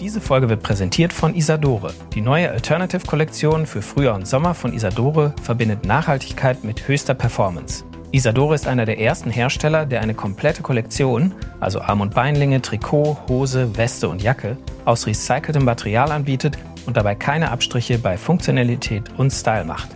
[0.00, 1.92] Diese Folge wird präsentiert von Isadore.
[2.14, 7.84] Die neue Alternative-Kollektion für Frühjahr und Sommer von Isadore verbindet Nachhaltigkeit mit höchster Performance.
[8.12, 13.18] Isadore ist einer der ersten Hersteller, der eine komplette Kollektion, also Arm- und Beinlinge, Trikot,
[13.28, 16.56] Hose, Weste und Jacke, aus recyceltem Material anbietet
[16.86, 19.90] und dabei keine Abstriche bei Funktionalität und Style macht.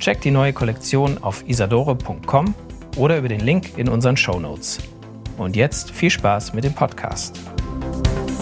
[0.00, 2.54] Checkt die neue Kollektion auf isadore.com
[2.96, 4.78] oder über den Link in unseren Show Notes.
[5.38, 7.40] Und jetzt viel Spaß mit dem Podcast.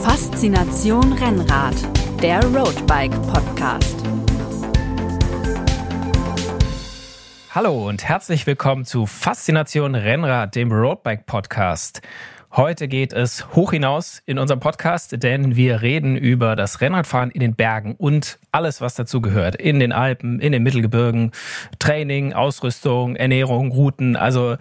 [0.08, 1.74] Faszination Rennrad,
[2.22, 3.94] der Roadbike Podcast.
[7.50, 12.00] Hallo und herzlich willkommen zu Faszination Rennrad, dem Roadbike Podcast.
[12.56, 17.40] Heute geht es hoch hinaus in unserem Podcast, denn wir reden über das Rennradfahren in
[17.40, 19.56] den Bergen und alles, was dazu gehört.
[19.56, 21.32] In den Alpen, in den Mittelgebirgen,
[21.78, 24.16] Training, Ausrüstung, Ernährung, Routen.
[24.16, 24.56] Also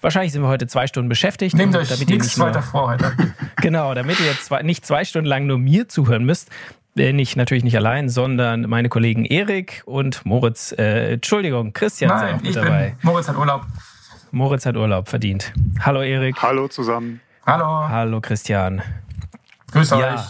[0.00, 1.56] wahrscheinlich sind wir heute zwei Stunden beschäftigt.
[1.56, 3.12] Nehmt euch damit nichts nur, weiter vor heute.
[3.56, 6.50] genau, damit ihr jetzt zwei, nicht zwei Stunden lang nur mir zuhören müsst,
[6.94, 12.18] bin ich natürlich nicht allein, sondern meine Kollegen Erik und Moritz, äh, Entschuldigung, Christian Nein,
[12.20, 12.96] sind auch mit ich dabei.
[13.00, 13.66] Bin, Moritz hat Urlaub.
[14.32, 15.52] Moritz hat Urlaub verdient.
[15.80, 16.36] Hallo Erik.
[16.42, 17.20] Hallo zusammen.
[17.46, 17.88] Hallo.
[17.88, 18.82] Hallo Christian.
[19.72, 20.14] Grüß Ja.
[20.14, 20.20] euch.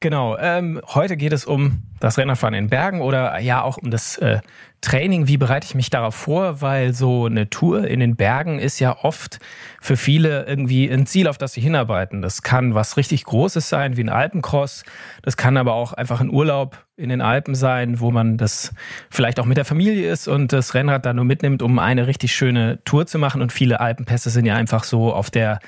[0.00, 4.16] Genau, ähm, heute geht es um das Rennradfahren in Bergen oder ja auch um das
[4.18, 4.40] äh,
[4.80, 5.28] Training.
[5.28, 6.60] Wie bereite ich mich darauf vor?
[6.60, 9.38] Weil so eine Tour in den Bergen ist ja oft
[9.80, 12.22] für viele irgendwie ein Ziel, auf das sie hinarbeiten.
[12.22, 14.84] Das kann was richtig Großes sein, wie ein Alpencross.
[15.22, 18.72] Das kann aber auch einfach ein Urlaub in den Alpen sein, wo man das
[19.10, 22.34] vielleicht auch mit der Familie ist und das Rennrad dann nur mitnimmt, um eine richtig
[22.34, 23.42] schöne Tour zu machen.
[23.42, 25.60] Und viele Alpenpässe sind ja einfach so auf der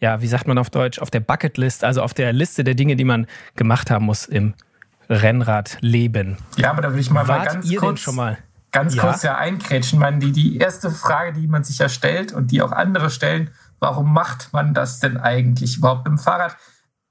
[0.00, 2.94] ja, wie sagt man auf Deutsch, auf der Bucketlist, also auf der Liste der Dinge,
[2.94, 4.54] die man gemacht haben muss im
[5.10, 6.36] Rennradleben.
[6.56, 8.38] Ja, aber da würde ich mal, mal ganz ihr denn kurz, schon mal?
[8.72, 9.02] Ganz Ja.
[9.02, 9.98] kurz ja einkrätschen.
[9.98, 13.50] Man, die, die erste Frage, die man sich ja stellt und die auch andere stellen,
[13.80, 16.56] warum macht man das denn eigentlich überhaupt mit dem Fahrrad?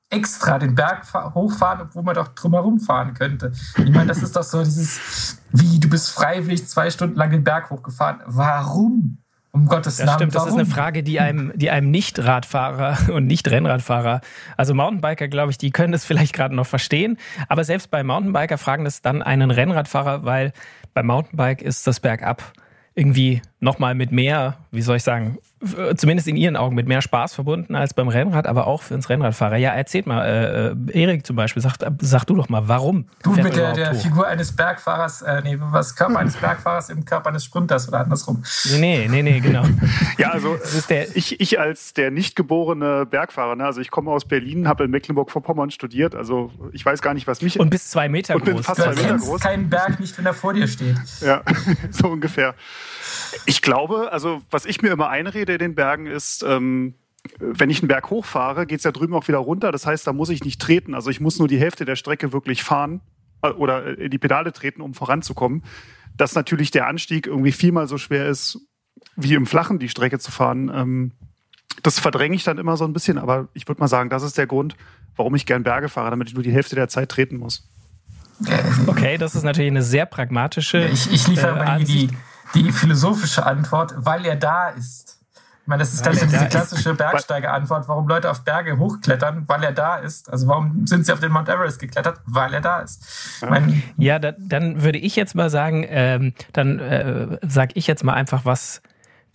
[0.10, 3.52] extra den Berg fa- hochfahren, obwohl man doch drumherum fahren könnte.
[3.76, 7.44] Ich meine, das ist doch so dieses, wie du bist freiwillig zwei Stunden lang den
[7.44, 8.22] Berg hochgefahren.
[8.26, 9.18] Warum?
[9.52, 10.18] Um Gottes Das Namen.
[10.18, 14.22] stimmt, das ist eine Frage, die einem, die einem Nicht-Radfahrer und Nicht-Rennradfahrer,
[14.56, 17.18] also Mountainbiker, glaube ich, die können das vielleicht gerade noch verstehen.
[17.48, 20.54] Aber selbst bei Mountainbiker fragen das dann einen Rennradfahrer, weil
[20.94, 22.44] beim Mountainbike ist das Bergab
[22.96, 25.38] irgendwie nochmal mit mehr, wie soll ich sagen,
[25.96, 29.10] zumindest in ihren Augen mit mehr Spaß verbunden als beim Rennrad, aber auch für uns
[29.10, 29.58] Rennradfahrer.
[29.58, 33.06] Ja, erzählt mal, äh, Erik zum Beispiel, sag, sag du doch mal, warum?
[33.24, 34.02] Du fährt mit der, der hoch?
[34.02, 38.44] Figur eines Bergfahrers, äh, nee, was Körper eines Bergfahrers im Körper eines Sprinters oder andersrum.
[38.78, 39.64] Nee, nee, nee, genau.
[40.18, 40.58] Ja, also
[40.90, 44.86] der, ich, ich als der nicht geborene Bergfahrer, ne, also ich komme aus Berlin, habe
[44.86, 48.46] in Mecklenburg-Vorpommern studiert, also ich weiß gar nicht, was mich und bis zwei Meter Und
[48.46, 48.66] bin groß.
[48.66, 49.42] fast Du zwei Meter groß.
[49.42, 50.98] keinen Berg nicht, wenn er vor dir steht.
[51.22, 51.42] Ja,
[51.92, 52.54] so ungefähr.
[53.46, 56.96] Ich glaube, also was ich mir immer einrede in den Bergen ist, ähm,
[57.40, 59.72] wenn ich einen Berg hochfahre, geht es ja drüben auch wieder runter.
[59.72, 60.94] Das heißt, da muss ich nicht treten.
[60.94, 63.02] Also ich muss nur die Hälfte der Strecke wirklich fahren
[63.42, 65.64] äh, oder in die Pedale treten, um voranzukommen.
[66.16, 68.60] Dass natürlich der Anstieg irgendwie viermal so schwer ist,
[69.16, 70.72] wie im Flachen die Strecke zu fahren.
[70.74, 71.12] Ähm,
[71.84, 73.18] das verdränge ich dann immer so ein bisschen.
[73.18, 74.76] Aber ich würde mal sagen, das ist der Grund,
[75.16, 77.70] warum ich gern Berge fahre, damit ich nur die Hälfte der Zeit treten muss.
[78.86, 80.88] Okay, das ist natürlich eine sehr pragmatische.
[80.92, 82.14] Ich, ich liefere äh, mal die, Ansicht.
[82.54, 85.18] Die, philosophische Antwort, weil er da ist.
[85.68, 88.46] Ich meine, das ist Weil ganz so er da diese klassische Bergsteiger-Antwort, warum Leute auf
[88.46, 90.32] Berge hochklettern, weil er da ist.
[90.32, 92.22] Also warum sind sie auf den Mount Everest geklettert?
[92.26, 93.04] Weil er da ist.
[93.42, 97.86] Ich meine, Ja, da, dann würde ich jetzt mal sagen, ähm, dann äh, sage ich
[97.86, 98.82] jetzt mal einfach was.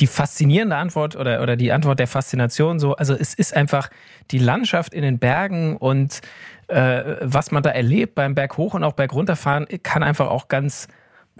[0.00, 3.90] Die faszinierende Antwort oder, oder die Antwort der Faszination so, also es ist einfach
[4.30, 6.22] die Landschaft in den Bergen und
[6.68, 10.48] äh, was man da erlebt beim Berg hoch und auch Berg runterfahren, kann einfach auch
[10.48, 10.88] ganz,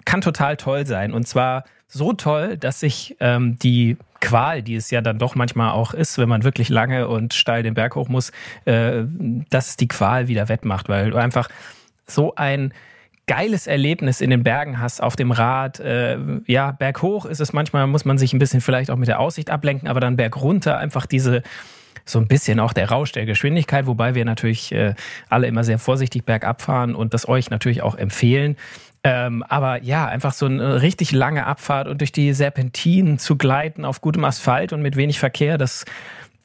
[0.05, 1.13] kann total toll sein.
[1.13, 5.71] Und zwar so toll, dass sich ähm, die Qual, die es ja dann doch manchmal
[5.71, 8.31] auch ist, wenn man wirklich lange und steil den Berg hoch muss,
[8.65, 9.03] äh,
[9.49, 11.49] dass es die Qual wieder wettmacht, weil du einfach
[12.07, 12.73] so ein
[13.27, 15.79] geiles Erlebnis in den Bergen hast, auf dem Rad.
[15.79, 19.19] Äh, ja, berghoch ist es manchmal, muss man sich ein bisschen vielleicht auch mit der
[19.19, 21.43] Aussicht ablenken, aber dann bergunter einfach diese,
[22.05, 24.93] so ein bisschen auch der Rausch der Geschwindigkeit, wobei wir natürlich äh,
[25.29, 28.57] alle immer sehr vorsichtig bergab fahren und das euch natürlich auch empfehlen.
[29.03, 33.83] Ähm, aber ja, einfach so eine richtig lange Abfahrt und durch die Serpentinen zu gleiten
[33.83, 35.83] auf gutem Asphalt und mit wenig Verkehr, das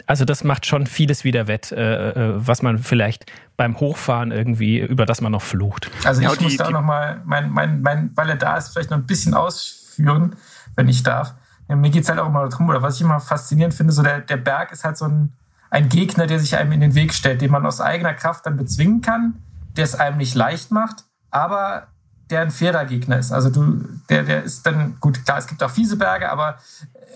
[0.06, 3.26] also das macht schon vieles wieder wett, äh, äh, was man vielleicht
[3.58, 5.90] beim Hochfahren irgendwie, über das man noch flucht.
[6.04, 8.36] also Ja, ich die- muss da auch die- noch mal, mein, mein, mein, weil er
[8.36, 10.34] da ist, vielleicht noch ein bisschen ausführen,
[10.76, 11.34] wenn ich darf.
[11.68, 14.02] Ja, mir geht es halt auch immer darum, oder was ich immer faszinierend finde, so
[14.02, 15.32] der, der Berg ist halt so ein,
[15.70, 18.56] ein Gegner, der sich einem in den Weg stellt, den man aus eigener Kraft dann
[18.56, 19.34] bezwingen kann,
[19.76, 21.88] der es einem nicht leicht macht, aber
[22.30, 23.32] der ein fairer Gegner ist.
[23.32, 26.58] Also du, der, der ist dann, gut, klar, es gibt auch fiese Berge, aber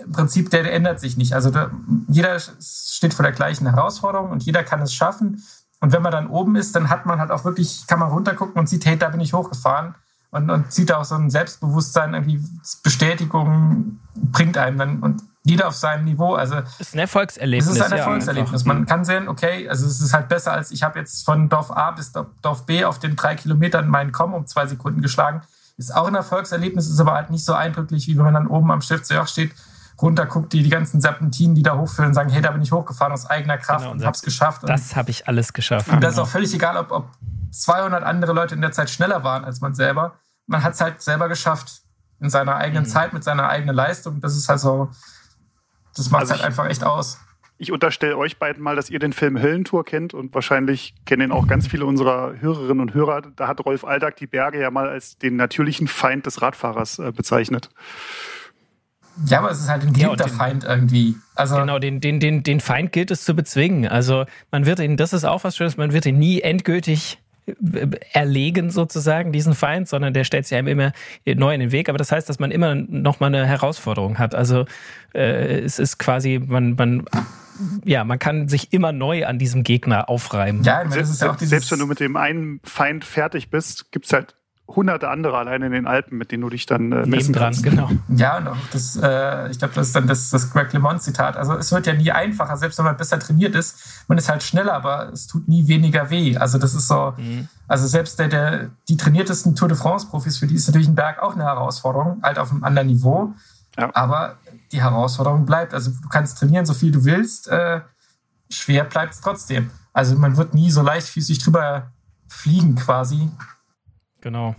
[0.04, 1.34] im Prinzip, der, der ändert sich nicht.
[1.34, 1.70] Also da,
[2.08, 5.42] jeder steht vor der gleichen Herausforderung und jeder kann es schaffen,
[5.80, 8.58] Und wenn man dann oben ist, dann hat man halt auch wirklich, kann man runtergucken
[8.58, 9.94] und sieht, hey, da bin ich hochgefahren.
[10.32, 12.42] Und, und sieht auch so ein Selbstbewusstsein, irgendwie
[12.82, 16.34] Bestätigung bringt einem dann und jeder auf seinem Niveau.
[16.34, 17.68] Also es ist ein Erfolgserlebnis.
[17.68, 18.62] Es ist ein Erfolgserlebnis.
[18.64, 21.50] Ja, man kann sehen, okay, also es ist halt besser als ich habe jetzt von
[21.50, 25.42] Dorf A bis Dorf B auf den drei Kilometern meinen Komm um zwei Sekunden geschlagen.
[25.76, 28.70] Ist auch ein Erfolgserlebnis, ist aber halt nicht so eindrücklich, wie wenn man dann oben
[28.70, 29.52] am Stiftsjoch steht,
[30.02, 33.12] runterguckt, die, die ganzen Serpentinen, die da hochführen und sagen, hey, da bin ich hochgefahren
[33.12, 34.62] aus eigener Kraft genau, und, hab's geschafft.
[34.66, 35.86] Das habe ich alles geschafft.
[35.88, 36.06] Und genau.
[36.06, 37.08] das ist auch völlig egal, ob, ob
[37.52, 40.18] 200 andere Leute in der Zeit schneller waren als man selber.
[40.46, 41.82] Man hat es halt selber geschafft
[42.20, 42.88] in seiner eigenen mhm.
[42.88, 44.20] Zeit mit seiner eigenen Leistung.
[44.20, 44.90] Das ist halt so,
[45.96, 47.18] das macht also halt einfach echt aus.
[47.58, 51.32] Ich unterstelle euch beiden mal, dass ihr den Film Höllentour kennt und wahrscheinlich kennen ihn
[51.32, 53.22] auch ganz viele unserer Hörerinnen und Hörer.
[53.36, 57.12] Da hat Rolf Aldag die Berge ja mal als den natürlichen Feind des Radfahrers äh,
[57.12, 57.70] bezeichnet.
[59.26, 61.16] Ja, aber es ist halt ein geliebter ja, Feind irgendwie.
[61.34, 63.86] Also genau, den, den, den, den Feind gilt es zu bezwingen.
[63.86, 67.18] Also man wird ihn, das ist auch was Schönes, man wird ihn nie endgültig
[68.12, 70.92] erlegen sozusagen, diesen Feind, sondern der stellt sich einem immer
[71.26, 71.88] neu in den Weg.
[71.88, 74.34] Aber das heißt, dass man immer noch mal eine Herausforderung hat.
[74.34, 74.64] Also
[75.12, 77.04] äh, es ist quasi, man, man
[77.84, 80.62] ja, man kann sich immer neu an diesem Gegner aufreiben.
[80.62, 84.34] Ja, selbst, ja selbst wenn du mit dem einen Feind fertig bist, gibt es halt
[84.68, 87.62] hunderte andere alleine in den Alpen, mit denen du dich dann äh, messen dran, kannst.
[87.62, 87.90] genau.
[88.08, 91.36] Ja, und auch das, äh, ich glaube, das ist dann das, das Greg LeMond-Zitat.
[91.36, 94.04] Also es wird ja nie einfacher, selbst wenn man besser trainiert ist.
[94.08, 96.36] Man ist halt schneller, aber es tut nie weniger weh.
[96.36, 97.48] Also das ist so, mhm.
[97.68, 101.20] also selbst der, der, die trainiertesten Tour de France-Profis, für die ist natürlich ein Berg
[101.20, 103.34] auch eine Herausforderung, halt auf einem anderen Niveau.
[103.76, 103.90] Ja.
[103.94, 104.36] Aber
[104.70, 105.74] die Herausforderung bleibt.
[105.74, 107.80] Also du kannst trainieren, so viel du willst, äh,
[108.50, 109.70] schwer bleibt es trotzdem.
[109.92, 111.90] Also man wird nie so leichtfüßig drüber
[112.28, 113.30] fliegen quasi.
[114.22, 114.56] Genau.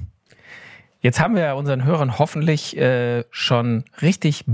[1.01, 4.45] Jetzt haben wir unseren Hörern hoffentlich äh, schon richtig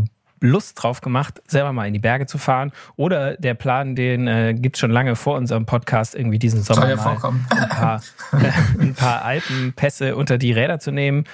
[0.41, 2.71] Lust drauf gemacht, selber mal in die Berge zu fahren.
[2.95, 6.95] Oder der Plan, den äh, gibt es schon lange vor unserem Podcast, irgendwie diesen Sommer
[6.95, 7.17] mal
[7.50, 8.01] ein paar,
[8.31, 8.51] äh,
[8.81, 11.25] ein paar Alpenpässe unter die Räder zu nehmen.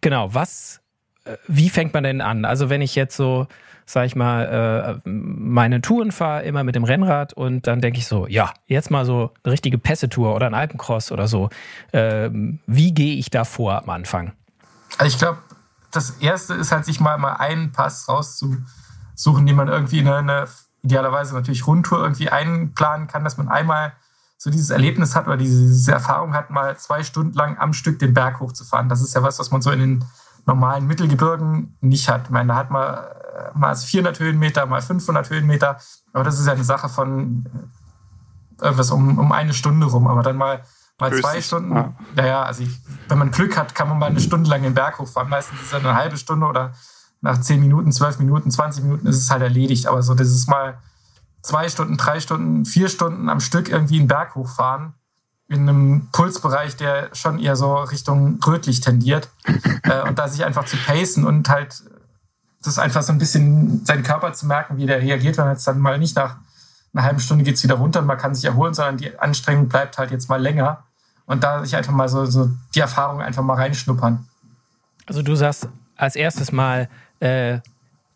[0.00, 0.80] Genau, was,
[1.24, 2.44] äh, wie fängt man denn an?
[2.44, 3.46] Also wenn ich jetzt so,
[3.90, 8.06] sag ich mal, äh, meine Touren fahre, immer mit dem Rennrad und dann denke ich
[8.06, 11.50] so, ja, jetzt mal so eine richtige Pässe-Tour oder ein Alpencross oder so.
[11.92, 14.32] Ähm, wie gehe ich da vor am Anfang?
[14.98, 15.38] Also ich glaube,
[15.90, 20.46] das erste ist halt, sich mal, mal einen Pass rauszusuchen, den man irgendwie in eine,
[20.82, 23.92] idealerweise natürlich Rundtour irgendwie einplanen kann, dass man einmal
[24.38, 28.14] so dieses Erlebnis hat oder diese Erfahrung hat, mal zwei Stunden lang am Stück den
[28.14, 28.88] Berg hochzufahren.
[28.88, 30.04] Das ist ja was, was man so in den
[30.46, 32.22] normalen Mittelgebirgen nicht hat.
[32.24, 33.04] Ich meine, da hat man
[33.54, 35.78] mal 400 Höhenmeter, mal 500 Höhenmeter,
[36.12, 37.46] aber das ist ja eine Sache von
[38.60, 40.06] äh, irgendwas um, um eine Stunde rum.
[40.06, 40.62] Aber dann mal
[41.00, 41.74] Mal Höchstens, zwei Stunden.
[41.74, 42.78] Ja, ja, ja also ich,
[43.08, 45.30] wenn man Glück hat, kann man mal eine Stunde lang den Berg hochfahren.
[45.30, 46.72] Meistens ist es eine halbe Stunde oder
[47.22, 49.86] nach zehn Minuten, zwölf Minuten, 20 Minuten ist es halt erledigt.
[49.86, 50.78] Aber so, das ist mal
[51.42, 54.92] zwei Stunden, drei Stunden, vier Stunden am Stück irgendwie einen Berg hochfahren.
[55.48, 59.30] In einem Pulsbereich, der schon eher so Richtung rötlich tendiert.
[59.82, 61.82] äh, und da sich einfach zu pacen und halt
[62.62, 65.66] das einfach so ein bisschen seinen Körper zu merken, wie der reagiert, wenn er jetzt
[65.66, 66.36] dann mal nicht nach
[66.92, 69.68] einer halben Stunde geht es wieder runter und man kann sich erholen, sondern die Anstrengung
[69.68, 70.82] bleibt halt jetzt mal länger
[71.26, 74.26] und da sich einfach mal so, so die Erfahrung einfach mal reinschnuppern.
[75.06, 76.88] Also du sagst als erstes mal
[77.20, 77.60] äh,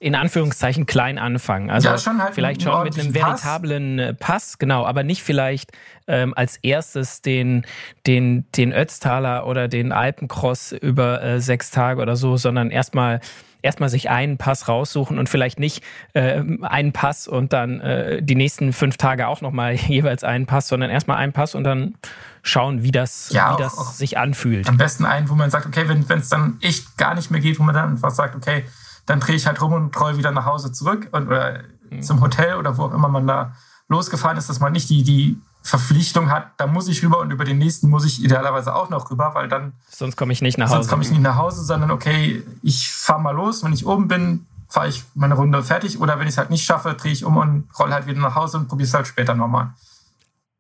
[0.00, 1.70] in Anführungszeichen klein anfangen.
[1.70, 4.06] Also ja, schon halt vielleicht schon mit einem veritablen Pass.
[4.06, 5.73] Äh, Pass, genau, aber nicht vielleicht
[6.06, 7.64] ähm, als erstes den,
[8.06, 13.20] den, den Ötztaler oder den Alpencross über äh, sechs Tage oder so, sondern erstmal
[13.64, 18.34] erstmal sich einen Pass raussuchen und vielleicht nicht äh, einen Pass und dann äh, die
[18.34, 21.94] nächsten fünf Tage auch nochmal jeweils einen Pass, sondern erstmal einen Pass und dann
[22.42, 24.68] schauen, wie das, ja, wie das auch, sich anfühlt.
[24.68, 27.58] Am besten einen, wo man sagt, okay, wenn es dann echt gar nicht mehr geht,
[27.58, 28.64] wo man dann einfach sagt, okay,
[29.06, 32.02] dann drehe ich halt rum und roll wieder nach Hause zurück und, oder mhm.
[32.02, 33.54] zum Hotel oder wo auch immer man da
[33.88, 37.44] losgefahren ist, dass man nicht die, die Verpflichtung hat, da muss ich rüber und über
[37.44, 39.72] den nächsten muss ich idealerweise auch noch rüber, weil dann.
[39.88, 40.76] Sonst komme ich nicht nach Hause.
[40.76, 44.06] Sonst komme ich nicht nach Hause, sondern okay, ich fahre mal los, wenn ich oben
[44.06, 47.24] bin, fahre ich meine Runde fertig oder wenn ich es halt nicht schaffe, drehe ich
[47.24, 49.70] um und roll halt wieder nach Hause und probiere es halt später nochmal.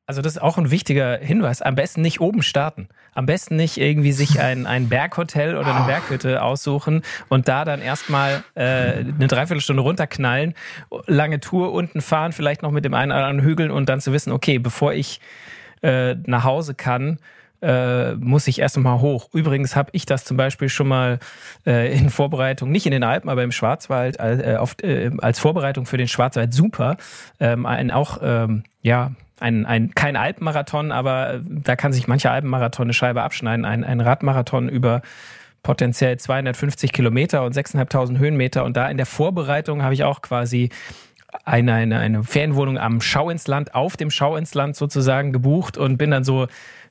[0.06, 1.62] Also das ist auch ein wichtiger Hinweis.
[1.62, 2.88] Am besten nicht oben starten.
[3.14, 7.80] Am besten nicht irgendwie sich ein, ein Berghotel oder eine Berghütte aussuchen und da dann
[7.80, 10.54] erstmal äh, eine Dreiviertelstunde runterknallen,
[11.06, 14.12] lange Tour unten fahren, vielleicht noch mit dem einen oder anderen Hügeln und dann zu
[14.12, 15.20] wissen, okay, bevor ich
[15.82, 17.18] äh, nach Hause kann,
[17.62, 19.30] äh, muss ich erst mal hoch.
[19.32, 21.18] Übrigens habe ich das zum Beispiel schon mal
[21.66, 25.86] äh, in Vorbereitung, nicht in den Alpen, aber im Schwarzwald, äh, auf, äh, als Vorbereitung
[25.86, 26.98] für den Schwarzwald super,
[27.40, 32.86] ähm, ein auch, ähm, ja, ein, ein, kein Alpenmarathon, aber da kann sich mancher Alpenmarathon
[32.86, 33.64] eine Scheibe abschneiden.
[33.64, 35.02] Ein, ein Radmarathon über
[35.62, 38.64] potenziell 250 Kilometer und 6.500 Höhenmeter.
[38.64, 40.68] Und da in der Vorbereitung habe ich auch quasi
[41.44, 45.76] eine, eine, eine Ferienwohnung am Schau ins Land, auf dem Schau ins Land sozusagen gebucht
[45.76, 46.48] und bin dann so äh,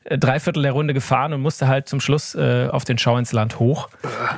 [0.09, 3.31] drei Viertel der Runde gefahren und musste halt zum Schluss äh, auf den Schau ins
[3.31, 3.89] Land hoch.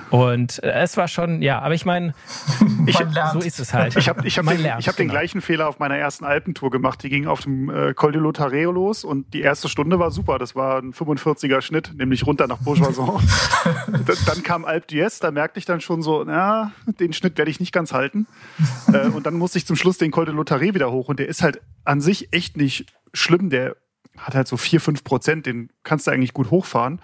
[0.10, 2.14] Und äh, es war schon, ja, aber ich meine,
[3.34, 3.96] so ist es halt.
[3.96, 5.20] Ich habe ich hab den, ich hab den genau.
[5.20, 7.02] gleichen Fehler auf meiner ersten Alpentour gemacht.
[7.04, 10.38] Die ging auf dem äh, Col de Lotareo los und die erste Stunde war super.
[10.40, 13.06] Das war ein 45er Schnitt, nämlich runter nach Bourgeoisin.
[14.26, 17.60] dann kam Alp d'Huez, da merkte ich dann schon so, na, den Schnitt werde ich
[17.60, 18.28] nicht ganz halten.
[18.94, 21.28] äh, und dann musste ich zum Schluss den Col de Lotaré wieder hoch und der
[21.28, 23.50] ist halt an sich echt nicht schlimm.
[23.50, 23.76] Der
[24.18, 27.02] hat halt so 4, 5 Prozent, den kannst du eigentlich gut hochfahren.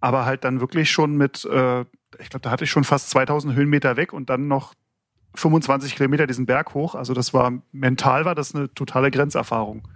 [0.00, 1.80] Aber halt dann wirklich schon mit, äh,
[2.18, 4.74] ich glaube, da hatte ich schon fast 2000 Höhenmeter weg und dann noch
[5.34, 6.94] 25 Kilometer diesen Berg hoch.
[6.94, 9.86] Also das war, mental war das eine totale Grenzerfahrung.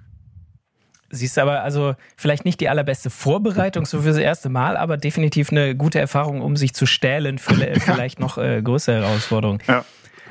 [1.10, 5.76] Siehst aber also vielleicht nicht die allerbeste Vorbereitung so fürs erste Mal, aber definitiv eine
[5.76, 9.60] gute Erfahrung, um sich zu stählen für vielleicht noch äh, größere Herausforderungen.
[9.68, 9.84] Ja.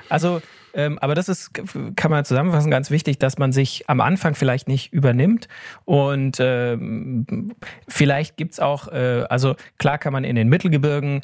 [0.09, 0.41] Also
[0.75, 1.51] ähm, aber das ist,
[1.95, 5.47] kann man zusammenfassen, ganz wichtig, dass man sich am Anfang vielleicht nicht übernimmt.
[5.85, 7.53] Und ähm,
[7.87, 11.21] vielleicht gibt's auch, äh, also klar kann man in den Mittelgebirgen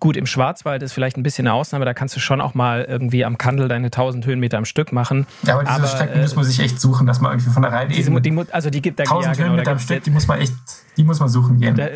[0.00, 2.84] Gut, im Schwarzwald ist vielleicht ein bisschen eine Ausnahme, da kannst du schon auch mal
[2.84, 5.26] irgendwie am Kandel deine 1000 Höhenmeter am Stück machen.
[5.44, 7.62] Ja, aber diese aber, Strecken äh, muss man sich echt suchen, dass man irgendwie von
[7.62, 10.10] der Reihe diese, die, also die gibt da 1000 ja, genau, Höhenmeter am Stück, die
[10.10, 10.54] muss man echt,
[10.96, 11.76] die muss man suchen gehen.
[11.76, 11.86] Da,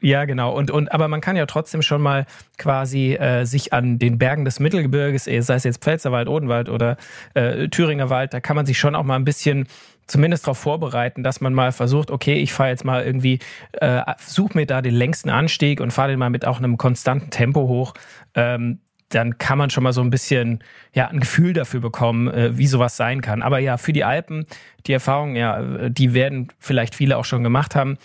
[0.00, 0.54] ja, genau.
[0.54, 4.44] Und, und aber man kann ja trotzdem schon mal quasi äh, sich an den Bergen
[4.44, 6.96] des Mittelgebirges, sei es jetzt Pfälzerwald, Odenwald oder
[7.34, 9.66] äh, Thüringer Wald, da kann man sich schon auch mal ein bisschen
[10.06, 13.40] zumindest darauf vorbereiten, dass man mal versucht, okay, ich fahre jetzt mal irgendwie,
[13.72, 17.30] äh, suche mir da den längsten Anstieg und fahre den mal mit auch einem konstanten
[17.30, 17.94] Tempo hoch.
[18.34, 18.78] Ähm,
[19.08, 22.66] dann kann man schon mal so ein bisschen ja ein Gefühl dafür bekommen, äh, wie
[22.66, 23.42] sowas sein kann.
[23.42, 24.46] Aber ja, für die Alpen,
[24.86, 27.98] die Erfahrungen, ja, die werden vielleicht viele auch schon gemacht haben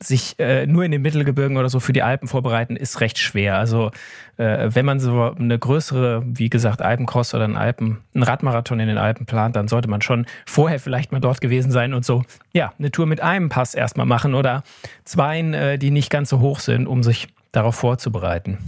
[0.00, 3.56] sich äh, nur in den Mittelgebirgen oder so für die Alpen vorbereiten, ist recht schwer.
[3.56, 3.90] Also
[4.36, 8.86] äh, wenn man so eine größere, wie gesagt, Alpencross oder einen Alpen, einen Radmarathon in
[8.86, 12.22] den Alpen plant, dann sollte man schon vorher vielleicht mal dort gewesen sein und so,
[12.52, 14.62] ja, eine Tour mit einem Pass erstmal machen oder
[15.04, 18.58] zweien, äh, die nicht ganz so hoch sind, um sich darauf vorzubereiten.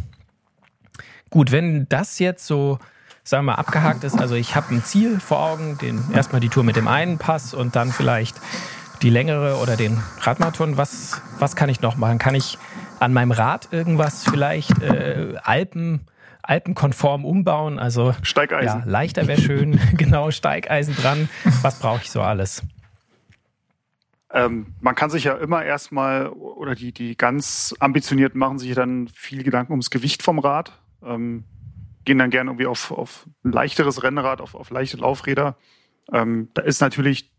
[1.31, 2.79] Gut, wenn das jetzt so
[3.23, 6.49] sagen wir mal, abgehakt ist, also ich habe ein Ziel vor Augen, den erstmal die
[6.49, 8.35] Tour mit dem einen Pass und dann vielleicht
[9.03, 12.19] die längere oder den Radmarathon, was, was kann ich noch machen?
[12.19, 12.59] Kann ich
[12.99, 16.07] an meinem Rad irgendwas vielleicht äh, Alpen,
[16.43, 17.79] alpenkonform umbauen?
[17.79, 18.81] Also Steigeisen.
[18.81, 21.29] Ja, leichter wäre schön, genau, Steigeisen dran.
[21.63, 22.63] Was brauche ich so alles?
[24.33, 29.09] Ähm, man kann sich ja immer erstmal, oder die, die ganz ambitionierten machen sich dann
[29.09, 30.73] viel Gedanken ums Gewicht vom Rad.
[31.03, 31.45] Ähm,
[32.05, 35.57] gehen dann gerne irgendwie auf, auf ein leichteres Rennrad, auf, auf leichte Laufräder.
[36.13, 37.31] Ähm, da ist natürlich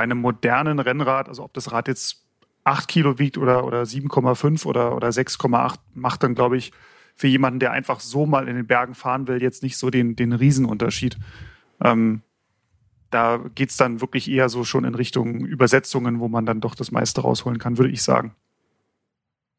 [0.00, 2.24] bei einem modernen Rennrad, also ob das Rad jetzt
[2.64, 6.72] 8 Kilo wiegt oder, oder 7,5 oder, oder 6,8, macht dann, glaube ich,
[7.14, 10.16] für jemanden, der einfach so mal in den Bergen fahren will, jetzt nicht so den,
[10.16, 11.18] den Riesenunterschied.
[11.84, 12.22] Ähm,
[13.10, 16.74] da geht es dann wirklich eher so schon in Richtung Übersetzungen, wo man dann doch
[16.74, 18.34] das meiste rausholen kann, würde ich sagen.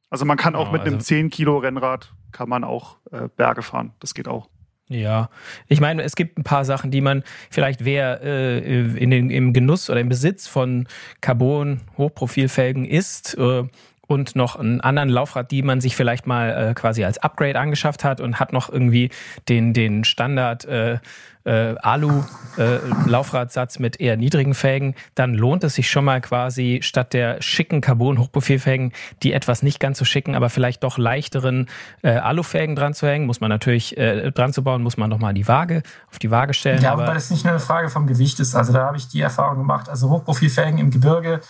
[0.10, 3.30] Also man kann auch ja, mit also einem 10 Kilo Rennrad kann man auch äh,
[3.38, 3.94] Berge fahren.
[4.00, 4.50] Das geht auch.
[4.92, 5.30] Ja,
[5.70, 9.54] ich meine, es gibt ein paar Sachen, die man vielleicht wer äh, in den, im
[9.54, 10.86] Genuss oder im Besitz von
[11.22, 13.64] Carbon-Hochprofilfelgen ist äh,
[14.12, 18.04] und noch einen anderen Laufrad, die man sich vielleicht mal äh, quasi als Upgrade angeschafft
[18.04, 19.10] hat und hat noch irgendwie
[19.48, 21.00] den, den Standard äh,
[21.44, 27.14] äh, Alu-Laufradsatz äh, mit eher niedrigen Felgen, dann lohnt es sich schon mal quasi statt
[27.14, 28.92] der schicken Carbon-Hochprofilfelgen
[29.24, 31.68] die etwas nicht ganz so schicken, aber vielleicht doch leichteren
[32.04, 33.26] äh, Alufelgen dran zu hängen.
[33.26, 36.54] Muss man natürlich äh, dran zu bauen, muss man nochmal die Waage auf die Waage
[36.54, 36.82] stellen.
[36.82, 38.54] Ja, aber weil es nicht nur eine Frage vom Gewicht ist.
[38.56, 39.90] Also da habe ich die Erfahrung gemacht.
[39.90, 41.42] Also Hochprofilfelgen im Gebirge,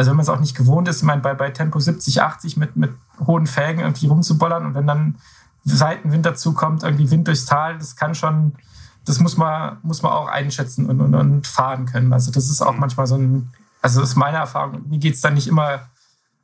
[0.00, 2.56] also wenn man es auch nicht gewohnt ist, ich meine, bei, bei Tempo 70, 80
[2.56, 2.92] mit, mit
[3.26, 5.18] hohen Felgen irgendwie rumzubollern und wenn dann
[5.64, 8.54] Seitenwind dazu kommt, irgendwie Wind durchs Tal, das kann schon
[9.04, 12.12] das muss man, muss man auch einschätzen und, und, und fahren können.
[12.12, 12.80] Also das ist auch mhm.
[12.80, 13.50] manchmal so ein,
[13.82, 14.88] also das ist meine Erfahrung.
[14.88, 15.88] Mir geht es dann nicht immer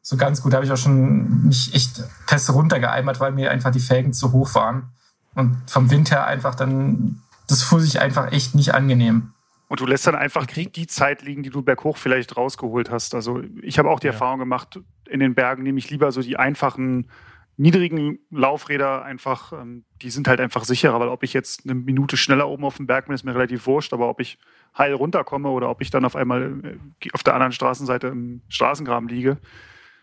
[0.03, 0.53] so ganz gut.
[0.53, 4.33] Da habe ich auch schon mich echt fest runtergeeimert, weil mir einfach die Felgen zu
[4.33, 4.91] hoch waren.
[5.35, 9.33] Und vom Wind her einfach dann, das fuhr sich einfach echt nicht angenehm.
[9.69, 13.15] Und du lässt dann einfach die Zeit liegen, die du berghoch vielleicht rausgeholt hast.
[13.15, 14.13] Also ich habe auch die ja.
[14.13, 17.09] Erfahrung gemacht, in den Bergen nehme ich lieber so die einfachen
[17.57, 22.17] niedrigen Laufräder einfach, ähm, die sind halt einfach sicherer, weil ob ich jetzt eine Minute
[22.17, 24.39] schneller oben auf dem Berg bin, ist mir relativ wurscht, aber ob ich
[24.77, 29.09] heil runterkomme oder ob ich dann auf einmal äh, auf der anderen Straßenseite im Straßengraben
[29.09, 29.39] liege,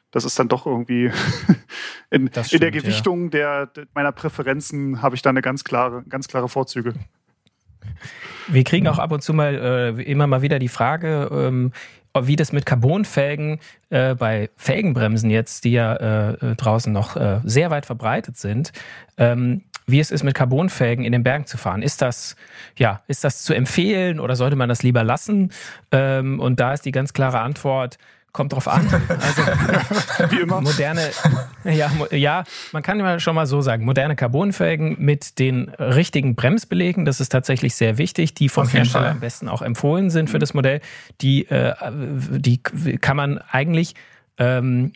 [0.09, 1.11] das ist dann doch irgendwie
[2.09, 3.65] in, stimmt, in der Gewichtung ja.
[3.67, 6.93] der, meiner Präferenzen habe ich da eine ganz klare, ganz klare Vorzüge.
[8.47, 11.71] Wir kriegen auch ab und zu mal äh, immer mal wieder die Frage, ähm,
[12.19, 13.59] wie das mit Carbonfelgen
[13.89, 15.95] äh, bei Felgenbremsen jetzt, die ja
[16.31, 18.71] äh, draußen noch äh, sehr weit verbreitet sind,
[19.17, 21.81] ähm, wie es ist, mit Carbonfelgen in den Bergen zu fahren.
[21.81, 22.35] Ist das,
[22.77, 25.51] ja, ist das zu empfehlen oder sollte man das lieber lassen?
[25.91, 27.97] Ähm, und da ist die ganz klare Antwort,
[28.33, 28.87] Kommt drauf an.
[29.09, 30.59] Also, Wie immer.
[30.59, 31.11] Moderne,
[31.65, 37.05] ja, ja, man kann ja schon mal so sagen, moderne Carbonfelgen mit den richtigen Bremsbelegen,
[37.05, 40.55] das ist tatsächlich sehr wichtig, die vom Hersteller am besten auch empfohlen sind für das
[40.55, 40.81] Modell.
[41.21, 43.93] Die, äh, die kann man eigentlich
[44.39, 44.93] ähm,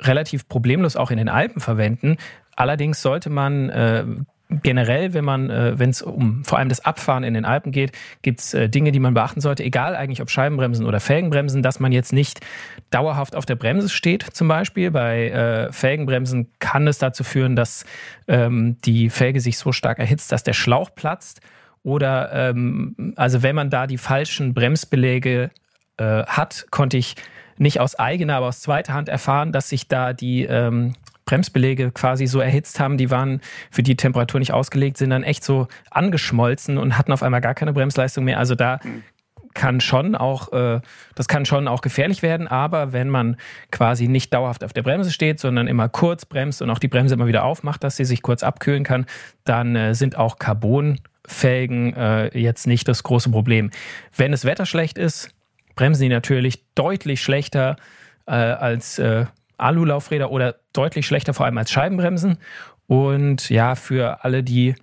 [0.00, 2.16] relativ problemlos auch in den Alpen verwenden.
[2.56, 4.04] Allerdings sollte man äh,
[4.48, 7.92] generell, wenn man, äh, wenn es um vor allem das Abfahren in den Alpen geht,
[8.22, 11.80] gibt es äh, Dinge, die man beachten sollte, egal eigentlich ob Scheibenbremsen oder Felgenbremsen, dass
[11.80, 12.40] man jetzt nicht
[12.90, 14.90] dauerhaft auf der Bremse steht, zum Beispiel.
[14.90, 17.84] Bei äh, Felgenbremsen kann es dazu führen, dass
[18.26, 21.40] ähm, die Felge sich so stark erhitzt, dass der Schlauch platzt.
[21.82, 25.50] Oder ähm, also wenn man da die falschen Bremsbeläge
[25.98, 27.16] äh, hat, konnte ich
[27.58, 30.94] nicht aus eigener, aber aus zweiter Hand erfahren, dass sich da die ähm,
[31.28, 35.44] Bremsbeläge quasi so erhitzt haben, die waren für die Temperatur nicht ausgelegt, sind dann echt
[35.44, 38.38] so angeschmolzen und hatten auf einmal gar keine Bremsleistung mehr.
[38.38, 38.80] Also da
[39.52, 40.80] kann schon auch, äh,
[41.16, 43.36] das kann schon auch gefährlich werden, aber wenn man
[43.70, 47.14] quasi nicht dauerhaft auf der Bremse steht, sondern immer kurz bremst und auch die Bremse
[47.14, 49.04] immer wieder aufmacht, dass sie sich kurz abkühlen kann,
[49.44, 53.70] dann äh, sind auch Carbonfelgen äh, jetzt nicht das große Problem.
[54.16, 55.30] Wenn das Wetter schlecht ist,
[55.74, 57.76] bremsen die natürlich deutlich schlechter
[58.26, 59.26] äh, als äh,
[59.58, 62.38] Alulaufräder oder deutlich schlechter, vor allem als Scheibenbremsen.
[62.86, 64.74] Und ja, für alle, die,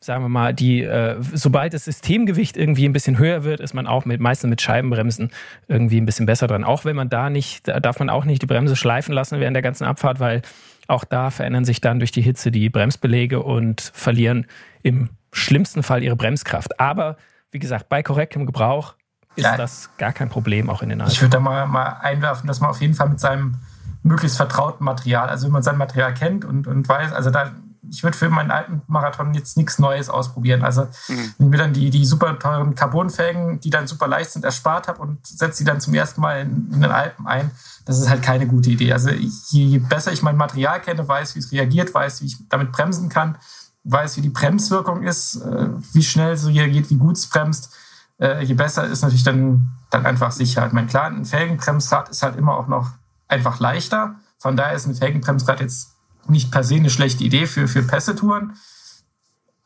[0.00, 3.86] sagen wir mal, die, äh, sobald das Systemgewicht irgendwie ein bisschen höher wird, ist man
[3.86, 5.30] auch mit, meistens mit Scheibenbremsen
[5.66, 6.62] irgendwie ein bisschen besser dran.
[6.62, 9.56] Auch wenn man da nicht, da darf man auch nicht die Bremse schleifen lassen während
[9.56, 10.42] der ganzen Abfahrt, weil
[10.86, 14.46] auch da verändern sich dann durch die Hitze die Bremsbeläge und verlieren
[14.82, 16.78] im schlimmsten Fall ihre Bremskraft.
[16.78, 17.16] Aber
[17.50, 18.94] wie gesagt, bei korrektem Gebrauch
[19.36, 19.56] ist ja.
[19.56, 21.12] das gar kein Problem, auch in den Alpen.
[21.12, 23.56] Ich würde da mal, mal einwerfen, dass man auf jeden Fall mit seinem
[24.02, 27.52] möglichst vertrauten Material, also wenn man sein Material kennt und, und weiß, also da,
[27.90, 30.62] ich würde für meinen Alpenmarathon jetzt nichts Neues ausprobieren.
[30.62, 31.34] Also mhm.
[31.38, 34.88] wenn ich mir dann die, die super teuren Carbonfelgen, die dann super leicht sind, erspart
[34.88, 37.50] habe und setze sie dann zum ersten Mal in, in, den Alpen ein,
[37.84, 38.92] das ist halt keine gute Idee.
[38.92, 42.72] Also je besser ich mein Material kenne, weiß, wie es reagiert, weiß, wie ich damit
[42.72, 43.36] bremsen kann,
[43.84, 47.72] weiß, wie die Bremswirkung ist, äh, wie schnell es reagiert, wie gut es bremst,
[48.18, 50.72] äh, je besser ist natürlich dann, dann einfach Sicherheit.
[50.72, 52.90] Mein klar, ein Felgenbremsrad ist halt immer auch noch
[53.28, 54.16] einfach leichter.
[54.38, 55.92] Von daher ist ein Felgenbremsrad jetzt
[56.28, 58.56] nicht per se eine schlechte Idee für, für Pässe-Touren.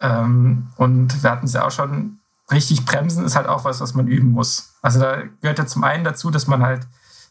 [0.00, 3.94] Ähm, und wir hatten es ja auch schon, richtig bremsen ist halt auch was, was
[3.94, 4.74] man üben muss.
[4.82, 6.86] Also da gehört ja zum einen dazu, dass man halt,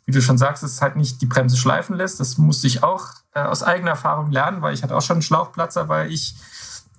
[0.05, 2.19] wie du schon sagst, es halt nicht die Bremse schleifen lässt.
[2.19, 5.21] Das musste ich auch äh, aus eigener Erfahrung lernen, weil ich hatte auch schon einen
[5.21, 6.36] Schlauchplatzer, weil ich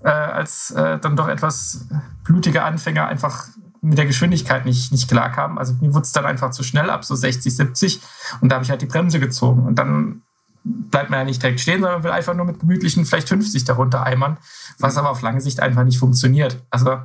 [0.02, 1.86] äh, als äh, dann doch etwas
[2.24, 3.46] blutiger Anfänger einfach
[3.82, 5.58] mit der Geschwindigkeit nicht, nicht klarkam.
[5.58, 8.00] Also mir wurde es dann einfach zu schnell ab, so 60, 70.
[8.40, 9.66] Und da habe ich halt die Bremse gezogen.
[9.66, 10.22] Und dann
[10.64, 14.04] bleibt man ja nicht direkt stehen, sondern will einfach nur mit gemütlichen vielleicht 50 darunter
[14.04, 14.38] eimern,
[14.78, 16.62] was aber auf lange Sicht einfach nicht funktioniert.
[16.70, 16.98] Also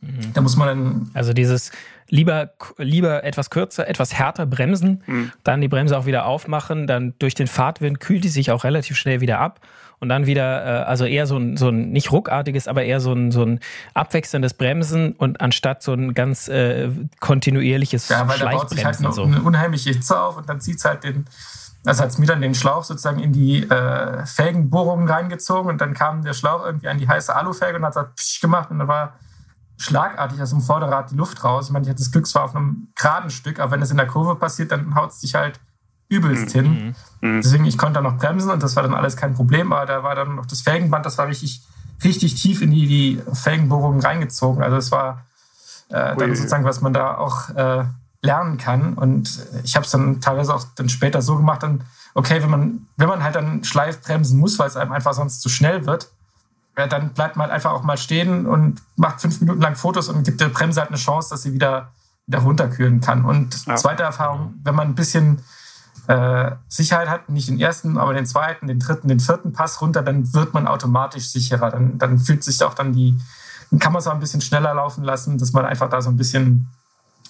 [0.00, 0.32] mhm.
[0.32, 1.10] da muss man dann.
[1.14, 1.72] Also dieses
[2.08, 5.32] lieber, lieber etwas kürzer, etwas härter bremsen, mhm.
[5.42, 8.96] dann die Bremse auch wieder aufmachen, dann durch den Fahrtwind kühlt die sich auch relativ
[8.96, 9.60] schnell wieder ab
[10.00, 13.12] und dann wieder, äh, also eher so ein, so ein, nicht ruckartiges, aber eher so
[13.12, 13.60] ein, so ein
[13.94, 18.98] abwechselndes Bremsen und anstatt so ein ganz äh, kontinuierliches Ja, weil da baut sich halt
[18.98, 19.24] eine, so.
[19.24, 21.26] eine unheimliche Hitze auf und dann zieht es halt den,
[21.84, 25.92] also hat es mir dann den Schlauch sozusagen in die äh, Felgenbohrungen reingezogen und dann
[25.92, 28.88] kam der Schlauch irgendwie an die heiße Alufelge und hat so psch gemacht und da
[28.88, 29.14] war
[29.76, 31.66] schlagartig aus dem Vorderrad die Luft raus.
[31.66, 33.90] Ich meine, ich hatte das Glück, es war auf einem geraden Stück, aber wenn es
[33.90, 35.58] in der Kurve passiert, dann haut es dich halt
[36.10, 36.60] übelst mhm.
[36.60, 36.94] hin.
[37.22, 37.40] Mhm.
[37.42, 40.02] Deswegen, ich konnte da noch bremsen und das war dann alles kein Problem, aber da
[40.02, 41.62] war dann noch das Felgenband, das war richtig,
[42.04, 44.62] richtig tief in die, die Felgenbohrungen reingezogen.
[44.62, 45.24] Also es war
[45.88, 47.84] äh, dann sozusagen, was man da auch äh,
[48.22, 48.94] lernen kann.
[48.94, 52.86] Und ich habe es dann teilweise auch dann später so gemacht, dann, okay, wenn man,
[52.96, 56.10] wenn man halt dann schleif bremsen muss, weil es einem einfach sonst zu schnell wird,
[56.76, 60.08] ja, dann bleibt man halt einfach auch mal stehen und macht fünf Minuten lang Fotos
[60.08, 61.92] und gibt der Bremse halt eine Chance, dass sie wieder,
[62.26, 63.24] wieder runterkühlen kann.
[63.24, 63.76] Und ja.
[63.76, 65.42] zweite Erfahrung, wenn man ein bisschen
[66.06, 70.02] äh, Sicherheit hat, nicht den ersten, aber den zweiten, den dritten, den vierten Pass runter,
[70.02, 71.70] dann wird man automatisch sicherer.
[71.70, 73.18] Dann, dann fühlt sich auch dann die,
[73.70, 76.10] dann kann man es auch ein bisschen schneller laufen lassen, dass man einfach da so
[76.10, 76.68] ein bisschen,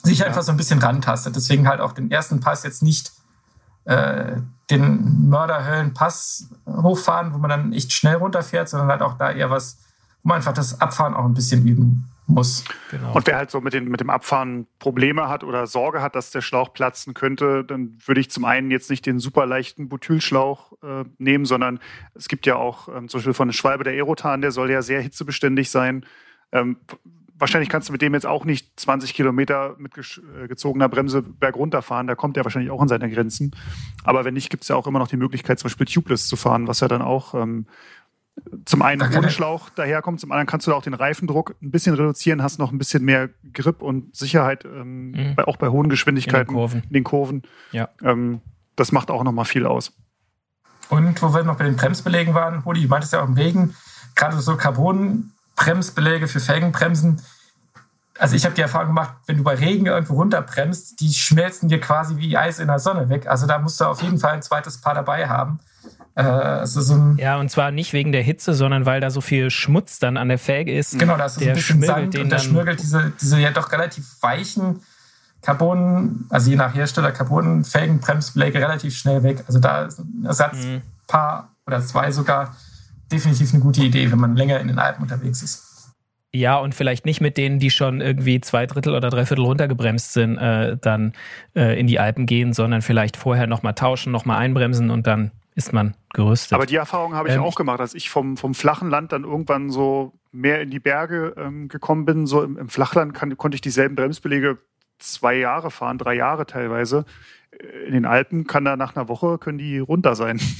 [0.02, 1.36] sich einfach so ein bisschen rantastet.
[1.36, 3.12] Deswegen halt auch den ersten Pass jetzt nicht
[3.84, 4.36] äh,
[4.70, 9.78] den Mörderhöllen-Pass hochfahren, wo man dann echt schnell runterfährt, sondern halt auch da eher was,
[10.22, 12.64] wo man einfach das Abfahren auch ein bisschen üben muss.
[12.90, 13.12] Genau.
[13.12, 16.30] Und wer halt so mit, den, mit dem Abfahren Probleme hat oder Sorge hat, dass
[16.30, 20.72] der Schlauch platzen könnte, dann würde ich zum einen jetzt nicht den super leichten Butylschlauch
[20.82, 21.80] äh, nehmen, sondern
[22.14, 24.82] es gibt ja auch ähm, zum Beispiel von der Schwalbe der Aerotan, der soll ja
[24.82, 26.06] sehr hitzebeständig sein.
[26.52, 26.76] Ähm,
[27.40, 31.82] wahrscheinlich kannst du mit dem jetzt auch nicht 20 Kilometer mit äh, gezogener Bremse bergunter
[31.82, 32.06] fahren.
[32.06, 33.52] Da kommt er wahrscheinlich auch an seine Grenzen.
[34.04, 36.36] Aber wenn nicht, gibt es ja auch immer noch die Möglichkeit, zum Beispiel Tubeless zu
[36.36, 37.66] fahren, was ja dann auch ähm,
[38.64, 41.94] zum einen ohne Schlauch daherkommt, zum anderen kannst du da auch den Reifendruck ein bisschen
[41.94, 45.34] reduzieren, hast noch ein bisschen mehr Grip und Sicherheit, ähm, mhm.
[45.36, 46.82] bei, auch bei hohen Geschwindigkeiten in den Kurven.
[46.82, 47.42] In den Kurven.
[47.72, 47.88] Ja.
[48.02, 48.40] Ähm,
[48.76, 49.92] das macht auch nochmal viel aus.
[50.88, 53.74] Und wo wir noch bei den Bremsbelägen waren, Rudi, du meintest ja auch im Regen,
[54.16, 57.22] gerade so Carbon-Bremsbeläge für Felgenbremsen.
[58.18, 61.80] Also ich habe die Erfahrung gemacht, wenn du bei Regen irgendwo runterbremst, die schmelzen dir
[61.80, 63.26] quasi wie Eis in der Sonne weg.
[63.28, 65.60] Also da musst du auf jeden Fall ein zweites Paar dabei haben.
[66.20, 69.50] Äh, also so ja, und zwar nicht wegen der Hitze, sondern weil da so viel
[69.50, 70.98] Schmutz dann an der Felge ist.
[70.98, 74.04] Genau, da ist so ein bisschen Sand und da schmirgelt diese, diese ja doch relativ
[74.20, 74.80] weichen
[75.42, 79.44] Carbon, also je nach Hersteller, Carbon-Felgenbremsbeläge relativ schnell weg.
[79.46, 81.48] Also da ist ein Ersatzpaar mhm.
[81.66, 82.56] oder zwei sogar
[83.10, 85.66] definitiv eine gute Idee, wenn man länger in den Alpen unterwegs ist.
[86.32, 90.12] Ja, und vielleicht nicht mit denen, die schon irgendwie zwei Drittel oder drei Viertel runtergebremst
[90.12, 91.12] sind, äh, dann
[91.56, 95.72] äh, in die Alpen gehen, sondern vielleicht vorher nochmal tauschen, nochmal einbremsen und dann ist
[95.72, 96.52] man gerüstet.
[96.52, 99.24] Aber die Erfahrung habe ich ähm, auch gemacht, als ich vom, vom flachen Land dann
[99.24, 102.26] irgendwann so mehr in die Berge ähm, gekommen bin.
[102.26, 104.58] So im, im Flachland kann, konnte ich dieselben Bremsbelege
[104.98, 107.04] zwei Jahre fahren, drei Jahre teilweise.
[107.50, 110.40] Äh, in den Alpen kann da nach einer Woche können die runter sein.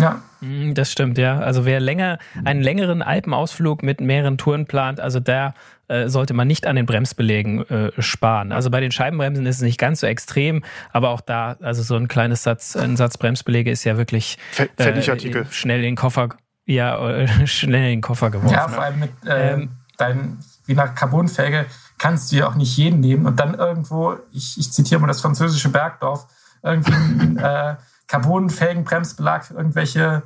[0.00, 0.22] Ja.
[0.40, 1.38] Mm, das stimmt, ja.
[1.38, 5.54] Also wer länger einen längeren Alpenausflug mit mehreren Touren plant, also da
[5.88, 8.52] äh, sollte man nicht an den Bremsbelägen äh, sparen.
[8.52, 11.96] Also bei den Scheibenbremsen ist es nicht ganz so extrem, aber auch da, also so
[11.96, 14.38] ein kleines Satz, ein Satz Bremsbeläge ist ja wirklich
[14.76, 15.02] äh,
[15.50, 16.28] schnell in den Koffer,
[16.64, 18.54] ja, äh, schnell in den Koffer geworfen.
[18.54, 21.66] Ja, vor allem mit äh, ähm, deinen, wie nach Carbonfelge
[21.98, 25.20] kannst du ja auch nicht jeden nehmen und dann irgendwo, ich, ich zitiere mal das
[25.20, 26.26] französische Bergdorf,
[26.62, 27.36] irgendwie ein
[28.10, 30.22] äh, Carbonfelgenbremsbelag für irgendwelche,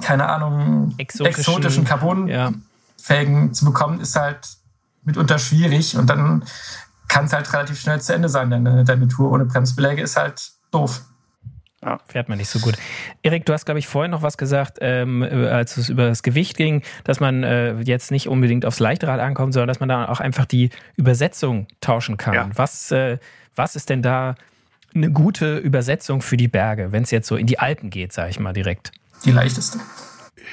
[0.00, 3.52] keine Ahnung, exotischen, exotischen Carbonfelgen ja.
[3.52, 4.48] zu bekommen, ist halt
[5.04, 6.44] mitunter schwierig und dann
[7.08, 8.50] kann es halt relativ schnell zu Ende sein.
[8.50, 11.02] Deine, deine Tour ohne Bremsbeläge ist halt doof.
[11.84, 11.98] Ja.
[12.06, 12.76] Fährt man nicht so gut.
[13.22, 16.56] Erik, du hast, glaube ich, vorhin noch was gesagt, ähm, als es über das Gewicht
[16.56, 20.20] ging, dass man äh, jetzt nicht unbedingt aufs Leichtrad ankommt, sondern dass man da auch
[20.20, 22.34] einfach die Übersetzung tauschen kann.
[22.34, 22.50] Ja.
[22.54, 23.18] Was, äh,
[23.56, 24.36] was ist denn da
[24.94, 28.30] eine gute Übersetzung für die Berge, wenn es jetzt so in die Alpen geht, sage
[28.30, 28.92] ich mal direkt?
[29.24, 29.78] Die leichteste.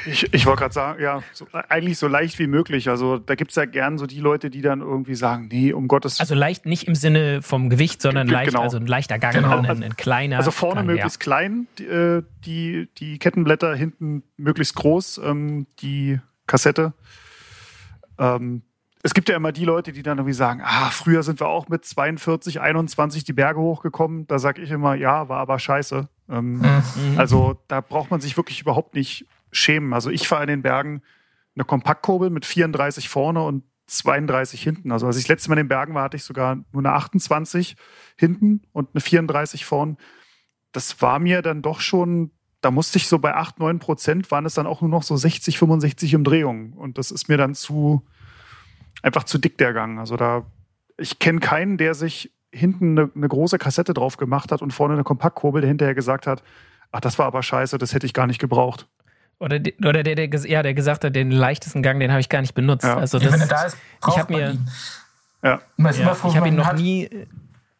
[0.05, 2.89] Ich, ich wollte gerade sagen, ja, so, eigentlich so leicht wie möglich.
[2.89, 5.87] Also da gibt es ja gern so die Leute, die dann irgendwie sagen, nee, um
[5.87, 8.61] Gottes Also leicht nicht im Sinne vom Gewicht, sondern G leicht, genau.
[8.61, 9.57] also ein leichter Gang, genau.
[9.59, 10.37] ein, ein, kleiner.
[10.37, 11.23] Also vorne Gang, möglichst ja.
[11.23, 16.93] klein, die, äh, die, die, Kettenblätter, hinten möglichst groß, ähm, die Kassette.
[18.17, 18.61] Ähm,
[19.01, 21.69] es gibt ja immer die Leute, die dann irgendwie sagen, ah, früher sind wir auch
[21.69, 24.27] mit 42, 21 die Berge hochgekommen.
[24.27, 26.09] Da sage ich immer, ja, war aber scheiße.
[26.29, 27.17] Ähm, mhm.
[27.17, 29.93] Also da braucht man sich wirklich überhaupt nicht schämen.
[29.93, 31.01] Also ich fahre in den Bergen
[31.55, 34.91] eine Kompaktkurbel mit 34 vorne und 32 hinten.
[34.91, 36.91] Also als ich das letzte Mal in den Bergen war, hatte ich sogar nur eine
[36.91, 37.75] 28
[38.17, 39.95] hinten und eine 34 vorne.
[40.71, 42.31] Das war mir dann doch schon,
[42.61, 45.15] da musste ich so bei 8, 9 Prozent waren es dann auch nur noch so
[45.15, 46.73] 60, 65 Umdrehungen.
[46.73, 48.05] Und das ist mir dann zu,
[49.01, 49.99] einfach zu dick der Gang.
[49.99, 50.45] Also da,
[50.97, 54.95] ich kenne keinen, der sich hinten eine, eine, große Kassette drauf gemacht hat und vorne
[54.95, 56.43] eine Kompaktkurbel, der hinterher gesagt hat,
[56.91, 58.87] ach, das war aber scheiße, das hätte ich gar nicht gebraucht.
[59.39, 62.41] Oder, oder der, der, ja, der gesagt hat, den leichtesten Gang, den habe ich gar
[62.41, 62.83] nicht benutzt.
[62.83, 62.97] Ja.
[62.97, 64.57] Also das, ja, wenn er da ist, ich habe mir,
[65.43, 65.61] ja.
[65.77, 66.21] ja.
[66.27, 67.09] ich habe ihn noch nie,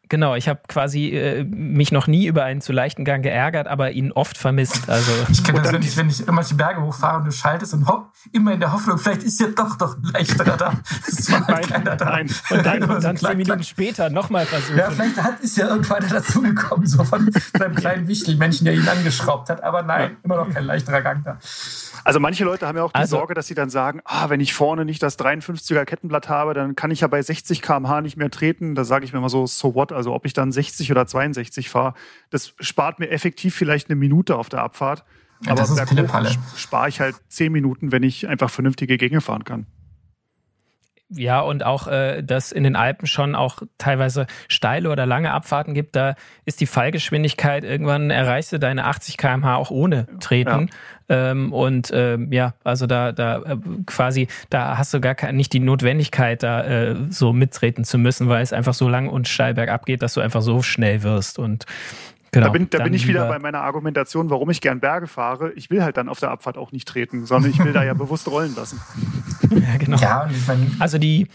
[0.09, 3.91] Genau, ich habe quasi äh, mich noch nie über einen zu leichten Gang geärgert, aber
[3.91, 4.89] ihn oft vermisst.
[4.89, 7.75] Also ich kenne das, wenn ich, wenn ich immer die Berge hochfahre und du schaltest
[7.75, 10.73] und hopp, immer in der Hoffnung, vielleicht ist ja doch doch ein leichterer da.
[11.07, 12.05] Es war halt keiner da.
[12.05, 12.29] Nein.
[12.49, 14.77] Und dann, und dann so zehn Minuten später nochmal versuchen.
[14.77, 19.49] Ja, vielleicht hat, ist ja irgendwann dazugekommen, so von seinem kleinen Wichtelmännchen, der ihn angeschraubt
[19.49, 19.63] hat.
[19.63, 21.37] Aber nein, immer noch kein leichterer Gang da.
[22.03, 24.39] Also manche Leute haben ja auch die also, Sorge, dass sie dann sagen, ah, wenn
[24.39, 28.17] ich vorne nicht das 53er Kettenblatt habe, dann kann ich ja bei 60 km/h nicht
[28.17, 28.75] mehr treten.
[28.75, 29.91] Da sage ich mir mal so, so what?
[29.99, 31.93] Also ob ich dann 60 oder 62 fahre,
[32.29, 35.03] das spart mir effektiv vielleicht eine Minute auf der Abfahrt.
[35.43, 39.65] Ja, aber berghoch spare ich halt 10 Minuten, wenn ich einfach vernünftige Gänge fahren kann.
[41.11, 45.73] Ja, und auch, äh, dass in den Alpen schon auch teilweise steile oder lange Abfahrten
[45.73, 50.69] gibt, da ist die Fallgeschwindigkeit, irgendwann erreichst du deine 80 km/h auch ohne Treten.
[51.09, 51.31] Ja.
[51.31, 55.51] Ähm, und ähm, ja, also da, da äh, quasi, da hast du gar keine, nicht
[55.51, 59.55] die Notwendigkeit, da äh, so mittreten zu müssen, weil es einfach so lang und steil
[59.55, 61.39] bergab geht, dass du einfach so schnell wirst.
[61.39, 61.65] Und
[62.31, 65.51] Genau, da bin, da bin ich wieder bei meiner Argumentation, warum ich gern Berge fahre.
[65.53, 67.93] Ich will halt dann auf der Abfahrt auch nicht treten, sondern ich will da ja
[67.93, 68.79] bewusst rollen lassen.
[69.49, 69.97] Ja, genau.
[69.97, 70.29] Ja,
[70.77, 71.27] also die,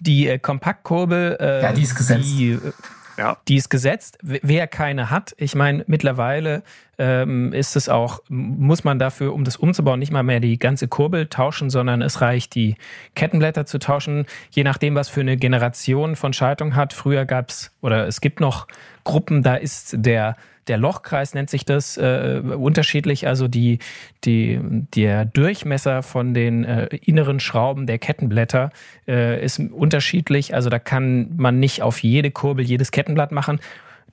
[0.00, 2.24] die äh, Kompaktkurbel, äh, ja, die ist gesetzt.
[2.24, 2.72] Die, äh,
[3.16, 3.36] ja.
[3.46, 4.18] Die ist gesetzt.
[4.22, 6.62] Wer keine hat, ich meine, mittlerweile
[6.98, 10.88] ähm, ist es auch, muss man dafür, um das umzubauen, nicht mal mehr die ganze
[10.88, 12.76] Kurbel tauschen, sondern es reicht, die
[13.14, 16.92] Kettenblätter zu tauschen, je nachdem, was für eine Generation von Schaltung hat.
[16.92, 18.66] Früher gab es, oder es gibt noch
[19.04, 20.36] Gruppen, da ist der
[20.68, 23.78] der Lochkreis nennt sich das äh, unterschiedlich, also die,
[24.24, 24.60] die,
[24.94, 28.70] der Durchmesser von den äh, inneren Schrauben der Kettenblätter
[29.08, 30.54] äh, ist unterschiedlich.
[30.54, 33.60] Also da kann man nicht auf jede Kurbel jedes Kettenblatt machen.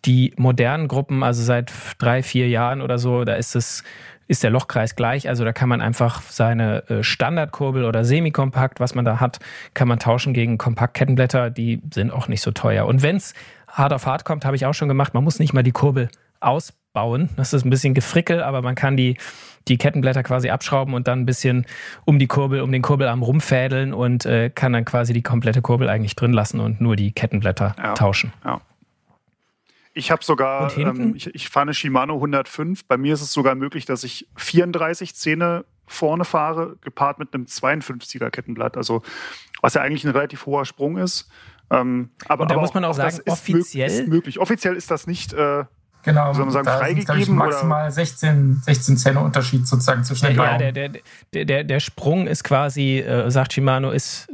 [0.05, 3.83] Die modernen Gruppen, also seit drei, vier Jahren oder so, da ist es
[4.29, 5.27] ist der Lochkreis gleich.
[5.27, 9.39] Also da kann man einfach seine äh, Standardkurbel oder Semikompakt, was man da hat,
[9.73, 11.49] kann man tauschen gegen Kompaktkettenblätter.
[11.49, 12.85] Die sind auch nicht so teuer.
[12.85, 13.33] Und wenn es
[13.79, 15.13] hart auf hart kommt, habe ich auch schon gemacht.
[15.13, 17.29] Man muss nicht mal die Kurbel ausbauen.
[17.35, 19.17] Das ist ein bisschen gefrickel, aber man kann die,
[19.67, 21.65] die Kettenblätter quasi abschrauben und dann ein bisschen
[22.05, 25.89] um die Kurbel, um den Kurbelarm rumfädeln und äh, kann dann quasi die komplette Kurbel
[25.89, 28.33] eigentlich drin lassen und nur die Kettenblätter ja, tauschen.
[28.45, 28.61] Ja.
[29.93, 32.85] Ich habe sogar, ähm, ich, ich fahre eine Shimano 105.
[32.85, 37.45] Bei mir ist es sogar möglich, dass ich 34 Zähne vorne fahre, gepaart mit einem
[37.45, 38.77] 52er Kettenblatt.
[38.77, 39.01] Also
[39.61, 41.29] was ja eigentlich ein relativ hoher Sprung ist.
[41.71, 44.39] Ähm, aber, und da aber muss man auch, auch sagen, offiziell ist möglich.
[44.39, 45.65] Offiziell ist das nicht äh,
[46.03, 47.23] Genau, soll man sagen, da freigegeben?
[47.25, 47.91] Sind, maximal oder?
[47.91, 52.99] 16, 16 Zähne Unterschied sozusagen zwischen den Ja, der, der, der, der Sprung ist quasi,
[52.99, 54.29] äh, sagt Shimano, ist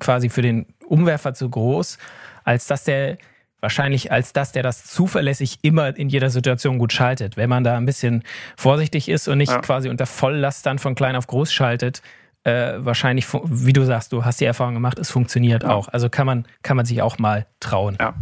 [0.00, 1.98] quasi für den Umwerfer zu groß,
[2.44, 3.16] als dass der
[3.60, 7.36] wahrscheinlich als dass der das zuverlässig immer in jeder Situation gut schaltet.
[7.36, 8.22] Wenn man da ein bisschen
[8.56, 9.60] vorsichtig ist und nicht ja.
[9.60, 12.02] quasi unter Volllast dann von klein auf groß schaltet,
[12.48, 15.70] äh, wahrscheinlich, wie du sagst, du hast die Erfahrung gemacht, es funktioniert ja.
[15.70, 15.88] auch.
[15.88, 17.96] Also kann man, kann man sich auch mal trauen.
[18.00, 18.14] Ja.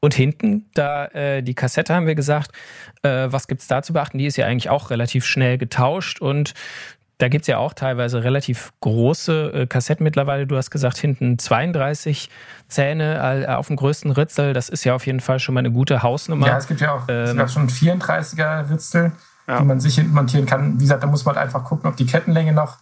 [0.00, 2.52] Und hinten, da äh, die Kassette haben wir gesagt,
[3.02, 4.18] äh, was gibt es da zu beachten?
[4.18, 6.54] Die ist ja eigentlich auch relativ schnell getauscht und
[7.18, 10.46] da gibt es ja auch teilweise relativ große äh, Kassetten mittlerweile.
[10.46, 12.30] Du hast gesagt, hinten 32
[12.68, 14.52] Zähne äh, auf dem größten Ritzel.
[14.52, 16.46] Das ist ja auf jeden Fall schon mal eine gute Hausnummer.
[16.46, 19.12] Ja, es gibt ja auch ähm, schon 34er Ritzel,
[19.48, 19.58] ja.
[19.58, 20.74] die man sich hinten montieren kann.
[20.78, 22.76] Wie gesagt, da muss man halt einfach gucken, ob die Kettenlänge noch,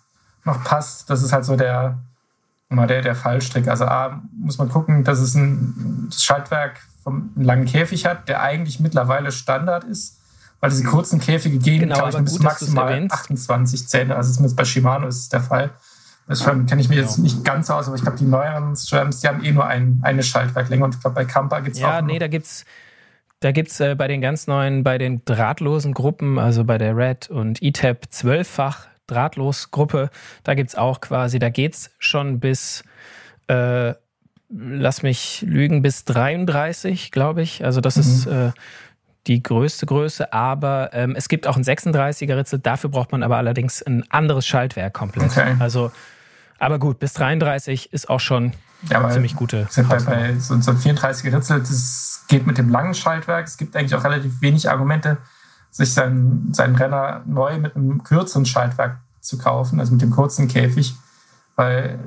[0.44, 1.09] noch passt.
[1.09, 1.98] Das ist halt so der,
[2.68, 3.68] immer der, der Fallstrick.
[3.68, 8.42] Also A, muss man gucken, dass es ein Schaltwerk vom einen langen Käfig hat, der
[8.42, 10.16] eigentlich mittlerweile Standard ist
[10.61, 14.16] weil diese kurzen Käfige gehen, genau, glaube ich, bis maximal 28 Zähne.
[14.16, 15.70] Also zumindest bei Shimano ist es der Fall.
[16.26, 17.07] Das ja, kenne ich mir genau.
[17.07, 20.00] jetzt nicht ganz aus, aber ich glaube, die neueren Strams, die haben eh nur ein,
[20.02, 20.85] eine Schaltwerklänge.
[20.85, 21.92] Und ich glaube, bei Kampa gibt es ja, auch.
[21.92, 22.64] Ja, nee, da gibt es.
[23.47, 26.97] Da gibt es äh, bei den ganz neuen, bei den drahtlosen Gruppen, also bei der
[26.97, 30.11] Red und ETAP zwölffach Drahtlosgruppe,
[30.43, 32.83] da gibt es auch quasi, da geht es schon bis,
[33.47, 33.95] äh,
[34.49, 37.65] lass mich lügen, bis 33, glaube ich.
[37.65, 38.03] Also das mhm.
[38.03, 38.51] ist äh,
[39.29, 43.37] die größte Größe, aber ähm, es gibt auch ein 36er Ritzel, dafür braucht man aber
[43.37, 45.31] allerdings ein anderes Schaltwerk komplett.
[45.31, 45.55] Okay.
[45.61, 45.93] Also,
[46.59, 48.53] aber gut, bis 33 ist auch schon
[48.90, 49.69] ja, eine ziemlich gute.
[49.88, 53.47] Bei, bei so, so ein 34er Ritzel, das geht mit dem langen Schaltwerk.
[53.47, 55.19] Es gibt eigentlich auch relativ wenig Argumente,
[55.71, 60.49] sich seinen, seinen Renner neu mit einem kürzeren Schaltwerk zu kaufen, also mit dem kurzen
[60.49, 60.95] Käfig,
[61.57, 61.99] weil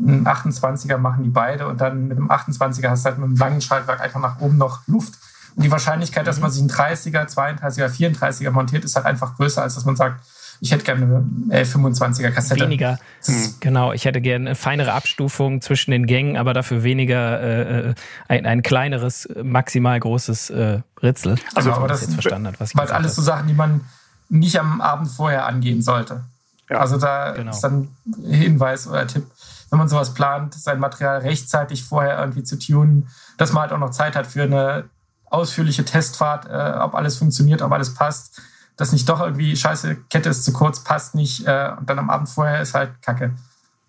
[0.00, 3.28] äh, ein 28er machen die beide und dann mit dem 28er hast du halt mit
[3.28, 5.14] einem langen Schaltwerk einfach nach oben noch Luft.
[5.56, 9.62] Und die Wahrscheinlichkeit, dass man sich einen 30er, 32er, 34er montiert, ist halt einfach größer,
[9.62, 10.20] als dass man sagt,
[10.60, 12.64] ich hätte gerne eine 25er Kassette.
[12.64, 12.98] Weniger.
[13.26, 13.54] Mhm.
[13.60, 17.94] Genau, ich hätte gerne eine feinere Abstufung zwischen den Gängen, aber dafür weniger äh, äh
[18.28, 21.36] ein, ein kleineres, maximal großes äh, Ritzel.
[21.54, 23.80] Also, aber das jetzt verstanden hat, was ich halt alles so Sachen, die man
[24.28, 26.24] nicht am Abend vorher angehen sollte.
[26.68, 26.78] Ja.
[26.78, 27.50] Also da genau.
[27.50, 27.88] ist dann
[28.22, 29.24] Hinweis oder Tipp,
[29.70, 33.78] wenn man sowas plant, sein Material rechtzeitig vorher irgendwie zu tunen, dass man halt auch
[33.78, 34.84] noch Zeit hat für eine
[35.26, 38.40] ausführliche Testfahrt, äh, ob alles funktioniert, ob alles passt,
[38.80, 42.08] dass nicht doch irgendwie scheiße, Kette ist zu kurz, passt nicht äh, und dann am
[42.08, 43.34] Abend vorher ist halt Kacke.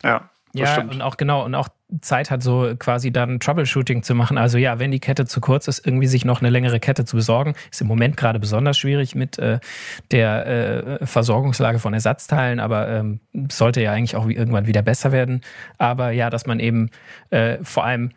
[0.03, 0.29] Ja.
[0.53, 0.95] Ja, stimmt.
[0.95, 1.69] und auch genau, und auch
[2.01, 4.37] Zeit hat, so quasi dann Troubleshooting zu machen.
[4.37, 7.15] Also ja, wenn die Kette zu kurz ist, irgendwie sich noch eine längere Kette zu
[7.15, 9.59] besorgen, ist im Moment gerade besonders schwierig mit äh,
[10.11, 10.47] der
[11.01, 15.41] äh, Versorgungslage von Ersatzteilen, aber ähm, sollte ja eigentlich auch irgendwann wieder besser werden.
[15.77, 16.89] Aber ja, dass man eben
[17.29, 18.11] äh, vor allem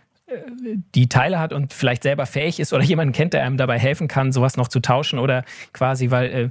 [0.95, 4.09] die Teile hat und vielleicht selber fähig ist oder jemanden kennt, der einem dabei helfen
[4.09, 6.49] kann, sowas noch zu tauschen oder quasi, weil äh,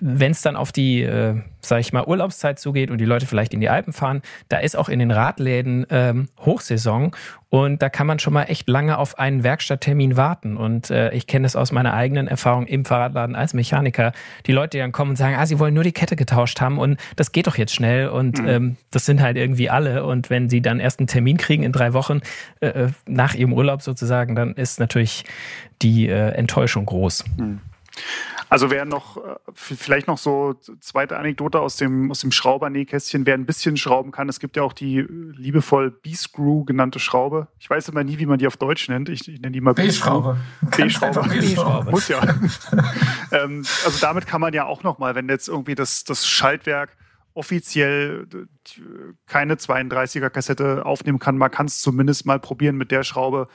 [0.00, 3.54] wenn es dann auf die, äh, sag ich mal, Urlaubszeit zugeht und die Leute vielleicht
[3.54, 7.14] in die Alpen fahren, da ist auch in den Radläden ähm, Hochsaison
[7.52, 10.56] und da kann man schon mal echt lange auf einen Werkstatttermin warten.
[10.56, 14.12] Und äh, ich kenne das aus meiner eigenen Erfahrung im Fahrradladen als Mechaniker.
[14.46, 16.78] Die Leute, die dann kommen und sagen, ah, sie wollen nur die Kette getauscht haben
[16.78, 18.08] und das geht doch jetzt schnell.
[18.08, 18.48] Und mhm.
[18.48, 20.06] ähm, das sind halt irgendwie alle.
[20.06, 22.22] Und wenn sie dann erst einen Termin kriegen in drei Wochen
[22.60, 25.24] äh, äh nach ihrem Urlaub sozusagen, dann ist natürlich
[25.82, 27.22] die äh, Enttäuschung groß.
[27.36, 27.60] Mhm.
[28.48, 33.34] Also wer noch, äh, vielleicht noch so zweite Anekdote aus dem, aus dem Schrauber-Nähkästchen, wer
[33.34, 34.28] ein bisschen schrauben kann.
[34.28, 37.48] Es gibt ja auch die liebevoll B-Screw genannte Schraube.
[37.58, 39.08] Ich weiß immer nie, wie man die auf Deutsch nennt.
[39.08, 40.38] Ich, ich nenne die mal B-Schraube.
[40.76, 41.28] B-Schraube.
[41.28, 41.90] B-Schraube.
[41.90, 42.22] Muss ja.
[43.32, 46.96] ähm, also damit kann man ja auch noch mal, wenn jetzt irgendwie das, das Schaltwerk
[47.34, 48.26] offiziell
[49.26, 53.48] keine 32er Kassette aufnehmen kann, man kann es zumindest mal probieren mit der Schraube,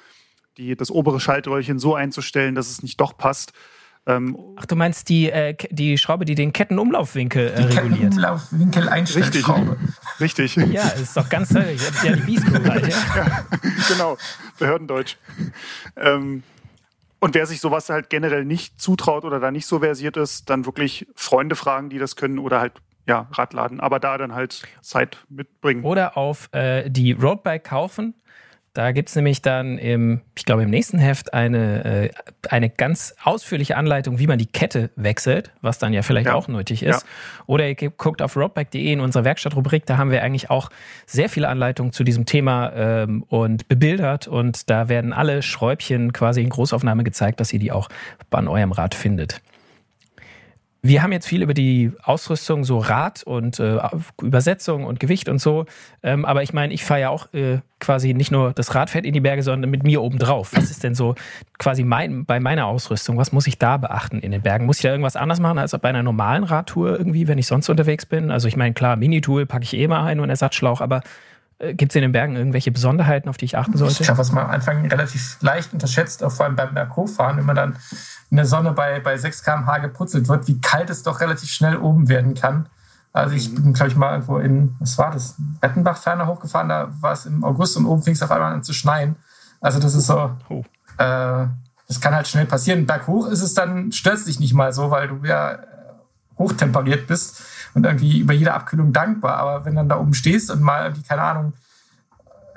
[0.58, 3.54] die, das obere Schaltröhrchen so einzustellen, dass es nicht doch passt.
[4.08, 7.92] Ähm, Ach, du meinst die, äh, die Schraube, die den Kettenumlaufwinkel äh, reguliert?
[7.92, 9.78] Kettenumlaufwinkel Einstellschraube.
[10.22, 10.58] Richtig.
[10.58, 10.74] Richtig.
[10.74, 11.76] Ja, ist doch ganz toll.
[12.04, 12.98] Ja, die Bieskuh halt, ja.
[13.16, 13.46] ja.
[13.90, 14.18] Genau,
[14.58, 15.18] Behördendeutsch.
[15.98, 16.44] Ähm,
[17.20, 20.66] und wer sich sowas halt generell nicht zutraut oder da nicht so versiert ist, dann
[20.66, 22.74] wirklich Freunde fragen, die das können oder halt
[23.08, 25.84] ja, Radladen, aber da dann halt Zeit mitbringen.
[25.84, 28.14] Oder auf äh, die Roadbike kaufen
[28.78, 32.10] da gibt es nämlich dann im, ich glaube, im nächsten Heft eine, äh,
[32.48, 36.36] eine ganz ausführliche Anleitung, wie man die Kette wechselt, was dann ja vielleicht ja.
[36.36, 37.02] auch nötig ist.
[37.02, 37.08] Ja.
[37.48, 40.70] Oder ihr guckt auf roadbike.de in unserer Werkstattrubrik, da haben wir eigentlich auch
[41.08, 46.42] sehr viele Anleitungen zu diesem Thema ähm, und bebildert und da werden alle Schräubchen quasi
[46.42, 47.90] in Großaufnahme gezeigt, dass ihr die auch
[48.30, 49.42] an eurem Rad findet.
[50.82, 53.80] Wir haben jetzt viel über die Ausrüstung, so Rad und äh,
[54.22, 55.66] Übersetzung und Gewicht und so.
[56.04, 59.14] Ähm, aber ich meine, ich fahre ja auch äh, quasi nicht nur das Radfett in
[59.14, 60.54] die Berge, sondern mit mir obendrauf.
[60.54, 61.16] Was ist denn so
[61.58, 63.18] quasi mein, bei meiner Ausrüstung?
[63.18, 64.66] Was muss ich da beachten in den Bergen?
[64.66, 67.70] Muss ich da irgendwas anders machen als bei einer normalen Radtour irgendwie, wenn ich sonst
[67.70, 68.32] unterwegs bin?
[68.32, 71.02] Also ich meine, klar, Minitool packe ich eh mal ein und einen Ersatzschlauch, aber
[71.60, 74.02] äh, Gibt es in den Bergen irgendwelche Besonderheiten, auf die ich achten sollte?
[74.02, 77.46] Ich glaube, was man am Anfang relativ leicht unterschätzt, auch vor allem beim Berghochfahren, wenn
[77.46, 77.78] man dann
[78.30, 81.78] in der Sonne bei, bei 6 km/h geputzelt wird, wie kalt es doch relativ schnell
[81.78, 82.68] oben werden kann.
[83.14, 86.90] Also ich bin, glaube ich, mal irgendwo in, was war das, Rettenbach ferner hochgefahren, da
[87.02, 89.16] war es im August und oben fing es auf einmal an zu schneien.
[89.62, 90.64] Also das ist so, oh.
[90.98, 91.48] äh,
[91.88, 92.86] das kann halt schnell passieren.
[92.86, 95.58] Berghoch ist es dann, stört dich nicht mal so, weil du ja
[96.38, 97.42] hochtemperiert bist
[97.74, 99.38] und irgendwie über jede Abkühlung dankbar.
[99.38, 101.54] Aber wenn dann da oben stehst und mal irgendwie, keine Ahnung,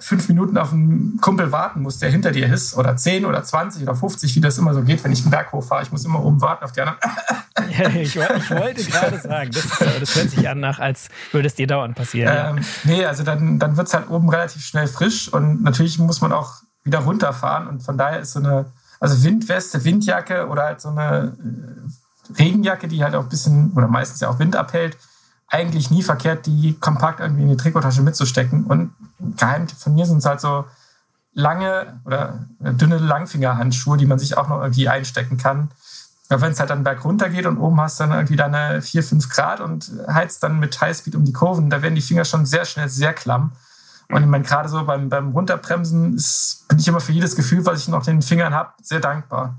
[0.01, 3.83] fünf Minuten auf einen Kumpel warten musst, der hinter dir ist, oder zehn oder zwanzig
[3.83, 5.83] oder 50, wie das immer so geht, wenn ich einen Berg hochfahre.
[5.83, 6.99] Ich muss immer oben warten auf die anderen.
[7.79, 9.69] Ja, ich, ich, wollte gerade sagen, das,
[10.01, 12.35] das, hört sich an nach, als würde es dir dauernd passieren.
[12.35, 12.65] Ähm, ja.
[12.85, 16.33] Nee, also dann, dann wird es halt oben relativ schnell frisch und natürlich muss man
[16.33, 18.67] auch wieder runterfahren und von daher ist so eine,
[18.99, 23.89] also Windweste, Windjacke oder halt so eine äh, Regenjacke, die halt auch ein bisschen oder
[23.89, 24.97] meistens ja auch Wind abhält,
[25.51, 28.65] eigentlich nie verkehrt, die kompakt irgendwie in die Trikottasche mitzustecken.
[28.65, 30.65] Und Geheimtipp von mir sind es halt so
[31.35, 35.71] lange oder dünne Langfingerhandschuhe, die man sich auch noch irgendwie einstecken kann.
[36.31, 39.29] Ja, wenn es halt dann bergunter geht und oben hast dann irgendwie deine 4, 5
[39.29, 42.65] Grad und heizt dann mit Highspeed um die Kurven, da werden die Finger schon sehr
[42.65, 43.53] schnell sehr klamm.
[44.09, 47.67] Und ich meine, gerade so beim, beim Runterbremsen ist, bin ich immer für jedes Gefühl,
[47.67, 49.57] was ich noch den Fingern habe, sehr dankbar.